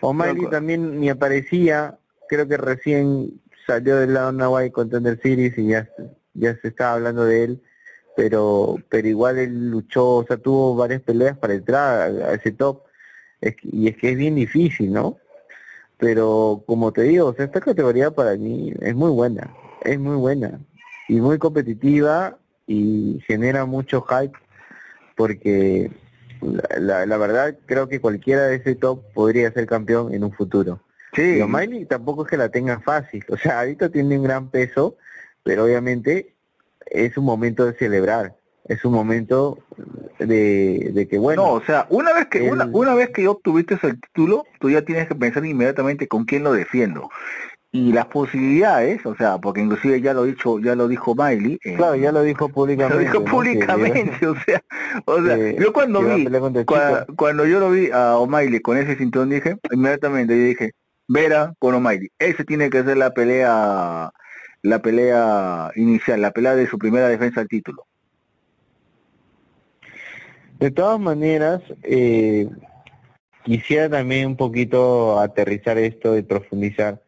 O'Malley 0.00 0.48
también 0.50 0.98
ni 0.98 1.10
aparecía, 1.10 1.98
creo 2.28 2.48
que 2.48 2.56
recién 2.56 3.40
salió 3.66 3.96
del 3.96 4.14
lado 4.14 4.32
Nahuay 4.32 4.70
Contender 4.70 5.20
Series 5.22 5.56
y 5.58 5.68
ya, 5.68 5.88
ya 6.34 6.56
se 6.56 6.68
estaba 6.68 6.94
hablando 6.94 7.24
de 7.24 7.44
él, 7.44 7.62
pero 8.16 8.76
pero 8.88 9.08
igual 9.08 9.38
él 9.38 9.70
luchó, 9.70 10.16
o 10.16 10.26
sea, 10.26 10.38
tuvo 10.38 10.74
varias 10.74 11.02
peleas 11.02 11.36
para 11.36 11.54
entrar 11.54 12.10
a, 12.10 12.34
ese 12.34 12.52
top, 12.52 12.82
y 13.62 13.88
es 13.88 13.96
que 13.96 14.12
es 14.12 14.16
bien 14.16 14.34
difícil, 14.34 14.92
¿no? 14.92 15.18
Pero 15.98 16.64
como 16.66 16.92
te 16.92 17.02
digo, 17.02 17.26
o 17.26 17.34
sea, 17.34 17.44
esta 17.44 17.60
categoría 17.60 18.10
para 18.10 18.34
mí 18.36 18.72
es 18.80 18.94
muy 18.94 19.10
buena, 19.10 19.54
es 19.82 19.98
muy 19.98 20.16
buena 20.16 20.58
y 21.08 21.20
muy 21.20 21.38
competitiva 21.38 22.38
y 22.66 23.20
genera 23.26 23.66
mucho 23.66 24.02
hype 24.02 24.38
porque 25.16 25.90
la, 26.78 27.06
la, 27.06 27.16
verdad 27.16 27.56
creo 27.66 27.88
que 27.88 28.00
cualquiera 28.00 28.46
de 28.46 28.56
ese 28.56 28.74
top 28.74 29.02
podría 29.12 29.52
ser 29.52 29.66
campeón 29.66 30.14
en 30.14 30.24
un 30.24 30.32
futuro. 30.32 30.80
Sí. 31.14 31.38
Y 31.38 31.40
O'Malley 31.40 31.86
tampoco 31.86 32.24
es 32.24 32.30
que 32.30 32.36
la 32.36 32.50
tenga 32.50 32.80
fácil, 32.80 33.24
o 33.28 33.36
sea, 33.36 33.60
ahorita 33.60 33.88
tiene 33.88 34.16
un 34.16 34.24
gran 34.24 34.48
peso, 34.48 34.96
pero 35.42 35.64
obviamente 35.64 36.34
es 36.86 37.16
un 37.16 37.24
momento 37.24 37.66
de 37.66 37.74
celebrar, 37.74 38.36
es 38.64 38.84
un 38.84 38.92
momento 38.92 39.58
de, 40.18 40.90
de 40.92 41.08
que 41.08 41.18
bueno. 41.18 41.42
No, 41.42 41.52
o 41.54 41.62
sea, 41.62 41.86
una 41.90 42.12
vez 42.12 42.26
que 42.26 42.42
una, 42.42 42.66
una 42.72 42.94
vez 42.94 43.10
que 43.10 43.26
obtuviste 43.26 43.78
el 43.82 44.00
título, 44.00 44.44
tú 44.60 44.70
ya 44.70 44.82
tienes 44.82 45.08
que 45.08 45.14
pensar 45.14 45.44
inmediatamente 45.44 46.06
con 46.06 46.24
quién 46.24 46.44
lo 46.44 46.52
defiendo 46.52 47.10
y 47.72 47.92
las 47.92 48.06
posibilidades, 48.06 49.04
o 49.06 49.14
sea, 49.14 49.38
porque 49.38 49.60
inclusive 49.60 50.00
ya 50.00 50.12
lo 50.12 50.24
dicho, 50.24 50.58
ya 50.58 50.74
lo 50.74 50.88
dijo 50.88 51.14
Miley. 51.14 51.58
Eh, 51.62 51.76
claro, 51.76 51.94
ya 51.94 52.10
lo 52.10 52.22
dijo 52.22 52.48
públicamente. 52.48 53.04
Lo 53.04 53.10
dijo 53.10 53.24
públicamente, 53.24 54.26
o 54.26 54.34
sea, 54.40 54.62
o 55.04 55.22
sea, 55.22 55.52
yo 55.52 55.72
cuando 55.72 56.02
vi, 56.02 56.26
cuando, 57.14 57.46
yo 57.46 57.60
lo 57.60 57.70
vi 57.70 57.90
a 57.92 58.16
O'Malley 58.16 58.60
con 58.60 58.76
ese 58.76 58.96
cinturón 58.96 59.30
dije, 59.30 59.56
inmediatamente 59.70 60.36
yo 60.36 60.44
dije, 60.44 60.72
Vera 61.06 61.54
con 61.60 61.74
O'Malley, 61.74 62.10
ese 62.18 62.44
tiene 62.44 62.70
que 62.70 62.82
ser 62.82 62.96
la 62.96 63.12
pelea, 63.12 64.10
la 64.62 64.82
pelea 64.82 65.70
inicial, 65.76 66.20
la 66.20 66.32
pelea 66.32 66.56
de 66.56 66.66
su 66.66 66.76
primera 66.76 67.08
defensa 67.08 67.40
al 67.40 67.48
título. 67.48 67.86
De 70.58 70.72
todas 70.72 70.98
maneras, 70.98 71.62
eh, 71.84 72.48
quisiera 73.44 73.88
también 73.88 74.26
un 74.26 74.36
poquito 74.36 75.20
aterrizar 75.20 75.78
esto 75.78 76.18
y 76.18 76.22
profundizar 76.22 77.00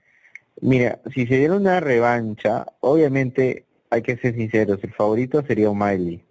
Mira, 0.62 1.01
si 1.12 1.27
se 1.27 1.38
diera 1.38 1.57
una 1.57 1.81
revancha, 1.81 2.66
obviamente 2.79 3.66
hay 3.90 4.01
que 4.01 4.16
ser 4.16 4.37
sinceros, 4.37 4.79
el 4.85 4.92
favorito 4.92 5.42
sería 5.44 5.68
O'Malley. 5.68 6.25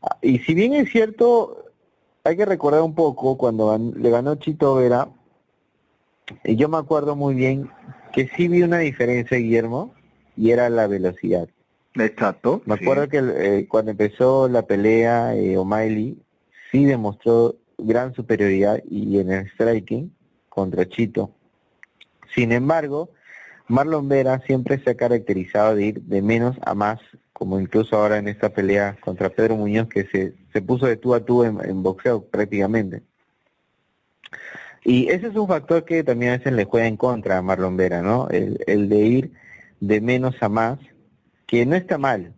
Ah, 0.00 0.18
y 0.22 0.38
si 0.38 0.54
bien 0.54 0.72
es 0.74 0.88
cierto, 0.88 1.64
hay 2.22 2.36
que 2.36 2.44
recordar 2.44 2.80
un 2.82 2.94
poco 2.94 3.36
cuando 3.36 3.76
le 3.76 4.08
ganó 4.08 4.36
Chito 4.36 4.76
Vera, 4.76 5.08
y 6.44 6.54
yo 6.54 6.68
me 6.68 6.78
acuerdo 6.78 7.16
muy 7.16 7.34
bien 7.34 7.68
que 8.12 8.28
sí 8.28 8.46
vi 8.46 8.62
una 8.62 8.78
diferencia, 8.78 9.36
Guillermo, 9.36 9.94
y 10.36 10.52
era 10.52 10.70
la 10.70 10.86
velocidad. 10.86 11.48
Exacto. 11.94 12.62
Me 12.66 12.74
acuerdo 12.74 13.08
que 13.08 13.18
eh, 13.18 13.66
cuando 13.68 13.90
empezó 13.90 14.48
la 14.48 14.62
pelea, 14.62 15.34
eh, 15.34 15.56
O'Malley 15.58 16.22
sí 16.70 16.84
demostró 16.84 17.56
gran 17.78 18.14
superioridad 18.14 18.80
y 18.88 19.18
en 19.18 19.32
el 19.32 19.50
striking 19.50 20.14
contra 20.48 20.88
Chito. 20.88 21.34
Sin 22.34 22.52
embargo, 22.52 23.10
Marlon 23.68 24.08
Vera 24.08 24.40
siempre 24.46 24.78
se 24.82 24.90
ha 24.90 24.96
caracterizado 24.96 25.76
de 25.76 25.86
ir 25.86 26.02
de 26.02 26.22
menos 26.22 26.56
a 26.62 26.74
más, 26.74 27.00
como 27.32 27.58
incluso 27.58 27.96
ahora 27.96 28.18
en 28.18 28.28
esta 28.28 28.50
pelea 28.50 28.96
contra 29.00 29.30
Pedro 29.30 29.56
Muñoz, 29.56 29.88
que 29.88 30.04
se, 30.06 30.34
se 30.52 30.62
puso 30.62 30.86
de 30.86 30.96
tú 30.96 31.14
a 31.14 31.24
tú 31.24 31.44
en, 31.44 31.82
boxeo 31.82 32.24
prácticamente. 32.24 33.02
Y 34.84 35.08
ese 35.08 35.28
es 35.28 35.36
un 35.36 35.48
factor 35.48 35.84
que 35.84 36.02
también 36.02 36.32
a 36.32 36.36
veces 36.38 36.52
le 36.52 36.64
juega 36.64 36.86
en 36.86 36.96
contra 36.96 37.38
a 37.38 37.42
Marlon 37.42 37.76
Vera, 37.76 38.02
¿no? 38.02 38.28
El, 38.28 38.88
de 38.88 38.98
ir 38.98 39.32
de 39.80 40.00
menos 40.00 40.34
a 40.42 40.48
más, 40.48 40.78
que 41.46 41.64
no 41.64 41.76
está 41.76 41.98
mal, 41.98 42.34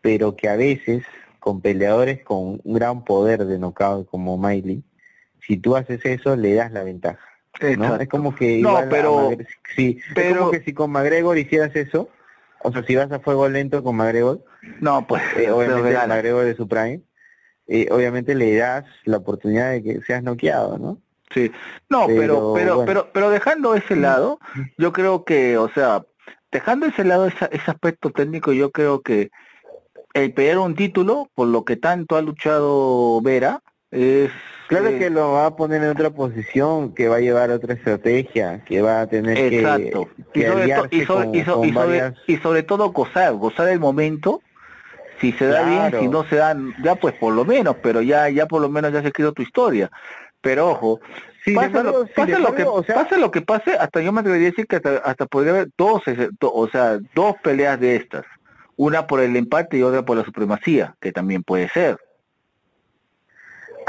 pero 0.00 0.36
que 0.36 0.48
a 0.48 0.56
veces 0.56 1.04
con 1.40 1.60
peleadores 1.60 2.22
con 2.24 2.60
un 2.62 2.74
gran 2.74 3.04
poder 3.04 3.44
de 3.44 3.58
knockout 3.58 4.08
como 4.08 4.38
Miley, 4.38 4.82
si 5.46 5.56
tú 5.56 5.76
haces 5.76 6.04
eso, 6.04 6.36
le 6.36 6.54
das 6.54 6.72
la 6.72 6.84
ventaja. 6.84 7.27
Es 7.60 8.08
como 8.08 8.34
que 8.34 8.60
no, 8.60 8.80
pero, 8.88 9.30
sí, 9.74 10.00
pero... 10.14 10.28
Es 10.28 10.36
como 10.38 10.50
que 10.52 10.62
si 10.62 10.72
con 10.72 10.90
McGregor 10.92 11.38
hicieras 11.38 11.74
eso, 11.74 12.08
o 12.62 12.72
sea, 12.72 12.84
si 12.84 12.94
vas 12.94 13.10
a 13.10 13.20
fuego 13.20 13.48
lento 13.48 13.82
con 13.82 13.96
McGregor, 13.96 14.44
no, 14.80 15.06
pues, 15.06 15.22
eh, 15.36 15.50
obviamente 15.50 15.96
a 15.96 16.06
McGregor 16.06 16.44
de 16.44 16.56
su 16.56 16.68
prime, 16.68 17.02
eh, 17.66 17.88
obviamente 17.90 18.34
le 18.34 18.56
das 18.56 18.84
la 19.04 19.18
oportunidad 19.18 19.72
de 19.72 19.82
que 19.82 20.00
seas 20.02 20.22
noqueado, 20.22 20.78
¿no? 20.78 20.98
Sí, 21.34 21.52
no, 21.90 22.06
pero, 22.06 22.54
pero, 22.54 22.84
pero, 22.86 23.10
pero, 23.12 23.30
dejando 23.30 23.74
ese 23.74 23.96
lado, 23.96 24.38
yo 24.78 24.92
creo 24.92 25.24
que, 25.24 25.58
o 25.58 25.68
sea, 25.68 26.06
dejando 26.50 26.86
ese 26.86 27.04
lado 27.04 27.26
ese, 27.26 27.48
ese 27.52 27.70
aspecto 27.70 28.10
técnico, 28.10 28.52
yo 28.52 28.70
creo 28.70 29.02
que 29.02 29.30
el 30.14 30.32
pelear 30.32 30.58
un 30.58 30.74
título, 30.74 31.28
por 31.34 31.48
lo 31.48 31.64
que 31.64 31.76
tanto 31.76 32.16
ha 32.16 32.22
luchado 32.22 33.20
Vera, 33.20 33.62
es 33.90 34.30
Claro 34.68 34.98
que 34.98 35.08
lo 35.08 35.32
va 35.32 35.46
a 35.46 35.56
poner 35.56 35.82
en 35.82 35.88
otra 35.88 36.10
posición, 36.10 36.94
que 36.94 37.08
va 37.08 37.16
a 37.16 37.20
llevar 37.20 37.50
otra 37.50 37.72
estrategia, 37.72 38.62
que 38.66 38.82
va 38.82 39.00
a 39.00 39.06
tener 39.06 39.34
que, 39.34 39.56
y 40.90 41.04
sobre, 41.04 41.38
y, 42.26 42.36
sobre, 42.36 42.62
todo 42.62 42.90
gozar, 42.90 43.32
gozar 43.32 43.68
el 43.70 43.80
momento, 43.80 44.42
si 45.20 45.32
se 45.32 45.46
da 45.46 45.62
bien, 45.62 46.02
si 46.02 46.08
no 46.08 46.22
se 46.24 46.36
da, 46.36 46.54
ya 46.84 46.96
pues 46.96 47.14
por 47.14 47.32
lo 47.32 47.46
menos, 47.46 47.76
pero 47.82 48.02
ya 48.02 48.28
ya 48.28 48.44
por 48.44 48.60
lo 48.60 48.68
menos 48.68 48.92
ya 48.92 49.00
se 49.00 49.08
escrito 49.08 49.32
tu 49.32 49.42
historia. 49.42 49.90
Pero 50.42 50.68
ojo, 50.68 51.00
pase, 51.54 51.82
lo, 51.82 52.04
que, 52.54 52.64
pase 52.92 53.18
lo 53.18 53.30
que 53.30 53.40
pase, 53.40 53.72
hasta 53.72 54.02
yo 54.02 54.12
me 54.12 54.20
atrevería 54.20 54.48
a 54.48 54.50
decir 54.50 54.66
que 54.66 54.76
hasta, 54.76 54.98
hasta 54.98 55.24
podría 55.26 55.52
haber 55.52 55.68
dos, 55.78 56.02
o 56.40 56.68
sea, 56.68 56.98
dos 57.14 57.36
peleas 57.42 57.80
de 57.80 57.96
estas. 57.96 58.26
Una 58.76 59.06
por 59.06 59.20
el 59.20 59.34
empate 59.34 59.78
y 59.78 59.82
otra 59.82 60.04
por 60.04 60.18
la 60.18 60.24
supremacía, 60.24 60.94
que 61.00 61.10
también 61.10 61.42
puede 61.42 61.68
ser. 61.70 61.98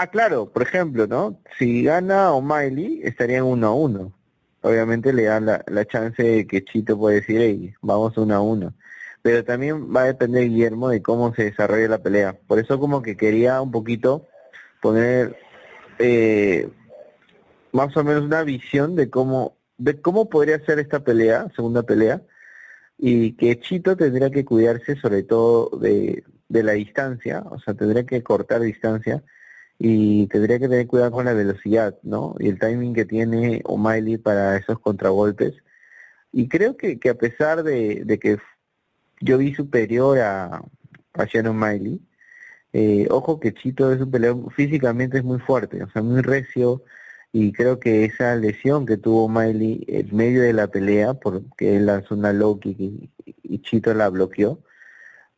Ah, 0.01 0.07
claro, 0.07 0.49
por 0.49 0.61
ejemplo, 0.63 1.07
¿no? 1.07 1.41
Si 1.57 1.83
gana 1.83 2.31
O'Malley, 2.31 3.01
estarían 3.03 3.43
uno 3.43 3.67
a 3.67 3.73
uno. 3.73 4.13
Obviamente 4.61 5.11
le 5.11 5.23
dan 5.23 5.45
la, 5.45 5.61
la 5.67 5.83
chance 5.85 6.23
de 6.23 6.47
que 6.47 6.63
Chito 6.63 6.97
puede 6.97 7.17
decir, 7.17 7.41
hey, 7.41 7.73
vamos 7.81 8.17
uno 8.17 8.33
a 8.35 8.39
uno. 8.41 8.73
pero 9.21 9.43
también 9.43 9.93
va 9.93 10.03
a 10.03 10.05
depender 10.05 10.45
Guillermo 10.49 10.89
de 10.89 11.01
cómo 11.01 11.33
se 11.35 11.45
desarrolle 11.45 11.89
la 11.89 12.01
pelea. 12.01 12.37
Por 12.47 12.59
eso 12.59 12.79
como 12.79 13.01
que 13.01 13.17
quería 13.17 13.61
un 13.61 13.71
poquito 13.71 14.27
poner 14.81 15.37
eh, 15.99 16.69
más 17.73 17.95
o 17.97 18.03
menos 18.05 18.23
una 18.23 18.43
visión 18.43 18.95
de 18.95 19.09
cómo 19.09 19.57
de 19.77 20.01
cómo 20.01 20.29
podría 20.29 20.63
ser 20.65 20.79
esta 20.79 21.01
pelea, 21.03 21.47
segunda 21.55 21.83
pelea, 21.83 22.21
y 22.97 23.33
que 23.37 23.59
Chito 23.59 23.97
tendría 23.97 24.29
que 24.31 24.45
cuidarse 24.45 24.95
sobre 24.97 25.23
todo 25.23 25.69
de, 25.79 26.23
de 26.49 26.63
la 26.63 26.73
distancia, 26.73 27.43
o 27.49 27.59
sea, 27.59 27.73
tendría 27.75 28.05
que 28.05 28.23
cortar 28.23 28.61
distancia 28.61 29.23
y 29.79 30.27
tendría 30.27 30.59
que 30.59 30.69
tener 30.69 30.87
cuidado 30.87 31.11
con 31.11 31.25
la 31.25 31.33
velocidad, 31.33 31.97
¿no? 32.03 32.35
Y 32.39 32.49
el 32.49 32.59
timing 32.59 32.93
que 32.93 33.05
tiene 33.05 33.61
O'Malley 33.65 34.17
para 34.17 34.57
esos 34.57 34.79
contragolpes. 34.79 35.55
Y 36.31 36.49
creo 36.49 36.77
que, 36.77 36.99
que 36.99 37.09
a 37.09 37.15
pesar 37.15 37.63
de, 37.63 38.19
que 38.21 38.37
yo 39.21 39.37
vi 39.37 39.55
superior 39.55 40.19
a, 40.19 40.61
a 41.13 41.25
Shannon 41.25 41.57
Miley. 41.57 42.01
Eh, 42.73 43.07
ojo 43.09 43.39
que 43.39 43.53
Chito 43.53 43.91
es 43.91 44.01
un 44.01 44.11
peleador, 44.11 44.53
físicamente 44.53 45.17
es 45.17 45.23
muy 45.23 45.39
fuerte, 45.39 45.81
o 45.83 45.89
sea, 45.89 46.03
muy 46.03 46.21
recio, 46.21 46.83
y 47.31 47.51
creo 47.51 47.79
que 47.79 48.05
esa 48.05 48.35
lesión 48.35 48.85
que 48.85 48.97
tuvo 48.97 49.29
Miley 49.29 49.85
en 49.87 50.15
medio 50.15 50.41
de 50.41 50.53
la 50.53 50.67
pelea, 50.67 51.13
porque 51.15 51.77
él 51.77 51.87
lanzó 51.87 52.15
una 52.15 52.33
low 52.33 52.59
kick 52.59 52.79
y, 52.79 53.59
Chito 53.61 53.93
la 53.93 54.09
bloqueó, 54.09 54.63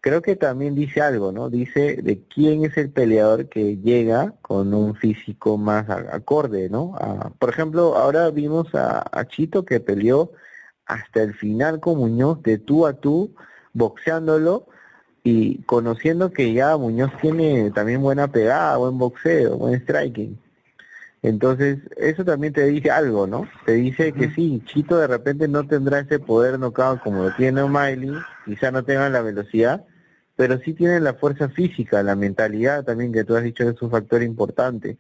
creo 0.02 0.22
que 0.22 0.36
también 0.36 0.76
dice 0.76 1.02
algo, 1.02 1.32
¿no? 1.32 1.50
Dice 1.50 1.98
de 2.02 2.24
quién 2.24 2.66
es 2.66 2.76
el 2.78 2.90
peleador 2.90 3.48
que 3.50 3.78
llega 3.78 4.34
con 4.42 4.74
un 4.74 4.96
físico 4.96 5.58
más 5.58 5.90
acorde, 5.90 6.70
¿no? 6.70 6.96
por 7.40 7.50
ejemplo, 7.50 7.96
ahora 7.96 8.30
vimos 8.32 8.74
a, 8.76 9.04
a 9.12 9.26
Chito 9.28 9.64
que 9.64 9.80
peleó 9.80 10.32
hasta 10.86 11.22
el 11.24 11.34
final 11.34 11.80
con 11.80 11.98
Muñoz 12.00 12.42
de 12.44 12.58
tú 12.58 12.86
a 12.86 12.94
tú, 12.94 13.34
boxeándolo 13.74 14.68
y 15.24 15.62
conociendo 15.64 16.32
que 16.32 16.52
ya 16.54 16.76
Muñoz 16.78 17.12
tiene 17.22 17.72
también 17.72 18.02
buena 18.02 18.28
pegada, 18.28 18.78
buen 18.78 18.98
boxeo, 18.98 19.58
buen 19.58 19.80
striking. 19.82 20.38
Entonces, 21.24 21.78
eso 21.98 22.26
también 22.26 22.52
te 22.52 22.66
dice 22.66 22.90
algo, 22.90 23.28
¿no? 23.28 23.48
Te 23.66 23.74
dice 23.74 24.12
que 24.12 24.32
sí, 24.32 24.64
Chito 24.66 24.98
de 24.98 25.06
repente 25.06 25.48
no 25.48 25.68
tendrá 25.68 26.00
ese 26.00 26.18
poder 26.18 26.58
knockout 26.58 27.02
como 27.04 27.24
lo 27.24 27.36
tiene 27.36 27.62
O'Malley, 27.62 28.12
quizá 28.46 28.72
no 28.72 28.84
tenga 28.84 29.08
la 29.10 29.22
velocidad, 29.22 29.86
pero 30.42 30.58
sí 30.58 30.74
tiene 30.74 31.00
la 31.00 31.14
fuerza 31.14 31.50
física, 31.50 32.02
la 32.02 32.16
mentalidad 32.16 32.84
también 32.84 33.14
que 33.14 33.24
tú 33.24 33.36
has 33.36 33.44
dicho 33.44 33.64
que 33.64 33.76
es 33.76 33.82
un 33.84 33.92
factor 33.92 34.24
importante 34.24 34.98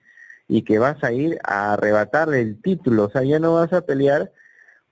y 0.47 0.61
que 0.61 0.77
vas 0.77 1.03
a 1.03 1.11
ir 1.13 1.39
a 1.43 1.73
arrebatarle 1.73 2.41
el 2.41 2.61
título, 2.61 3.05
o 3.05 3.09
sea, 3.09 3.23
ya 3.23 3.39
no 3.39 3.55
vas 3.55 3.73
a 3.73 3.81
pelear 3.81 4.31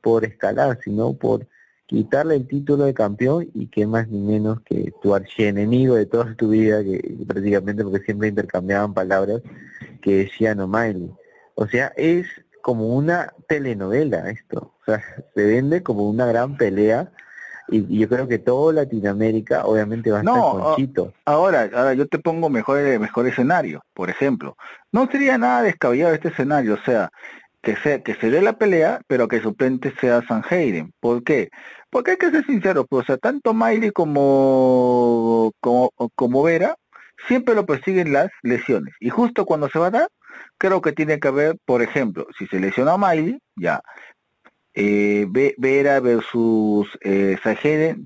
por 0.02 0.26
escalar, 0.26 0.80
sino 0.84 1.14
por 1.14 1.46
quitarle 1.86 2.36
el 2.36 2.48
título 2.48 2.86
de 2.86 2.96
campeón 2.96 3.48
y 3.54 3.68
que 3.68 3.86
más 3.86 4.08
ni 4.08 4.22
menos 4.22 4.60
que 4.62 4.92
tu 5.04 5.14
archienemigo 5.14 5.94
de 5.94 6.08
toda 6.08 6.34
tu 6.34 6.50
vida, 6.50 6.84
que 6.84 7.00
prácticamente 7.28 7.84
porque 7.84 8.04
siempre 8.04 8.30
intercambiaban 8.30 8.96
palabras, 8.96 9.44
que 10.02 10.16
decían 10.16 10.62
O'Malley. 10.62 11.12
O 11.54 11.68
sea, 11.68 11.94
es 11.96 12.26
como 12.64 12.88
una 12.96 13.36
telenovela 13.48 14.32
esto, 14.32 14.74
o 14.82 14.86
sea, 14.86 15.04
se 15.36 15.46
vende 15.46 15.84
como 15.84 16.10
una 16.10 16.26
gran 16.26 16.58
pelea 16.58 17.12
y, 17.72 18.00
yo 18.00 18.10
creo 18.10 18.28
que 18.28 18.40
todo 18.40 18.72
Latinoamérica 18.72 19.66
obviamente 19.66 20.12
va 20.12 20.18
a 20.18 20.22
estar 20.22 20.40
con 20.40 20.76
Chito. 20.76 21.14
Ahora, 21.26 21.70
ahora 21.74 21.94
yo 21.94 22.08
te 22.08 22.20
pongo 22.20 22.50
mejor, 22.50 22.80
mejor 23.00 23.28
escenario, 23.28 23.82
por 23.94 24.10
ejemplo. 24.10 24.56
No 24.92 25.08
sería 25.08 25.38
nada 25.38 25.64
descabellado 25.64 26.14
este 26.14 26.30
escenario, 26.30 26.76
o 26.76 26.84
sea, 26.86 27.10
que 27.62 27.76
se, 27.78 28.04
que 28.04 28.16
se 28.16 28.30
dé 28.30 28.42
la 28.42 28.58
pelea, 28.58 29.02
pero 29.08 29.28
que 29.28 29.42
suplente 29.42 29.94
sea 30.00 30.22
San 30.28 30.44
Hayden. 30.50 30.94
¿Por 31.00 31.24
qué? 31.24 31.50
Porque 31.90 32.12
hay 32.12 32.18
que 32.18 32.32
ser 32.32 32.46
sincero, 32.46 32.86
pues, 32.86 33.04
o 33.04 33.06
sea, 33.06 33.18
tanto 33.18 33.54
Miley 33.54 33.92
como, 33.92 35.52
como, 35.60 35.92
como 36.16 36.44
Vera 36.44 36.76
siempre 37.28 37.56
lo 37.56 37.66
persiguen 37.66 38.14
las 38.14 38.30
lesiones. 38.44 38.94
Y 39.00 39.10
justo 39.10 39.46
cuando 39.46 39.70
se 39.70 39.80
va 39.80 39.88
a 39.88 39.92
dar, 39.92 40.10
creo 40.58 40.82
que 40.82 40.94
tiene 40.94 41.20
que 41.20 41.28
haber, 41.28 41.58
por 41.66 41.82
ejemplo, 41.82 42.28
si 42.38 42.48
se 42.48 42.60
lesiona 42.60 42.94
a 42.94 42.98
Miley, 42.98 43.40
ya, 43.56 43.82
eh, 44.80 45.54
Vera 45.58 46.00
versus 46.00 46.88
eh, 47.02 47.38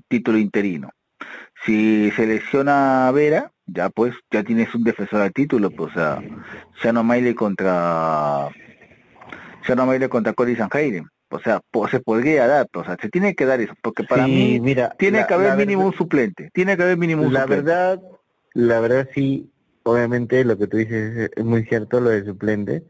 título 0.08 0.38
interino. 0.38 0.90
Si 1.64 2.10
se 2.10 2.26
lesiona 2.26 3.08
a 3.08 3.12
Vera, 3.12 3.52
ya 3.66 3.88
pues, 3.88 4.14
ya 4.30 4.42
tienes 4.42 4.74
un 4.74 4.84
defensor 4.84 5.22
al 5.22 5.32
título, 5.32 5.70
pues, 5.70 5.92
o 5.92 5.94
sea, 5.94 6.22
Shannon 6.82 7.06
Miley 7.06 7.34
contra 7.34 8.48
Shannon 9.66 9.88
Miley 9.88 10.08
contra 10.08 10.34
Cody 10.34 10.56
Sanheiden 10.56 11.08
o 11.34 11.40
sea, 11.40 11.60
se 11.90 11.98
podría 11.98 12.46
dar, 12.46 12.68
o 12.74 12.84
sea, 12.84 12.96
se 13.00 13.08
tiene 13.08 13.34
que 13.34 13.44
dar 13.44 13.60
eso, 13.60 13.74
porque 13.82 14.04
para 14.04 14.26
mí 14.26 14.60
mira, 14.60 14.94
tiene 14.98 15.26
que 15.26 15.34
haber 15.34 15.56
mínimo 15.56 15.84
un 15.84 15.92
suplente, 15.92 16.50
tiene 16.52 16.76
que 16.76 16.84
haber 16.84 16.96
mínimo 16.96 17.24
un 17.24 17.32
la 17.32 17.42
suplente. 17.42 17.70
La 17.72 17.88
verdad, 17.88 18.02
la 18.52 18.80
verdad 18.80 19.08
sí, 19.12 19.50
obviamente 19.82 20.44
lo 20.44 20.56
que 20.56 20.68
tú 20.68 20.76
dices 20.76 21.30
es, 21.34 21.44
muy 21.44 21.64
cierto, 21.64 22.00
lo 22.00 22.10
de 22.10 22.24
suplente, 22.24 22.84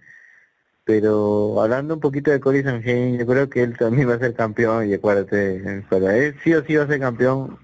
pero 0.84 1.60
hablando 1.62 1.94
un 1.94 2.00
poquito 2.00 2.30
de 2.30 2.40
Cory 2.40 2.62
Sanheim, 2.62 3.18
yo 3.18 3.26
creo 3.26 3.48
que 3.48 3.62
él 3.62 3.76
también 3.76 4.08
va 4.08 4.14
a 4.14 4.18
ser 4.18 4.34
campeón, 4.34 4.88
y 4.88 4.94
acuérdate, 4.94 5.84
para 5.88 6.16
él 6.16 6.36
sí 6.44 6.54
o 6.54 6.64
sí 6.64 6.76
va 6.76 6.84
a 6.84 6.88
ser 6.88 7.00
campeón 7.00 7.58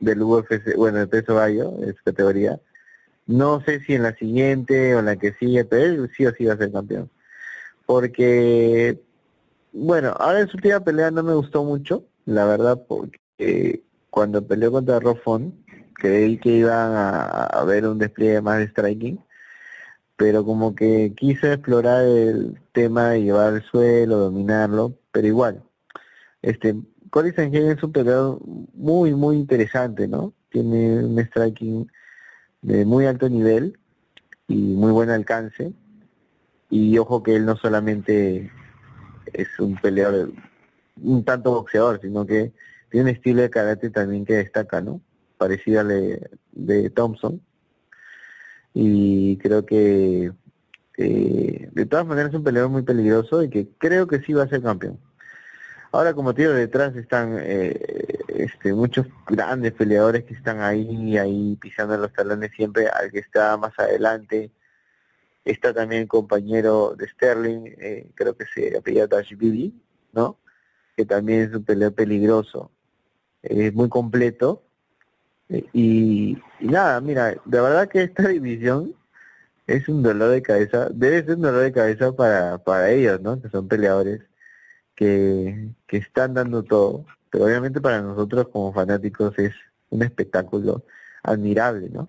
del 0.00 0.22
UFC, 0.22 0.76
bueno, 0.76 0.98
del 0.98 1.08
peso 1.08 1.36
gallo, 1.36 1.72
es 1.84 1.94
categoría. 2.02 2.60
No 3.26 3.60
sé 3.62 3.80
si 3.80 3.94
en 3.94 4.02
la 4.04 4.14
siguiente 4.14 4.94
o 4.94 5.00
en 5.00 5.06
la 5.06 5.16
que 5.16 5.34
sigue, 5.34 5.64
pero 5.64 5.84
él 5.84 6.10
sí 6.16 6.26
o 6.26 6.32
sí 6.34 6.46
va 6.46 6.54
a 6.54 6.58
ser 6.58 6.72
campeón. 6.72 7.10
Porque 7.86 8.98
bueno, 9.72 10.14
ahora 10.18 10.40
en 10.40 10.48
su 10.48 10.56
última 10.56 10.80
pelea 10.80 11.10
no 11.10 11.22
me 11.22 11.34
gustó 11.34 11.62
mucho, 11.62 12.04
la 12.24 12.46
verdad, 12.46 12.82
porque 12.88 13.82
cuando 14.10 14.46
peleó 14.46 14.72
contra 14.72 14.98
Rofón, 14.98 15.54
creí 15.94 16.38
que 16.38 16.50
iban 16.50 16.92
a, 16.94 17.64
ver 17.64 17.86
un 17.86 17.98
despliegue 17.98 18.40
más 18.40 18.58
de 18.58 18.68
striking, 18.68 19.20
pero 20.18 20.44
como 20.44 20.74
que 20.74 21.14
quise 21.16 21.52
explorar 21.54 22.04
el 22.04 22.60
tema 22.72 23.10
de 23.10 23.22
llevar 23.22 23.54
el 23.54 23.62
suelo, 23.62 24.18
dominarlo, 24.18 24.98
pero 25.12 25.28
igual. 25.28 25.62
Este, 26.42 26.74
Cory 27.10 27.32
es 27.36 27.82
un 27.84 27.92
peleador 27.92 28.40
muy, 28.74 29.14
muy 29.14 29.36
interesante, 29.36 30.08
¿no? 30.08 30.34
Tiene 30.50 31.04
un 31.04 31.18
striking 31.20 31.88
de 32.62 32.84
muy 32.84 33.06
alto 33.06 33.28
nivel 33.28 33.78
y 34.48 34.56
muy 34.56 34.90
buen 34.90 35.10
alcance. 35.10 35.72
Y 36.68 36.98
ojo 36.98 37.22
que 37.22 37.36
él 37.36 37.46
no 37.46 37.56
solamente 37.56 38.50
es 39.32 39.48
un 39.60 39.76
peleador, 39.76 40.32
un 41.00 41.24
tanto 41.24 41.52
boxeador, 41.52 42.00
sino 42.00 42.26
que 42.26 42.52
tiene 42.90 43.10
un 43.10 43.16
estilo 43.16 43.42
de 43.42 43.50
karate 43.50 43.90
también 43.90 44.24
que 44.24 44.34
destaca, 44.34 44.80
¿no? 44.80 45.00
Parecido 45.36 45.80
al 45.80 45.88
de, 46.50 46.90
Thompson. 46.90 47.40
Y 48.80 49.36
creo 49.38 49.66
que 49.66 50.30
de 50.96 51.86
todas 51.86 52.06
maneras 52.06 52.30
es 52.30 52.36
un 52.36 52.44
peleador 52.44 52.70
muy 52.70 52.82
peligroso 52.82 53.42
y 53.42 53.50
que 53.50 53.68
creo 53.78 54.06
que 54.06 54.20
sí 54.20 54.32
va 54.32 54.44
a 54.44 54.48
ser 54.48 54.62
campeón. 54.62 55.00
Ahora, 55.90 56.14
como 56.14 56.32
te 56.32 56.42
digo, 56.42 56.54
detrás 56.54 56.94
están 56.94 57.38
eh, 57.40 58.18
este, 58.28 58.72
muchos 58.72 59.06
grandes 59.26 59.72
peleadores 59.72 60.24
que 60.24 60.34
están 60.34 60.60
ahí, 60.60 61.18
ahí 61.18 61.56
pisando 61.60 61.96
los 61.96 62.12
talones 62.12 62.52
siempre 62.54 62.86
al 62.88 63.10
que 63.10 63.18
está 63.18 63.56
más 63.56 63.76
adelante 63.78 64.52
Está 65.44 65.72
también 65.72 66.02
el 66.02 66.08
compañero 66.08 66.94
de 66.94 67.08
Sterling, 67.08 67.74
eh, 67.78 68.10
creo 68.14 68.36
que 68.36 68.44
se 68.54 68.76
apellida 68.76 69.08
Bibi, 69.34 69.74
¿no? 70.12 70.38
Que 70.94 71.06
también 71.06 71.40
es 71.40 71.54
un 71.54 71.64
peleador 71.64 71.94
peligroso. 71.94 72.70
Es 73.42 73.72
muy 73.72 73.88
completo. 73.88 74.67
Eh, 75.48 75.64
y, 75.72 76.38
nada, 76.60 77.00
mira, 77.00 77.30
de 77.44 77.60
verdad 77.60 77.88
que 77.88 78.02
esta 78.04 78.28
división 78.28 78.94
es 79.66 79.88
un 79.88 80.02
dolor 80.02 80.30
de 80.30 80.42
cabeza, 80.42 80.88
debe 80.90 81.24
ser 81.24 81.36
un 81.36 81.42
dolor 81.42 81.62
de 81.62 81.72
cabeza 81.72 82.12
para, 82.12 82.58
para 82.58 82.90
ellos, 82.90 83.20
¿no? 83.20 83.40
Que 83.40 83.48
son 83.50 83.68
peleadores 83.68 84.22
que, 84.94 85.70
que 85.86 85.98
están 85.98 86.34
dando 86.34 86.62
todo. 86.62 87.06
Pero 87.30 87.44
obviamente 87.46 87.80
para 87.80 88.02
nosotros 88.02 88.48
como 88.48 88.72
fanáticos 88.72 89.38
es 89.38 89.54
un 89.90 90.02
espectáculo 90.02 90.84
admirable, 91.22 91.88
¿no? 91.90 92.08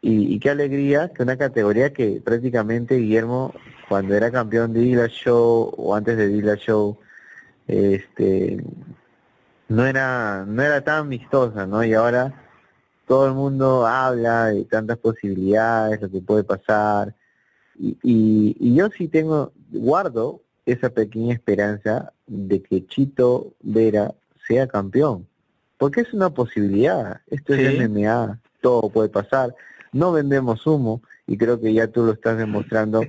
Y, 0.00 0.38
qué 0.38 0.50
alegría 0.50 1.12
que 1.12 1.22
una 1.24 1.36
categoría 1.36 1.92
que 1.92 2.20
prácticamente 2.24 2.96
Guillermo, 2.96 3.52
cuando 3.88 4.14
era 4.14 4.30
campeón 4.30 4.72
de 4.72 4.80
Dila 4.80 5.08
Show 5.08 5.74
o 5.76 5.94
antes 5.94 6.16
de 6.16 6.28
Dila 6.28 6.56
Show, 6.56 6.98
este, 7.66 8.62
no 9.68 9.86
era, 9.86 10.44
no 10.46 10.62
era 10.62 10.82
tan 10.84 11.08
vistosa, 11.08 11.66
¿no? 11.66 11.82
Y 11.84 11.94
ahora 11.94 12.47
todo 13.08 13.26
el 13.26 13.34
mundo 13.34 13.86
habla 13.86 14.46
de 14.46 14.64
tantas 14.66 14.98
posibilidades, 14.98 16.00
lo 16.00 16.10
que 16.10 16.20
puede 16.20 16.44
pasar. 16.44 17.14
Y, 17.76 17.96
y, 18.02 18.56
y 18.60 18.74
yo 18.76 18.88
sí 18.96 19.08
tengo, 19.08 19.52
guardo 19.70 20.42
esa 20.66 20.90
pequeña 20.90 21.34
esperanza 21.34 22.12
de 22.26 22.62
que 22.62 22.86
Chito 22.86 23.54
Vera 23.60 24.14
sea 24.46 24.68
campeón. 24.68 25.26
Porque 25.78 26.02
es 26.02 26.12
una 26.12 26.30
posibilidad. 26.30 27.20
Esto 27.28 27.54
es 27.54 27.88
MMA, 27.88 28.40
todo 28.60 28.90
puede 28.90 29.08
pasar 29.08 29.54
no 29.92 30.12
vendemos 30.12 30.66
humo 30.66 31.02
y 31.26 31.36
creo 31.36 31.60
que 31.60 31.72
ya 31.72 31.88
tú 31.88 32.04
lo 32.04 32.12
estás 32.12 32.38
demostrando 32.38 33.02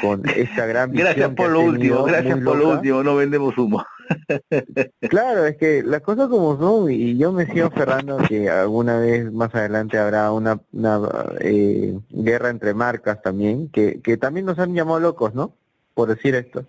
con 0.00 0.22
esta 0.28 0.66
gran 0.66 0.90
visión 0.92 1.08
Gracias 1.08 1.34
por 1.34 1.50
lo 1.50 1.60
último, 1.60 2.04
gracias 2.04 2.38
por 2.40 2.56
lo 2.56 2.70
último, 2.70 3.02
no 3.02 3.16
vendemos 3.16 3.56
humo. 3.58 3.84
claro, 5.08 5.46
es 5.46 5.56
que 5.56 5.82
las 5.82 6.02
cosas 6.02 6.28
como 6.28 6.58
son, 6.58 6.90
y 6.90 7.16
yo 7.16 7.32
me 7.32 7.46
sigo 7.46 7.66
aferrando 7.66 8.18
que 8.18 8.48
alguna 8.48 8.98
vez 8.98 9.32
más 9.32 9.54
adelante 9.54 9.98
habrá 9.98 10.32
una, 10.32 10.60
una 10.72 11.00
eh, 11.40 11.98
guerra 12.10 12.50
entre 12.50 12.74
marcas 12.74 13.22
también, 13.22 13.68
que, 13.68 14.00
que 14.00 14.16
también 14.16 14.46
nos 14.46 14.58
han 14.58 14.74
llamado 14.74 15.00
locos, 15.00 15.34
¿no? 15.34 15.54
Por 15.94 16.08
decir 16.08 16.34
esto, 16.34 16.66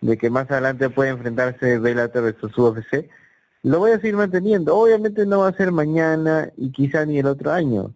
de 0.00 0.16
que 0.16 0.30
más 0.30 0.50
adelante 0.50 0.90
puede 0.90 1.10
enfrentarse 1.10 1.78
Bellator 1.78 2.24
versus 2.24 2.56
UFC. 2.56 3.08
Lo 3.62 3.78
voy 3.78 3.92
a 3.92 3.96
seguir 4.00 4.16
manteniendo. 4.16 4.76
Obviamente 4.76 5.24
no 5.24 5.40
va 5.40 5.48
a 5.48 5.56
ser 5.56 5.72
mañana 5.72 6.50
y 6.56 6.70
quizá 6.70 7.06
ni 7.06 7.18
el 7.18 7.26
otro 7.26 7.50
año, 7.50 7.94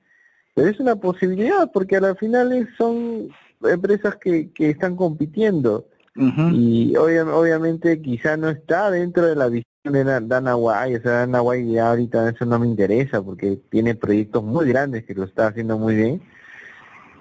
pero 0.55 0.69
es 0.69 0.81
una 0.81 0.97
posibilidad 0.97 1.71
porque 1.73 1.97
a 1.97 2.01
las 2.01 2.19
finales 2.19 2.67
son 2.77 3.29
empresas 3.63 4.17
que, 4.17 4.51
que 4.53 4.71
están 4.71 4.97
compitiendo 4.97 5.87
y 6.17 6.97
obviamente 6.97 8.01
quizá 8.03 8.37
no 8.37 8.49
está 8.49 8.91
dentro 8.91 9.27
de 9.27 9.37
la 9.37 9.49
visión 9.49 9.69
de 9.85 10.05
Dana 10.05 10.57
White, 10.57 10.99
o 10.99 11.03
sea, 11.03 11.27
Dana 11.27 11.43
ya 11.59 11.91
ahorita 11.91 12.31
eso 12.31 12.45
no 12.45 12.59
me 12.59 12.67
interesa 12.67 13.23
porque 13.23 13.61
tiene 13.71 13.95
proyectos 13.95 14.43
muy 14.43 14.69
grandes 14.69 15.05
que 15.05 15.15
lo 15.15 15.25
está 15.25 15.49
haciendo 15.49 15.79
muy 15.79 15.95
bien, 15.95 16.23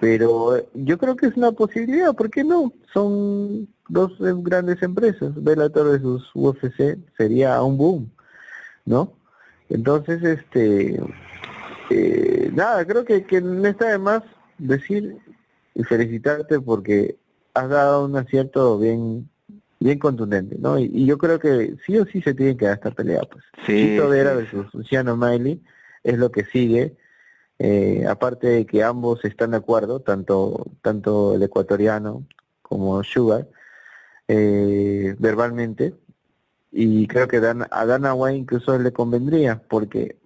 pero 0.00 0.56
yo 0.74 0.98
creo 0.98 1.16
que 1.16 1.26
es 1.26 1.36
una 1.36 1.52
posibilidad, 1.52 2.14
¿por 2.14 2.30
qué 2.30 2.44
no? 2.44 2.72
Son 2.92 3.68
dos 3.88 4.12
grandes 4.18 4.82
empresas, 4.82 5.32
Bellator 5.36 5.90
versus 5.90 6.30
UFC 6.34 6.98
sería 7.16 7.62
un 7.62 7.78
boom, 7.78 8.10
¿no? 8.84 9.12
Entonces, 9.68 10.22
este, 10.22 11.00
eh, 11.90 12.50
nada, 12.54 12.84
creo 12.86 13.04
que, 13.04 13.24
que 13.24 13.40
no 13.40 13.66
está 13.66 13.90
de 13.90 13.98
más 13.98 14.22
decir 14.58 15.18
y 15.74 15.84
felicitarte 15.84 16.60
porque 16.60 17.16
has 17.58 17.68
dado 17.68 18.04
un 18.04 18.16
acierto 18.16 18.78
bien 18.78 19.28
bien 19.80 19.98
contundente, 19.98 20.56
¿no? 20.58 20.78
Y, 20.78 21.06
yo 21.06 21.18
creo 21.18 21.38
que 21.38 21.76
sí 21.86 21.96
o 21.98 22.06
sí 22.06 22.20
se 22.22 22.34
tiene 22.34 22.56
que 22.56 22.66
dar 22.66 22.74
esta 22.74 22.90
pelea, 22.90 23.22
pues. 23.30 23.44
Sí, 23.66 23.90
Chito 23.90 24.08
Vera 24.08 24.34
versus 24.34 24.72
Luciano 24.74 25.16
Miley 25.16 25.62
es 26.02 26.18
lo 26.18 26.30
que 26.30 26.44
sigue. 26.44 26.96
Eh, 27.60 28.04
aparte 28.08 28.46
de 28.48 28.66
que 28.66 28.84
ambos 28.84 29.24
están 29.24 29.50
de 29.50 29.56
acuerdo, 29.56 30.00
tanto 30.00 30.64
tanto 30.80 31.34
el 31.34 31.42
ecuatoriano 31.42 32.24
como 32.62 33.02
Sugar, 33.02 33.48
eh, 34.28 35.16
verbalmente, 35.18 35.94
y 36.70 37.06
creo 37.08 37.26
que 37.26 37.38
a 37.38 37.86
Dana 37.86 38.14
White 38.14 38.38
incluso 38.38 38.78
le 38.78 38.92
convendría, 38.92 39.60
porque 39.68 40.18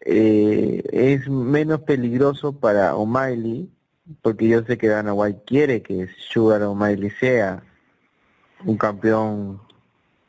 eh, 0.00 0.82
es 0.92 1.28
menos 1.28 1.80
peligroso 1.82 2.58
para 2.58 2.96
O'Malley 2.96 3.70
porque 4.22 4.48
yo 4.48 4.62
sé 4.62 4.78
que 4.78 4.88
Dana 4.88 5.14
White 5.14 5.42
quiere 5.46 5.82
que 5.82 6.08
Sugar 6.16 6.62
O'Malley 6.62 7.10
sea 7.10 7.62
un 8.64 8.76
campeón 8.76 9.60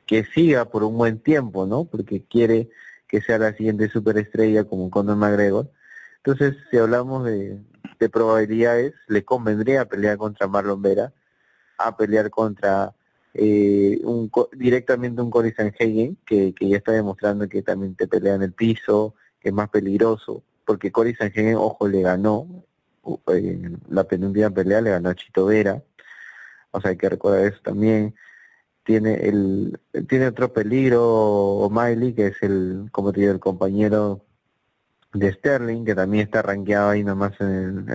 que 0.06 0.24
siga 0.24 0.66
por 0.66 0.84
un 0.84 0.98
buen 0.98 1.20
tiempo, 1.20 1.66
¿no? 1.66 1.86
Porque 1.86 2.24
quiere 2.24 2.70
que 3.08 3.22
sea 3.22 3.38
la 3.38 3.54
siguiente 3.54 3.90
superestrella 3.90 4.64
como 4.64 4.90
Conor 4.90 5.18
McGregor. 5.18 5.70
Entonces, 6.18 6.58
si 6.70 6.78
hablamos 6.78 7.26
de, 7.26 7.60
probabilidades, 8.12 8.94
le 9.08 9.24
convendría 9.24 9.86
pelear 9.86 10.18
contra 10.18 10.48
Marlon 10.48 10.82
Vera, 10.82 11.14
a 11.78 11.96
pelear 11.96 12.30
contra 12.30 12.94
eh, 13.34 14.00
un, 14.04 14.32
directamente 14.54 15.22
un 15.22 15.30
Cory 15.30 15.52
Sanhagen, 15.52 16.18
que, 16.26 16.54
que 16.54 16.70
ya 16.70 16.78
está 16.78 16.92
demostrando 16.92 17.48
que 17.48 17.62
también 17.62 17.96
te 17.96 18.08
pelea 18.08 18.36
en 18.36 18.44
el 18.44 18.54
piso, 18.54 19.16
que 19.40 19.50
es 19.50 19.54
más 19.54 19.70
peligroso, 19.70 20.44
porque 20.66 20.92
Cory 20.92 21.16
Sanhagen, 21.16 21.56
ojo, 21.56 21.88
le 21.88 22.02
ganó 22.02 22.66
en 23.28 23.80
la 23.90 24.04
penúltima 24.06 24.50
pelea 24.50 24.82
le 24.82 24.92
ganó 24.92 25.10
a 25.10 25.16
Chito 25.16 25.46
Vera, 25.46 25.84
o 26.72 26.82
sea 26.82 26.92
hay 26.92 26.98
que 26.98 27.10
recordar 27.10 27.46
eso 27.46 27.60
también. 27.64 28.16
Tiene 28.84 29.16
el 29.28 29.80
tiene 30.08 30.28
otro 30.28 30.54
peligro 30.54 31.04
O'Malley, 31.04 32.14
que 32.14 32.28
es 32.28 32.42
el, 32.44 32.90
como 32.92 33.12
te 33.12 33.22
digo, 33.22 33.34
el 33.34 33.40
compañero 33.40 34.24
de 35.14 35.34
Sterling, 35.34 35.86
que 35.86 35.96
también 35.96 36.26
está 36.26 36.42
rankeado 36.42 36.90
ahí 36.90 37.04
nomás 37.04 37.34
en, 37.40 37.86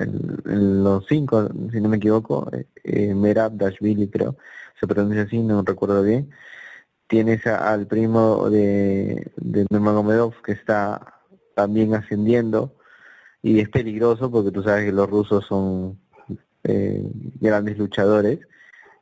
los 0.82 1.06
cinco, 1.06 1.48
si 1.70 1.80
no 1.80 1.88
me 1.88 1.98
equivoco, 1.98 2.48
eh, 2.52 2.66
eh, 2.84 3.14
Merab 3.14 3.56
Dashvili 3.56 4.08
creo, 4.08 4.36
se 4.80 4.86
pronuncia 4.86 5.22
así, 5.22 5.38
no 5.38 5.62
recuerdo 5.62 6.02
bien. 6.02 6.30
Tienes 7.06 7.46
al 7.46 7.86
primo 7.86 8.48
de, 8.50 9.30
de 9.36 9.66
Nurmagomedov 9.70 10.40
que 10.42 10.52
está 10.52 11.20
también 11.54 11.94
ascendiendo, 11.94 12.74
y 13.42 13.60
es 13.60 13.68
peligroso 13.68 14.30
porque 14.30 14.50
tú 14.50 14.62
sabes 14.62 14.84
que 14.84 14.92
los 14.92 15.10
rusos 15.10 15.44
son 15.46 15.98
eh, 16.64 17.02
grandes 17.40 17.76
luchadores 17.76 18.38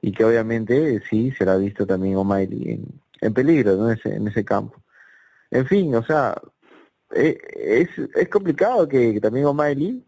y 0.01 0.13
que 0.13 0.25
obviamente 0.25 1.03
sí 1.09 1.31
se 1.33 1.49
ha 1.49 1.57
visto 1.57 1.87
también 1.87 2.17
O'Malley 2.17 2.71
en, 2.73 2.87
en 3.21 3.35
peligro 3.35 3.77
¿no? 3.77 3.91
en, 3.91 3.99
ese, 3.99 4.15
en 4.15 4.29
ese 4.29 4.45
campo. 4.45 4.83
En 5.51 5.67
fin, 5.67 5.95
o 5.95 6.03
sea, 6.03 6.41
eh, 7.15 7.39
es, 7.55 7.89
es 8.15 8.29
complicado 8.29 8.89
que 8.89 9.21
también 9.21 9.47
O'Malley 9.47 10.03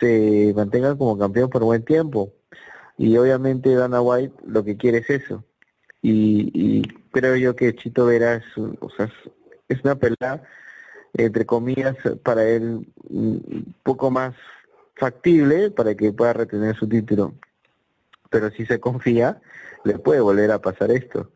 se 0.00 0.52
mantenga 0.56 0.96
como 0.96 1.18
campeón 1.18 1.50
por 1.50 1.62
buen 1.62 1.84
tiempo 1.84 2.32
y 2.96 3.16
obviamente 3.16 3.74
Dana 3.74 4.00
White 4.00 4.34
lo 4.46 4.64
que 4.64 4.76
quiere 4.76 4.98
es 4.98 5.10
eso 5.10 5.44
y, 6.00 6.50
y 6.54 6.82
creo 7.10 7.36
yo 7.36 7.54
que 7.54 7.74
Chito 7.74 8.06
Vera 8.06 8.34
es, 8.34 8.44
o 8.56 8.90
sea, 8.96 9.10
es 9.68 9.84
una 9.84 9.94
pelea 9.94 10.42
entre 11.14 11.46
comillas, 11.46 11.96
para 12.22 12.44
él 12.44 12.86
un 13.08 13.74
poco 13.82 14.10
más 14.10 14.34
factible 14.96 15.70
para 15.70 15.94
que 15.94 16.12
pueda 16.12 16.32
retener 16.32 16.76
su 16.76 16.88
título. 16.88 17.34
Pero 18.30 18.50
si 18.50 18.64
se 18.66 18.80
confía, 18.80 19.40
le 19.84 19.98
puede 19.98 20.20
volver 20.20 20.50
a 20.52 20.60
pasar 20.60 20.90
esto, 20.90 21.32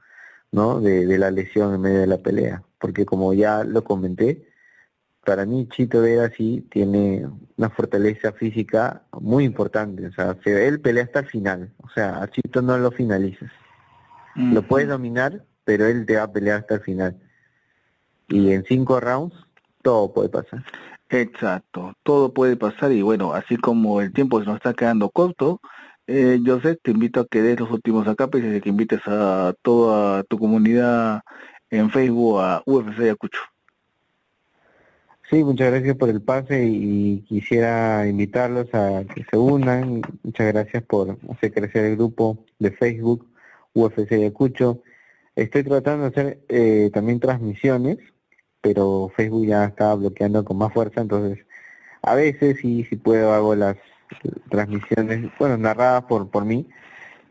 ¿no? 0.53 0.81
De, 0.81 1.07
de 1.07 1.19
la 1.19 1.31
lesión 1.31 1.75
en 1.75 1.81
medio 1.81 2.01
de 2.01 2.07
la 2.07 2.19
pelea. 2.19 2.63
Porque 2.79 3.05
como 3.05 3.35
ya 3.35 3.65
lo 3.65 3.85
comenté, 3.85 4.49
para 5.25 5.45
mí 5.45 5.69
Chito 5.69 6.01
Vera 6.03 6.31
sí 6.31 6.67
tiene 6.71 7.29
una 7.57 7.69
fortaleza 7.69 8.33
física 8.33 9.03
muy 9.21 9.45
importante. 9.45 10.07
O 10.07 10.13
sea, 10.13 10.37
él 10.45 10.81
pelea 10.81 11.05
hasta 11.05 11.21
el 11.21 11.27
final. 11.27 11.73
O 11.83 11.89
sea, 11.91 12.23
a 12.23 12.31
Chito 12.31 12.63
no 12.63 12.79
lo 12.79 12.93
finalizas. 12.93 13.51
Lo 14.37 14.63
puedes 14.63 14.89
dominar, 14.89 15.45
pero 15.65 15.87
él 15.87 16.07
te 16.07 16.17
va 16.17 16.25
a 16.25 16.33
pelear 16.33 16.61
hasta 16.61 16.75
el 16.75 16.81
final. 16.83 17.17
Y 18.29 18.53
en 18.53 18.65
cinco 18.65 19.01
rounds 19.01 19.46
todo 19.87 20.13
puede 20.13 20.29
pasar. 20.29 20.65
Exacto, 21.11 21.95
todo 22.03 22.35
puede 22.35 22.57
pasar 22.57 22.91
y 22.91 23.03
bueno, 23.03 23.35
así 23.35 23.57
como 23.57 24.01
el 24.01 24.13
tiempo 24.13 24.41
se 24.41 24.47
nos 24.47 24.57
está 24.57 24.75
quedando 24.75 25.11
corto, 25.11 25.61
eh, 26.09 26.41
José, 26.45 26.77
te 26.83 26.91
invito 26.91 27.21
a 27.21 27.27
que 27.29 27.41
des 27.41 27.61
los 27.61 27.71
últimos 27.71 28.09
acapes 28.09 28.43
y 28.43 28.61
que 28.61 28.69
invites 28.69 29.01
a 29.07 29.55
toda 29.63 30.25
tu 30.25 30.41
comunidad 30.41 31.21
en 31.71 31.89
Facebook 31.93 32.41
a 32.41 32.63
UFC 32.67 32.99
Ayacucho. 32.99 33.39
Sí, 35.31 35.45
muchas 35.45 35.71
gracias 35.71 35.97
por 35.97 36.09
el 36.09 36.21
pase 36.21 36.67
y 36.67 37.21
quisiera 37.29 38.09
invitarlos 38.09 38.67
a 38.75 39.05
que 39.05 39.25
se 39.31 39.37
unan. 39.39 40.03
Muchas 40.25 40.53
gracias 40.53 40.83
por 40.83 41.17
hacer 41.31 41.53
crecer 41.53 41.85
el 41.85 41.97
grupo 41.97 42.39
de 42.59 42.73
Facebook 42.73 43.25
UFC 43.73 44.11
Ayacucho. 44.11 44.83
Estoy 45.37 45.63
tratando 45.63 46.03
de 46.03 46.09
hacer 46.09 46.41
eh, 46.49 46.91
también 46.93 47.21
transmisiones 47.21 47.99
pero 48.67 49.13
Facebook 49.15 49.47
ya 49.47 49.67
está 49.67 49.95
bloqueando 49.95 50.45
con 50.45 50.59
más 50.59 50.73
fuerza, 50.73 51.01
entonces 51.01 51.47
a 52.03 52.17
veces 52.17 52.59
sí, 52.61 52.85
si 52.91 52.97
puedo 52.97 53.33
hago 53.33 53.55
las 53.55 53.77
transmisiones, 54.51 55.31
bueno, 55.39 55.57
narradas 55.57 56.03
por, 56.07 56.29
por 56.31 56.45
mí. 56.45 56.67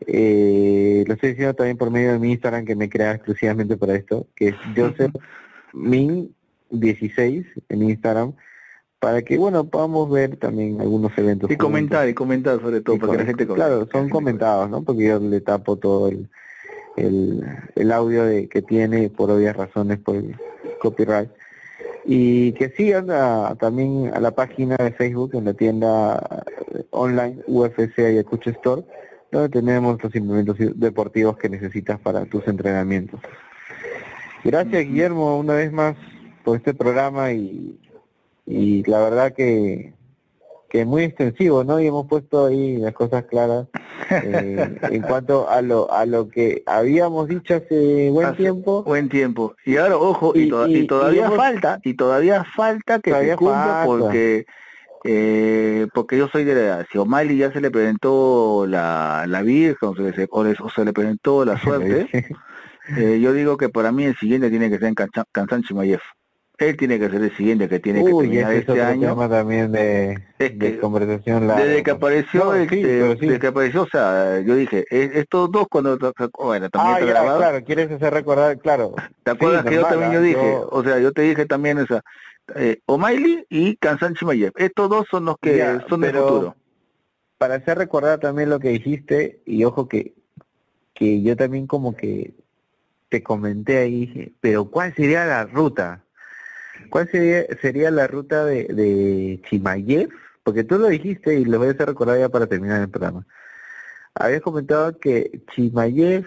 Eh, 0.06 1.04
lo 1.06 1.12
estoy 1.12 1.30
diciendo 1.30 1.52
también 1.52 1.76
por 1.76 1.90
medio 1.90 2.12
de 2.12 2.18
mi 2.18 2.32
Instagram 2.32 2.64
que 2.64 2.74
me 2.74 2.88
crea 2.88 3.12
exclusivamente 3.12 3.76
para 3.76 3.96
esto, 3.96 4.26
que 4.34 4.48
es 4.48 4.54
Joseph 4.74 5.14
Min 5.74 6.34
16 6.70 7.44
en 7.68 7.82
Instagram, 7.82 8.32
para 8.98 9.20
que, 9.20 9.36
bueno, 9.36 9.68
podamos 9.68 10.10
ver 10.10 10.38
también 10.38 10.80
algunos 10.80 11.12
eventos. 11.18 11.50
Y 11.50 11.56
comentar, 11.58 12.08
y 12.08 12.14
comentar 12.14 12.58
sobre 12.62 12.80
todo, 12.80 12.98
porque 12.98 13.18
la 13.18 13.26
gente 13.26 13.46
Claro, 13.46 13.86
son 13.92 14.08
comentados, 14.08 14.70
¿no? 14.70 14.82
Porque 14.82 15.04
yo 15.04 15.20
le 15.20 15.42
tapo 15.42 15.76
todo 15.76 16.08
el, 16.08 16.30
el, 16.96 17.44
el 17.74 17.92
audio 17.92 18.24
de, 18.24 18.48
que 18.48 18.62
tiene 18.62 19.10
por 19.10 19.30
obvias 19.30 19.54
razones, 19.54 19.98
por 19.98 20.16
copyright. 20.80 21.30
Y 22.04 22.52
que 22.52 22.70
sigan 22.70 23.08
también 23.58 24.12
a 24.14 24.20
la 24.20 24.30
página 24.30 24.76
de 24.76 24.92
Facebook 24.92 25.34
en 25.34 25.46
la 25.46 25.54
tienda 25.54 26.44
online 26.90 27.42
UFC 27.46 27.98
Ayacucho 27.98 28.50
Store, 28.50 28.82
donde 29.32 29.48
tenemos 29.48 30.02
los 30.02 30.14
implementos 30.14 30.56
deportivos 30.76 31.36
que 31.36 31.48
necesitas 31.48 31.98
para 31.98 32.24
tus 32.24 32.46
entrenamientos. 32.46 33.20
Gracias 34.44 34.84
Guillermo 34.84 35.38
una 35.38 35.54
vez 35.54 35.72
más 35.72 35.96
por 36.44 36.56
este 36.56 36.72
programa 36.72 37.32
y, 37.32 37.76
y 38.46 38.84
la 38.84 39.00
verdad 39.00 39.32
que 39.32 39.95
que 40.68 40.80
es 40.80 40.86
muy 40.86 41.04
extensivo, 41.04 41.64
¿no? 41.64 41.80
Y 41.80 41.86
hemos 41.86 42.06
puesto 42.06 42.46
ahí 42.46 42.76
las 42.76 42.92
cosas 42.92 43.24
claras 43.24 43.66
eh, 44.10 44.78
en 44.90 45.02
cuanto 45.02 45.48
a 45.48 45.62
lo 45.62 45.92
a 45.92 46.06
lo 46.06 46.28
que 46.28 46.62
habíamos 46.66 47.28
dicho 47.28 47.54
hace 47.54 48.10
buen 48.10 48.36
tiempo. 48.36 48.82
Buen 48.82 49.08
tiempo. 49.08 49.54
Y 49.64 49.76
ahora, 49.76 49.96
ojo, 49.96 50.32
y, 50.34 50.48
todavía 50.86 51.30
falta, 51.30 51.80
y 51.84 51.94
todavía 51.94 52.44
falta 52.44 52.98
que 53.00 53.12
se 53.12 53.36
cumpla 53.36 53.82
porque 53.86 54.46
eh, 55.04 55.86
porque 55.94 56.18
yo 56.18 56.28
soy 56.28 56.44
de 56.44 56.54
la 56.54 56.60
edad, 56.60 56.86
si 56.90 56.98
O'Malley 56.98 57.36
ya 57.36 57.52
se 57.52 57.60
le 57.60 57.70
presentó 57.70 58.66
la, 58.66 59.24
la 59.28 59.42
Virgen 59.42 59.90
o 59.90 59.94
se, 59.94 60.02
le, 60.02 60.28
o 60.30 60.70
se 60.70 60.84
le 60.84 60.92
presentó 60.92 61.44
la 61.44 61.58
suerte, 61.60 62.08
Eh, 62.88 63.18
yo 63.20 63.32
digo 63.32 63.56
que 63.56 63.68
para 63.68 63.90
mí 63.90 64.04
el 64.04 64.16
siguiente 64.16 64.50
tiene 64.50 64.70
que 64.70 64.78
ser 64.78 64.88
en 64.88 64.94
Kansan 64.94 65.62
Chimayev. 65.62 66.00
Él 66.58 66.76
tiene 66.76 66.98
que 66.98 67.10
ser 67.10 67.22
el 67.22 67.36
siguiente 67.36 67.68
que 67.68 67.80
tiene 67.80 68.02
que 68.02 68.10
terminar 68.10 68.52
este 68.54 68.82
año. 68.82 69.10
Tema 69.10 69.28
también 69.28 69.72
de, 69.72 70.78
conversación 70.80 71.48
Desde 71.48 71.82
que 71.82 71.90
apareció, 71.90 72.54
este, 72.54 72.76
desde 72.76 73.38
que 73.38 73.46
apareció, 73.46 73.82
o 73.82 73.88
sea, 73.88 74.40
yo 74.40 74.54
dije, 74.54 74.86
estos 74.90 75.50
dos 75.50 75.66
cuando 75.68 75.98
bueno, 76.38 76.70
también 76.70 76.96
ah, 76.96 77.00
grabado. 77.00 77.38
claro, 77.38 77.64
quieres 77.64 77.90
hacer 77.90 78.12
recordar, 78.14 78.58
claro. 78.58 78.94
¿Te 79.22 79.32
acuerdas 79.32 79.64
que 79.64 79.74
yo 79.74 79.82
también 79.82 80.12
yo 80.12 80.22
dije, 80.22 80.58
o 80.70 80.82
sea, 80.82 80.98
yo 80.98 81.12
te 81.12 81.22
dije 81.22 81.44
también 81.46 81.78
esa 81.78 82.02
eh, 82.54 82.80
O'Malley 82.86 83.44
y 83.50 83.76
Kansan 83.76 84.14
Chimayev. 84.14 84.52
Estos 84.56 84.88
dos 84.88 85.06
son 85.10 85.26
los 85.26 85.36
que 85.40 85.80
son 85.88 86.00
del 86.00 86.14
futuro. 86.16 86.56
Para 87.38 87.56
hacer 87.56 87.76
recordar 87.76 88.18
también 88.18 88.48
lo 88.48 88.60
que 88.60 88.70
dijiste 88.70 89.40
y 89.44 89.64
ojo 89.64 89.88
que 89.88 90.14
que 90.96 91.22
yo 91.22 91.36
también 91.36 91.66
como 91.66 91.94
que 91.94 92.34
te 93.08 93.22
comenté 93.22 93.78
ahí, 93.78 94.34
pero 94.40 94.64
¿cuál 94.64 94.94
sería 94.94 95.24
la 95.26 95.44
ruta? 95.44 96.02
¿Cuál 96.90 97.08
sería, 97.10 97.44
sería 97.60 97.90
la 97.90 98.06
ruta 98.06 98.44
de, 98.44 98.64
de 98.64 99.40
Chimayev? 99.48 100.08
Porque 100.42 100.64
tú 100.64 100.78
lo 100.78 100.88
dijiste 100.88 101.38
y 101.38 101.44
lo 101.44 101.58
voy 101.58 101.68
a 101.68 101.70
hacer 101.72 101.88
recordar 101.88 102.18
ya 102.18 102.28
para 102.28 102.46
terminar 102.46 102.80
el 102.80 102.88
programa. 102.88 103.26
Habías 104.14 104.40
comentado 104.40 104.98
que 104.98 105.42
Chimayev 105.54 106.26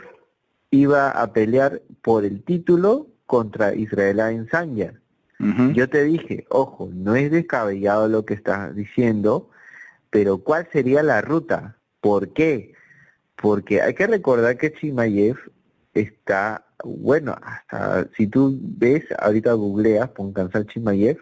iba 0.71 1.09
a 1.09 1.33
pelear 1.33 1.81
por 2.01 2.25
el 2.25 2.43
título 2.43 3.07
contra 3.25 3.73
Israel 3.73 4.19
en 4.19 4.49
Sanya. 4.49 4.93
Yo 5.73 5.87
te 5.89 6.03
dije, 6.03 6.45
ojo, 6.49 6.89
no 6.91 7.15
es 7.15 7.31
descabellado 7.31 8.09
lo 8.09 8.25
que 8.25 8.33
estás 8.33 8.75
diciendo, 8.75 9.49
pero 10.09 10.39
¿cuál 10.39 10.67
sería 10.69 11.01
la 11.01 11.21
ruta? 11.21 11.77
¿Por 12.01 12.33
qué? 12.33 12.73
Porque 13.37 13.81
hay 13.81 13.93
que 13.93 14.05
recordar 14.05 14.57
que 14.57 14.73
Chimayev 14.73 15.37
está 15.93 16.65
bueno, 16.83 17.35
hasta 17.41 18.07
si 18.15 18.27
tú 18.27 18.57
ves, 18.61 19.05
ahorita 19.19 19.53
googleas, 19.53 20.09
pon 20.09 20.33
Kansal 20.33 20.67
Chimayev, 20.67 21.17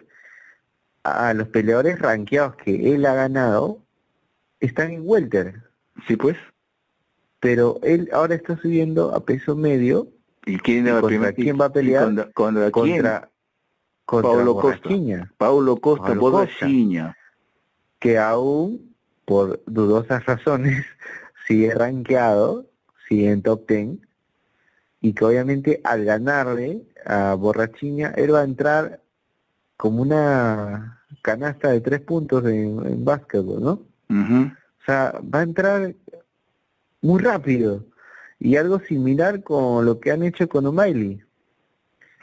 a 1.02 1.32
los 1.34 1.48
peleadores 1.48 1.98
rankeados 1.98 2.56
que 2.56 2.94
él 2.94 3.06
ha 3.06 3.14
ganado 3.14 3.82
están 4.60 4.90
en 4.90 5.02
welter. 5.04 5.62
Sí, 6.06 6.16
pues. 6.16 6.36
Pero 7.40 7.78
él 7.82 8.08
ahora 8.12 8.34
está 8.34 8.56
subiendo 8.56 9.14
a 9.14 9.24
peso 9.24 9.56
medio. 9.56 10.08
¿Y 10.44 10.58
quién, 10.58 10.88
contra 11.00 11.32
quién 11.32 11.58
va 11.60 11.66
a 11.66 11.72
pelear? 11.72 12.04
Contra, 12.04 12.30
contra, 12.32 12.70
contra, 12.70 13.30
contra 14.04 14.32
Paulo 14.32 14.56
Costa. 14.56 14.88
Paulo 15.36 15.76
Costa, 15.76 16.06
Paulo 16.06 16.30
Costa 16.30 16.66
que 17.98 18.18
aún, 18.18 18.94
por 19.24 19.62
dudosas 19.66 20.24
razones, 20.24 20.84
sigue 21.46 21.74
rankeado, 21.74 22.66
sigue 23.08 23.30
en 23.30 23.42
top 23.42 23.66
ten, 23.66 24.07
y 25.00 25.12
que 25.12 25.24
obviamente 25.24 25.80
al 25.84 26.04
ganarle 26.04 26.82
a 27.04 27.34
Borrachiña, 27.34 28.10
él 28.16 28.34
va 28.34 28.40
a 28.40 28.44
entrar 28.44 29.00
como 29.76 30.02
una 30.02 31.02
canasta 31.22 31.70
de 31.70 31.80
tres 31.80 32.00
puntos 32.00 32.44
en, 32.44 32.84
en 32.86 33.04
básquetbol, 33.04 33.62
¿no? 33.62 33.70
O 34.10 34.84
sea, 34.84 35.20
va 35.22 35.40
a 35.40 35.42
entrar 35.42 35.94
muy 37.02 37.20
rápido 37.20 37.84
y 38.40 38.56
algo 38.56 38.80
similar 38.80 39.42
con 39.42 39.84
lo 39.84 40.00
que 40.00 40.10
han 40.10 40.22
hecho 40.22 40.48
con 40.48 40.66
O'Malley. 40.66 41.22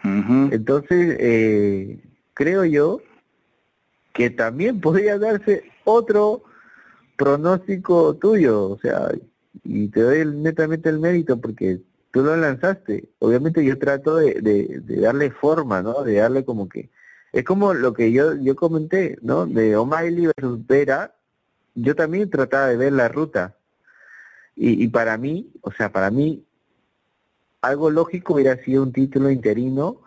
Entonces, 0.03 1.17
eh, 1.19 1.99
creo 2.35 2.63
yo 2.63 3.01
que 4.13 4.29
también 4.29 4.79
podría 4.79 5.17
darse 5.17 5.63
otro 5.83 6.43
pronóstico 7.17 8.15
tuyo, 8.15 8.69
o 8.69 8.79
sea, 8.79 9.09
y 9.63 9.87
te 9.87 10.01
doy 10.01 10.25
netamente 10.25 10.89
el 10.89 10.99
mérito 10.99 11.41
porque 11.41 11.81
tú 12.15 12.23
lo 12.23 12.37
lanzaste. 12.37 13.09
Obviamente 13.19 13.65
yo 13.65 13.77
trato 13.77 14.15
de, 14.15 14.35
de, 14.35 15.01
darle 15.01 15.31
forma, 15.31 15.81
¿no? 15.81 16.01
De 16.03 16.13
darle 16.13 16.45
como 16.45 16.69
que... 16.69 16.89
Es 17.33 17.43
como 17.43 17.73
lo 17.73 17.93
que 17.93 18.13
yo 18.13 18.35
yo 18.35 18.55
comenté, 18.55 19.17
¿no? 19.21 19.45
De 19.45 19.75
O'Malley 19.75 20.27
versus 20.27 20.65
Vera, 20.65 21.13
yo 21.73 21.93
también 21.93 22.29
trataba 22.29 22.67
de 22.67 22.77
ver 22.77 22.93
la 22.93 23.09
ruta. 23.09 23.57
Y, 24.55 24.81
y 24.81 24.87
para 24.87 25.17
mí, 25.17 25.51
o 25.59 25.73
sea, 25.73 25.91
para 25.91 26.09
mí, 26.09 26.45
algo 27.59 27.89
lógico 27.89 28.35
hubiera 28.35 28.55
sido 28.63 28.83
un 28.83 28.93
título 28.93 29.29
interino, 29.29 29.97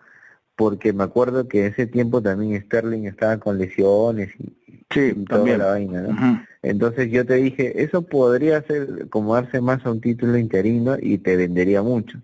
porque 0.55 0.93
me 0.93 1.03
acuerdo 1.03 1.47
que 1.47 1.67
en 1.67 1.73
ese 1.73 1.85
tiempo 1.85 2.23
también 2.23 2.59
Sterling 2.63 3.03
estaba 3.03 3.37
con 3.37 3.59
lesiones 3.59 4.31
y, 4.39 4.83
sí, 4.89 5.13
toda 5.29 5.45
la 5.57 5.65
vaina, 5.65 6.01
¿no? 6.01 6.43
Entonces 6.61 7.09
yo 7.11 7.25
te 7.25 7.35
dije, 7.35 7.83
eso 7.83 8.01
podría 8.01 8.61
ser 8.63 9.07
como 9.09 9.35
darse 9.35 9.61
más 9.61 9.85
a 9.85 9.91
un 9.91 10.01
título 10.01 10.37
interino 10.37 10.97
y 10.99 11.17
te 11.17 11.35
vendería 11.37 11.81
mucho. 11.81 12.21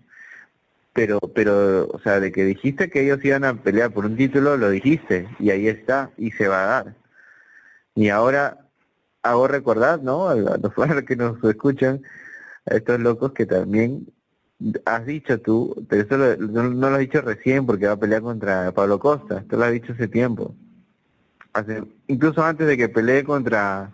Pero, 0.92 1.20
pero, 1.34 1.88
o 1.88 1.98
sea, 2.00 2.20
de 2.20 2.32
que 2.32 2.44
dijiste 2.44 2.90
que 2.90 3.02
ellos 3.02 3.24
iban 3.24 3.44
a 3.44 3.54
pelear 3.62 3.92
por 3.92 4.06
un 4.06 4.16
título, 4.16 4.56
lo 4.56 4.70
dijiste, 4.70 5.28
y 5.38 5.50
ahí 5.50 5.68
está, 5.68 6.10
y 6.16 6.30
se 6.32 6.48
va 6.48 6.64
a 6.64 6.66
dar. 6.66 6.94
Y 7.94 8.08
ahora 8.08 8.66
hago 9.22 9.48
recordar, 9.48 10.02
¿no? 10.02 10.28
A 10.28 10.36
los 10.36 10.72
que 11.06 11.16
nos 11.16 11.42
escuchan, 11.44 12.02
a 12.66 12.76
estos 12.76 13.00
locos 13.00 13.32
que 13.32 13.46
también 13.46 14.06
has 14.84 15.04
dicho 15.06 15.40
tú, 15.40 15.86
pero 15.88 16.02
eso 16.02 16.36
no, 16.48 16.62
lo 16.62 16.86
has 16.86 16.98
dicho 16.98 17.20
recién 17.20 17.66
porque 17.66 17.86
va 17.86 17.92
a 17.92 17.98
pelear 17.98 18.22
contra 18.22 18.72
Pablo 18.72 18.98
Costa, 18.98 19.38
esto 19.38 19.56
lo 19.56 19.64
has 19.64 19.72
dicho 19.72 19.92
hace 19.92 20.08
tiempo. 20.08 20.54
Hace, 21.52 21.82
incluso 22.06 22.42
antes 22.42 22.66
de 22.66 22.76
que 22.76 22.88
pelee 22.88 23.24
contra 23.24 23.92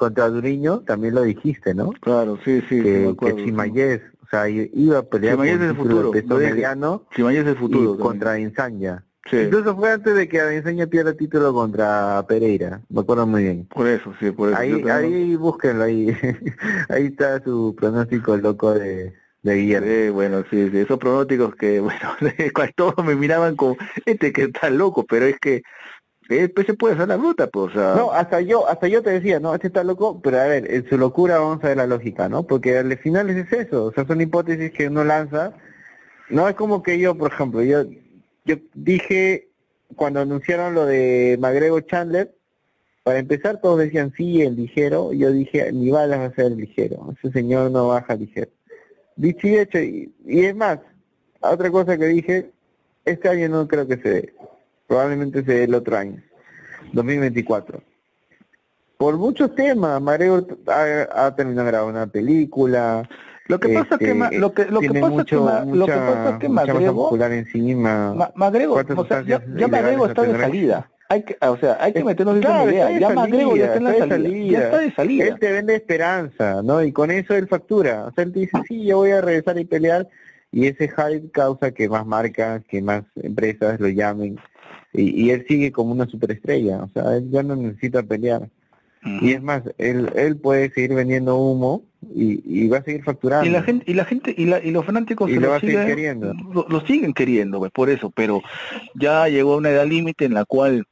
contra 0.00 0.30
Duriño 0.30 0.80
también 0.80 1.14
lo 1.14 1.22
dijiste, 1.22 1.74
¿no? 1.74 1.92
Claro, 2.00 2.38
sí, 2.42 2.62
sí. 2.70 2.82
Que, 2.82 3.14
que 3.20 3.36
Chimayez, 3.36 4.00
o 4.24 4.26
sea, 4.30 4.48
iba 4.48 5.00
a 5.00 5.02
pelear 5.02 5.38
es 5.44 5.60
el 5.60 5.76
futuro, 5.76 6.10
peso 6.10 6.36
mediano 6.38 7.04
Chimayez 7.14 7.42
es 7.42 7.48
el 7.48 7.56
futuro 7.56 7.98
contra 7.98 8.38
Insanya. 8.38 9.04
Sí. 9.30 9.36
Incluso 9.36 9.76
fue 9.76 9.92
antes 9.92 10.14
de 10.14 10.26
que 10.26 10.56
Insanya 10.56 10.86
pierda 10.86 11.12
título 11.12 11.52
contra 11.52 12.24
Pereira, 12.26 12.80
me 12.88 13.02
acuerdo 13.02 13.26
muy 13.26 13.42
bien. 13.42 13.66
Por 13.66 13.86
eso, 13.86 14.14
sí, 14.18 14.30
por 14.30 14.48
eso. 14.48 14.58
Ahí, 14.58 14.82
ahí 14.88 15.36
búsquenlo, 15.36 15.84
ahí, 15.84 16.16
ahí 16.88 17.04
está 17.04 17.44
su 17.44 17.76
pronóstico 17.78 18.38
loco 18.38 18.72
de, 18.72 19.12
de 19.42 19.54
Guillermo. 19.54 20.14
bueno, 20.14 20.44
sí, 20.50 20.70
sí, 20.70 20.78
esos 20.78 20.98
pronósticos 20.98 21.54
que, 21.56 21.80
bueno, 21.80 22.16
todos 22.74 23.04
me 23.04 23.16
miraban 23.16 23.54
como, 23.54 23.76
este 24.06 24.32
que 24.32 24.44
está 24.44 24.70
loco, 24.70 25.04
pero 25.04 25.26
es 25.26 25.38
que 25.38 25.62
pues 26.54 26.66
se 26.66 26.74
puede 26.74 26.94
hacer 26.94 27.08
la 27.08 27.16
ruta, 27.16 27.48
pues. 27.48 27.74
No, 27.74 28.12
hasta 28.12 28.40
yo, 28.40 28.68
hasta 28.68 28.86
yo 28.86 29.02
te 29.02 29.10
decía, 29.10 29.40
no, 29.40 29.52
este 29.52 29.66
está 29.66 29.82
loco, 29.82 30.20
pero 30.22 30.40
a 30.40 30.44
ver, 30.44 30.72
en 30.72 30.88
su 30.88 30.96
locura 30.96 31.38
vamos 31.38 31.64
a 31.64 31.68
ver 31.68 31.76
la 31.76 31.88
lógica, 31.88 32.28
¿no? 32.28 32.44
Porque 32.44 32.78
al 32.78 32.96
final 32.98 33.30
es 33.30 33.52
eso, 33.52 33.86
o 33.86 33.92
sea, 33.92 34.06
son 34.06 34.20
hipótesis 34.20 34.70
que 34.70 34.86
uno 34.86 35.02
lanza. 35.02 35.54
No 36.28 36.48
es 36.48 36.54
como 36.54 36.84
que 36.84 37.00
yo, 37.00 37.16
por 37.16 37.32
ejemplo, 37.32 37.62
yo, 37.62 37.82
yo 38.44 38.56
dije, 38.74 39.48
cuando 39.96 40.20
anunciaron 40.20 40.74
lo 40.74 40.86
de 40.86 41.36
Magrego 41.40 41.80
Chandler, 41.80 42.32
para 43.02 43.18
empezar 43.18 43.60
todos 43.60 43.78
decían 43.78 44.12
sí, 44.16 44.42
el 44.42 44.54
ligero, 44.54 45.12
yo 45.12 45.32
dije, 45.32 45.72
ni 45.72 45.90
balas 45.90 46.20
va 46.20 46.24
a 46.26 46.34
ser 46.34 46.46
el 46.46 46.58
ligero, 46.58 47.12
ese 47.18 47.32
señor 47.32 47.72
no 47.72 47.88
baja 47.88 48.14
ligero. 48.14 48.52
Dicho 49.16 49.48
y 49.48 49.58
hecho, 49.58 49.78
y, 49.80 50.14
y 50.24 50.44
es 50.44 50.54
más, 50.54 50.78
otra 51.40 51.70
cosa 51.72 51.98
que 51.98 52.06
dije, 52.06 52.52
este 53.04 53.28
año 53.28 53.48
no 53.48 53.66
creo 53.66 53.88
que 53.88 53.96
se 53.96 54.08
dé 54.08 54.34
probablemente 54.90 55.44
sea 55.44 55.62
el 55.62 55.72
otro 55.72 55.96
año, 55.96 56.20
2024. 56.92 57.80
Por 58.98 59.16
muchos 59.18 59.54
temas, 59.54 60.02
Mareo 60.02 60.44
ha, 60.66 61.32
terminado 61.36 61.66
de 61.66 61.70
grabar 61.70 61.88
una 61.88 62.06
película. 62.08 63.08
Lo 63.46 63.60
que 63.60 63.68
pasa 63.68 63.94
es 63.94 63.98
que 64.00 64.10
este, 64.10 64.38
lo 64.38 64.52
que 64.52 64.64
lo 64.64 64.80
que 64.80 64.88
pasa 64.88 65.20
es 65.20 65.26
que 65.26 65.36
lo 65.36 65.86
que 65.86 65.92
pasa 65.92 66.30
es 66.30 66.38
que 66.40 66.48
Magrego 66.48 67.16
encima. 67.24 68.32
Magrego, 68.34 68.82
o 68.96 69.06
sea, 69.06 69.22
ya, 69.22 69.40
ya 69.54 69.68
Magrego 69.68 70.06
está 70.06 70.22
de 70.22 70.36
salida. 70.36 70.90
Hay 71.08 71.22
que, 71.22 71.36
o 71.40 71.56
sea, 71.56 71.78
hay 71.80 71.92
que 71.92 72.02
meternos 72.02 72.34
en 72.34 72.40
claro, 72.40 72.68
idea. 72.68 72.98
Ya 72.98 73.10
Magrego 73.10 73.56
ya 73.56 73.66
está 73.66 73.76
en 73.76 73.84
la 73.84 74.08
salida. 74.08 74.58
Ya 74.58 74.64
está 74.64 74.78
de 74.78 74.92
salida. 74.92 75.24
Él 75.24 75.38
te 75.38 75.52
vende 75.52 75.76
esperanza, 75.76 76.62
¿no? 76.64 76.82
Y 76.82 76.90
con 76.90 77.12
eso 77.12 77.36
él 77.36 77.46
factura. 77.46 78.06
O 78.06 78.12
sea, 78.12 78.24
él 78.24 78.32
te 78.32 78.40
dice, 78.40 78.58
sí, 78.66 78.84
yo 78.86 78.96
voy 78.96 79.12
a 79.12 79.20
regresar 79.20 79.56
y 79.56 79.64
pelear. 79.64 80.08
Y 80.50 80.66
ese 80.66 80.88
hype 80.88 81.30
causa 81.30 81.70
que 81.70 81.88
más 81.88 82.04
marcas, 82.04 82.64
que 82.68 82.82
más 82.82 83.04
empresas 83.14 83.78
lo 83.78 83.86
llamen 83.86 84.36
y, 84.92 85.30
él 85.30 85.44
sigue 85.46 85.70
como 85.72 85.92
una 85.92 86.06
superestrella, 86.06 86.82
o 86.82 86.88
sea, 86.88 87.16
él 87.16 87.30
ya 87.30 87.42
no 87.42 87.56
necesita 87.56 88.02
pelear. 88.02 88.48
Y 89.22 89.32
es 89.32 89.42
más, 89.42 89.62
él, 89.78 90.10
él 90.14 90.36
puede 90.36 90.70
seguir 90.72 90.92
vendiendo 90.92 91.36
humo 91.36 91.84
y, 92.14 92.68
va 92.68 92.78
a 92.78 92.82
seguir 92.82 93.02
facturando. 93.02 93.46
Y 93.46 93.50
la 93.50 93.62
gente, 93.62 93.90
y 93.90 93.94
la 93.94 94.04
gente, 94.04 94.34
y, 94.36 94.44
la, 94.44 94.62
y 94.62 94.72
los 94.72 94.84
fanáticos 94.84 95.30
lo, 95.30 95.60
siguen, 95.60 95.86
queriendo. 95.86 96.34
Lo, 96.68 96.80
siguen 96.86 97.14
queriendo, 97.14 97.58
pues, 97.60 97.72
por 97.72 97.88
eso, 97.88 98.10
pero 98.10 98.42
ya 98.94 99.26
llegó 99.28 99.54
a 99.54 99.56
una 99.58 99.70
edad 99.70 99.86
límite 99.86 100.26
en 100.26 100.34
la 100.34 100.44
cual 100.44 100.84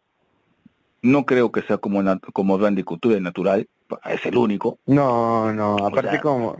no 1.03 1.27
creo 1.27 1.53
que 1.53 1.63
sea 1.63 1.77
como 1.77 2.03
como 2.33 2.57
Randy 2.57 2.83
Couture 2.83 3.21
natural, 3.21 3.69
es 4.09 4.25
el 4.25 4.37
único. 4.37 4.79
No, 4.87 5.53
no, 5.53 5.77
aparte 5.77 6.21
como 6.21 6.57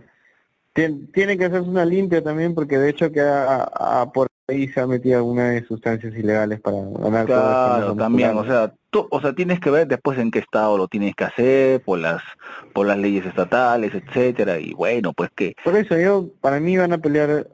tiene 1.13 1.37
que 1.37 1.45
hacerse 1.45 1.69
una 1.69 1.85
limpia 1.85 2.23
también 2.23 2.55
porque 2.55 2.79
de 2.79 2.91
hecho 2.91 3.11
que 3.11 3.21
a, 3.21 4.11
por 4.13 4.29
ahí 4.49 4.67
se 4.69 4.81
ha 4.81 4.87
metido 4.87 5.19
alguna 5.19 5.51
de 5.51 5.65
sustancias 5.67 6.15
ilegales 6.15 6.61
para 6.61 6.79
ganar 6.79 7.27
claro, 7.27 7.95
también, 7.95 8.37
o 8.37 8.45
sea, 8.45 8.73
o 9.11 9.21
sea, 9.21 9.35
tienes 9.35 9.61
que 9.61 9.71
ver 9.71 9.87
después 9.87 10.19
en 10.19 10.31
qué 10.31 10.39
estado 10.39 10.79
lo 10.79 10.89
tienes 10.89 11.15
que 11.15 11.25
hacer 11.25 11.83
por 11.83 11.99
las 11.99 12.23
por 12.73 12.87
las 12.87 12.97
leyes 12.97 13.27
estatales, 13.27 13.93
etcétera 13.95 14.59
y 14.59 14.73
bueno, 14.73 15.13
pues 15.13 15.31
que 15.37 15.55
Por 15.63 15.77
eso 15.77 15.99
yo 15.99 16.31
para 16.41 16.61
mí 16.61 16.77
van 16.79 16.95
a 16.95 16.99
pelear 16.99 17.47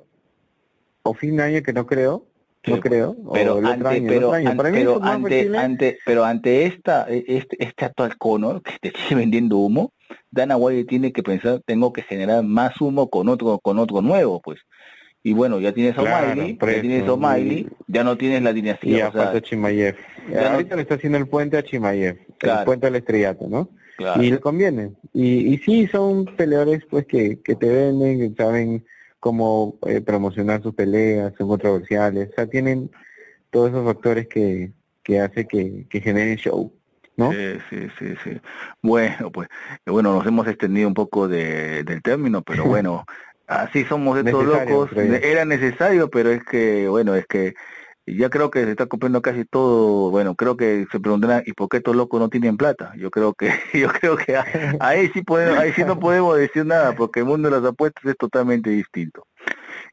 o 1.03 1.15
fin 1.15 1.37
de 1.37 1.43
año 1.43 1.63
que 1.63 1.73
no 1.73 1.85
creo, 1.85 2.27
no 2.67 2.81
creo. 2.81 3.17
Pero, 3.33 3.59
ante, 3.59 4.03
pero, 4.03 4.33
ante, 4.33 5.99
pero, 6.07 6.25
ante, 6.25 6.67
esta, 6.67 7.07
e, 7.09 7.25
este, 7.27 7.63
este 7.63 7.85
actual 7.85 8.17
cono 8.17 8.63
que 8.63 8.73
te 8.81 8.93
sigue 8.99 9.17
vendiendo 9.17 9.59
humo, 9.59 9.93
Dana 10.31 10.57
White 10.57 10.85
tiene 10.85 11.13
que 11.13 11.23
pensar, 11.23 11.61
tengo 11.67 11.93
que 11.93 12.03
generar 12.03 12.43
más 12.45 12.81
humo 12.81 13.11
con 13.11 13.29
otro, 13.29 13.59
con 13.59 13.79
otro 13.79 14.01
nuevo, 14.01 14.41
pues. 14.41 14.61
Y 15.27 15.33
bueno, 15.33 15.59
ya 15.59 15.73
tienes 15.73 15.97
a 15.97 16.03
O'Malley, 16.03 16.59
ya 16.61 16.81
tienes 16.83 17.09
a 17.09 17.13
O'Malley, 17.15 17.67
ya 17.89 18.05
no 18.05 18.19
tienes 18.19 18.43
la 18.43 18.53
dinastía. 18.53 18.95
Y 18.95 18.99
ya 18.99 19.11
falta 19.11 19.41
Chimayev. 19.41 19.97
Ahorita 20.39 20.77
le 20.77 20.83
está 20.83 20.97
haciendo 20.97 21.17
el 21.17 21.27
puente 21.27 21.57
a 21.57 21.63
Chimayev, 21.63 22.19
el 22.41 22.65
puente 22.67 22.89
al 22.89 22.97
estrellato, 22.97 23.49
¿no? 23.49 23.71
Y 24.21 24.31
le 24.31 24.39
conviene. 24.39 24.93
Y, 25.15 25.55
y 25.55 25.59
sí, 25.59 25.87
son 25.87 26.27
peleadores 26.27 26.85
pues 26.91 27.07
que, 27.07 27.41
que 27.41 27.55
te 27.55 27.67
venden, 27.67 28.19
que 28.19 28.43
saben 28.43 28.85
cómo 29.19 29.79
eh, 29.87 30.03
promocionar 30.03 30.63
sus 30.63 30.75
peleas, 30.75 31.33
son 31.39 31.49
controversiales, 31.49 32.29
o 32.29 32.35
sea, 32.35 32.47
tienen 32.47 32.91
todos 33.49 33.71
esos 33.71 33.83
factores 33.83 34.29
que, 34.29 34.73
que 35.03 35.21
hace 35.21 35.47
que, 35.47 35.87
que 35.89 36.03
generen 36.03 36.37
show. 36.37 36.71
¿No? 37.17 37.33
Sí, 37.33 37.59
sí, 37.71 37.87
sí, 37.99 38.15
sí. 38.25 38.41
Bueno, 38.83 39.31
pues, 39.31 39.49
bueno, 39.87 40.13
nos 40.13 40.27
hemos 40.27 40.49
extendido 40.49 40.89
un 40.89 40.95
poco 40.95 41.29
de, 41.29 41.85
del 41.85 42.03
término, 42.03 42.43
pero 42.43 42.65
bueno, 42.67 43.07
así 43.47 43.85
somos 43.85 44.19
estos 44.19 44.45
locos. 44.45 44.91
Era 44.97 45.45
necesario, 45.45 46.11
pero 46.11 46.31
es 46.31 46.45
que, 46.45 46.89
bueno, 46.89 47.15
es 47.15 47.27
que 47.27 47.55
ya 48.07 48.29
creo 48.29 48.51
que 48.51 48.65
se 48.65 48.71
está 48.71 48.87
cumpliendo 48.87 49.23
casi 49.23 49.45
todo, 49.45 50.11
bueno, 50.11 50.35
creo 50.35 50.57
que 50.57 50.87
se 50.93 51.01
preguntarán, 51.01 51.43
¿y 51.47 51.53
por 51.53 51.69
qué 51.69 51.79
estos 51.79 51.97
locos 51.97 52.21
no 52.21 52.29
tienen 52.29 52.57
plata? 52.57 52.93
Yo 52.97 53.11
creo 53.11 53.33
que, 53.35 53.51
yo 53.73 53.89
creo 53.89 54.17
que 54.17 54.37
ahí 54.81 55.11
sí 55.15 55.23
podemos, 55.23 55.59
ahí 55.59 55.73
sí 55.73 55.85
no 55.85 55.99
podemos 55.99 56.37
decir 56.37 56.67
nada, 56.67 56.95
porque 56.95 57.21
el 57.21 57.27
mundo 57.27 57.51
de 57.51 57.61
las 57.61 57.71
apuestas 57.71 58.05
es 58.05 58.17
totalmente 58.17 58.71
distinto. 58.71 59.27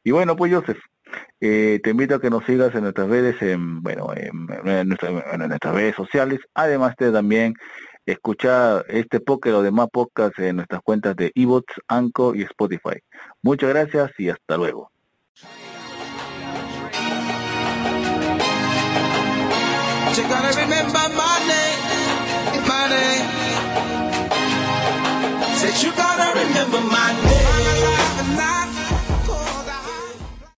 Y 0.03 0.11
bueno, 0.11 0.35
pues 0.35 0.53
Joseph, 0.53 0.79
eh, 1.39 1.79
te 1.83 1.91
invito 1.91 2.15
a 2.15 2.21
que 2.21 2.29
nos 2.29 2.43
sigas 2.45 2.73
en 2.75 2.83
nuestras 2.83 3.07
redes, 3.07 3.41
en, 3.41 3.81
bueno, 3.81 4.11
en, 4.15 4.89
nuestras 4.89 5.75
redes 5.75 5.95
sociales, 5.95 6.39
además 6.53 6.95
de 6.97 7.11
también 7.11 7.53
escuchar 8.11 8.85
este 8.87 9.19
podcast 9.19 9.55
o 9.55 9.63
demás 9.63 9.87
podcasts 9.91 10.39
en 10.39 10.57
nuestras 10.57 10.81
cuentas 10.81 11.15
de 11.15 11.31
eBots, 11.35 11.73
Anco 11.87 12.35
y 12.35 12.43
Spotify. 12.43 12.99
Muchas 13.41 13.69
gracias 13.69 14.11
y 14.17 14.29
hasta 14.29 14.57
luego. 14.57 14.91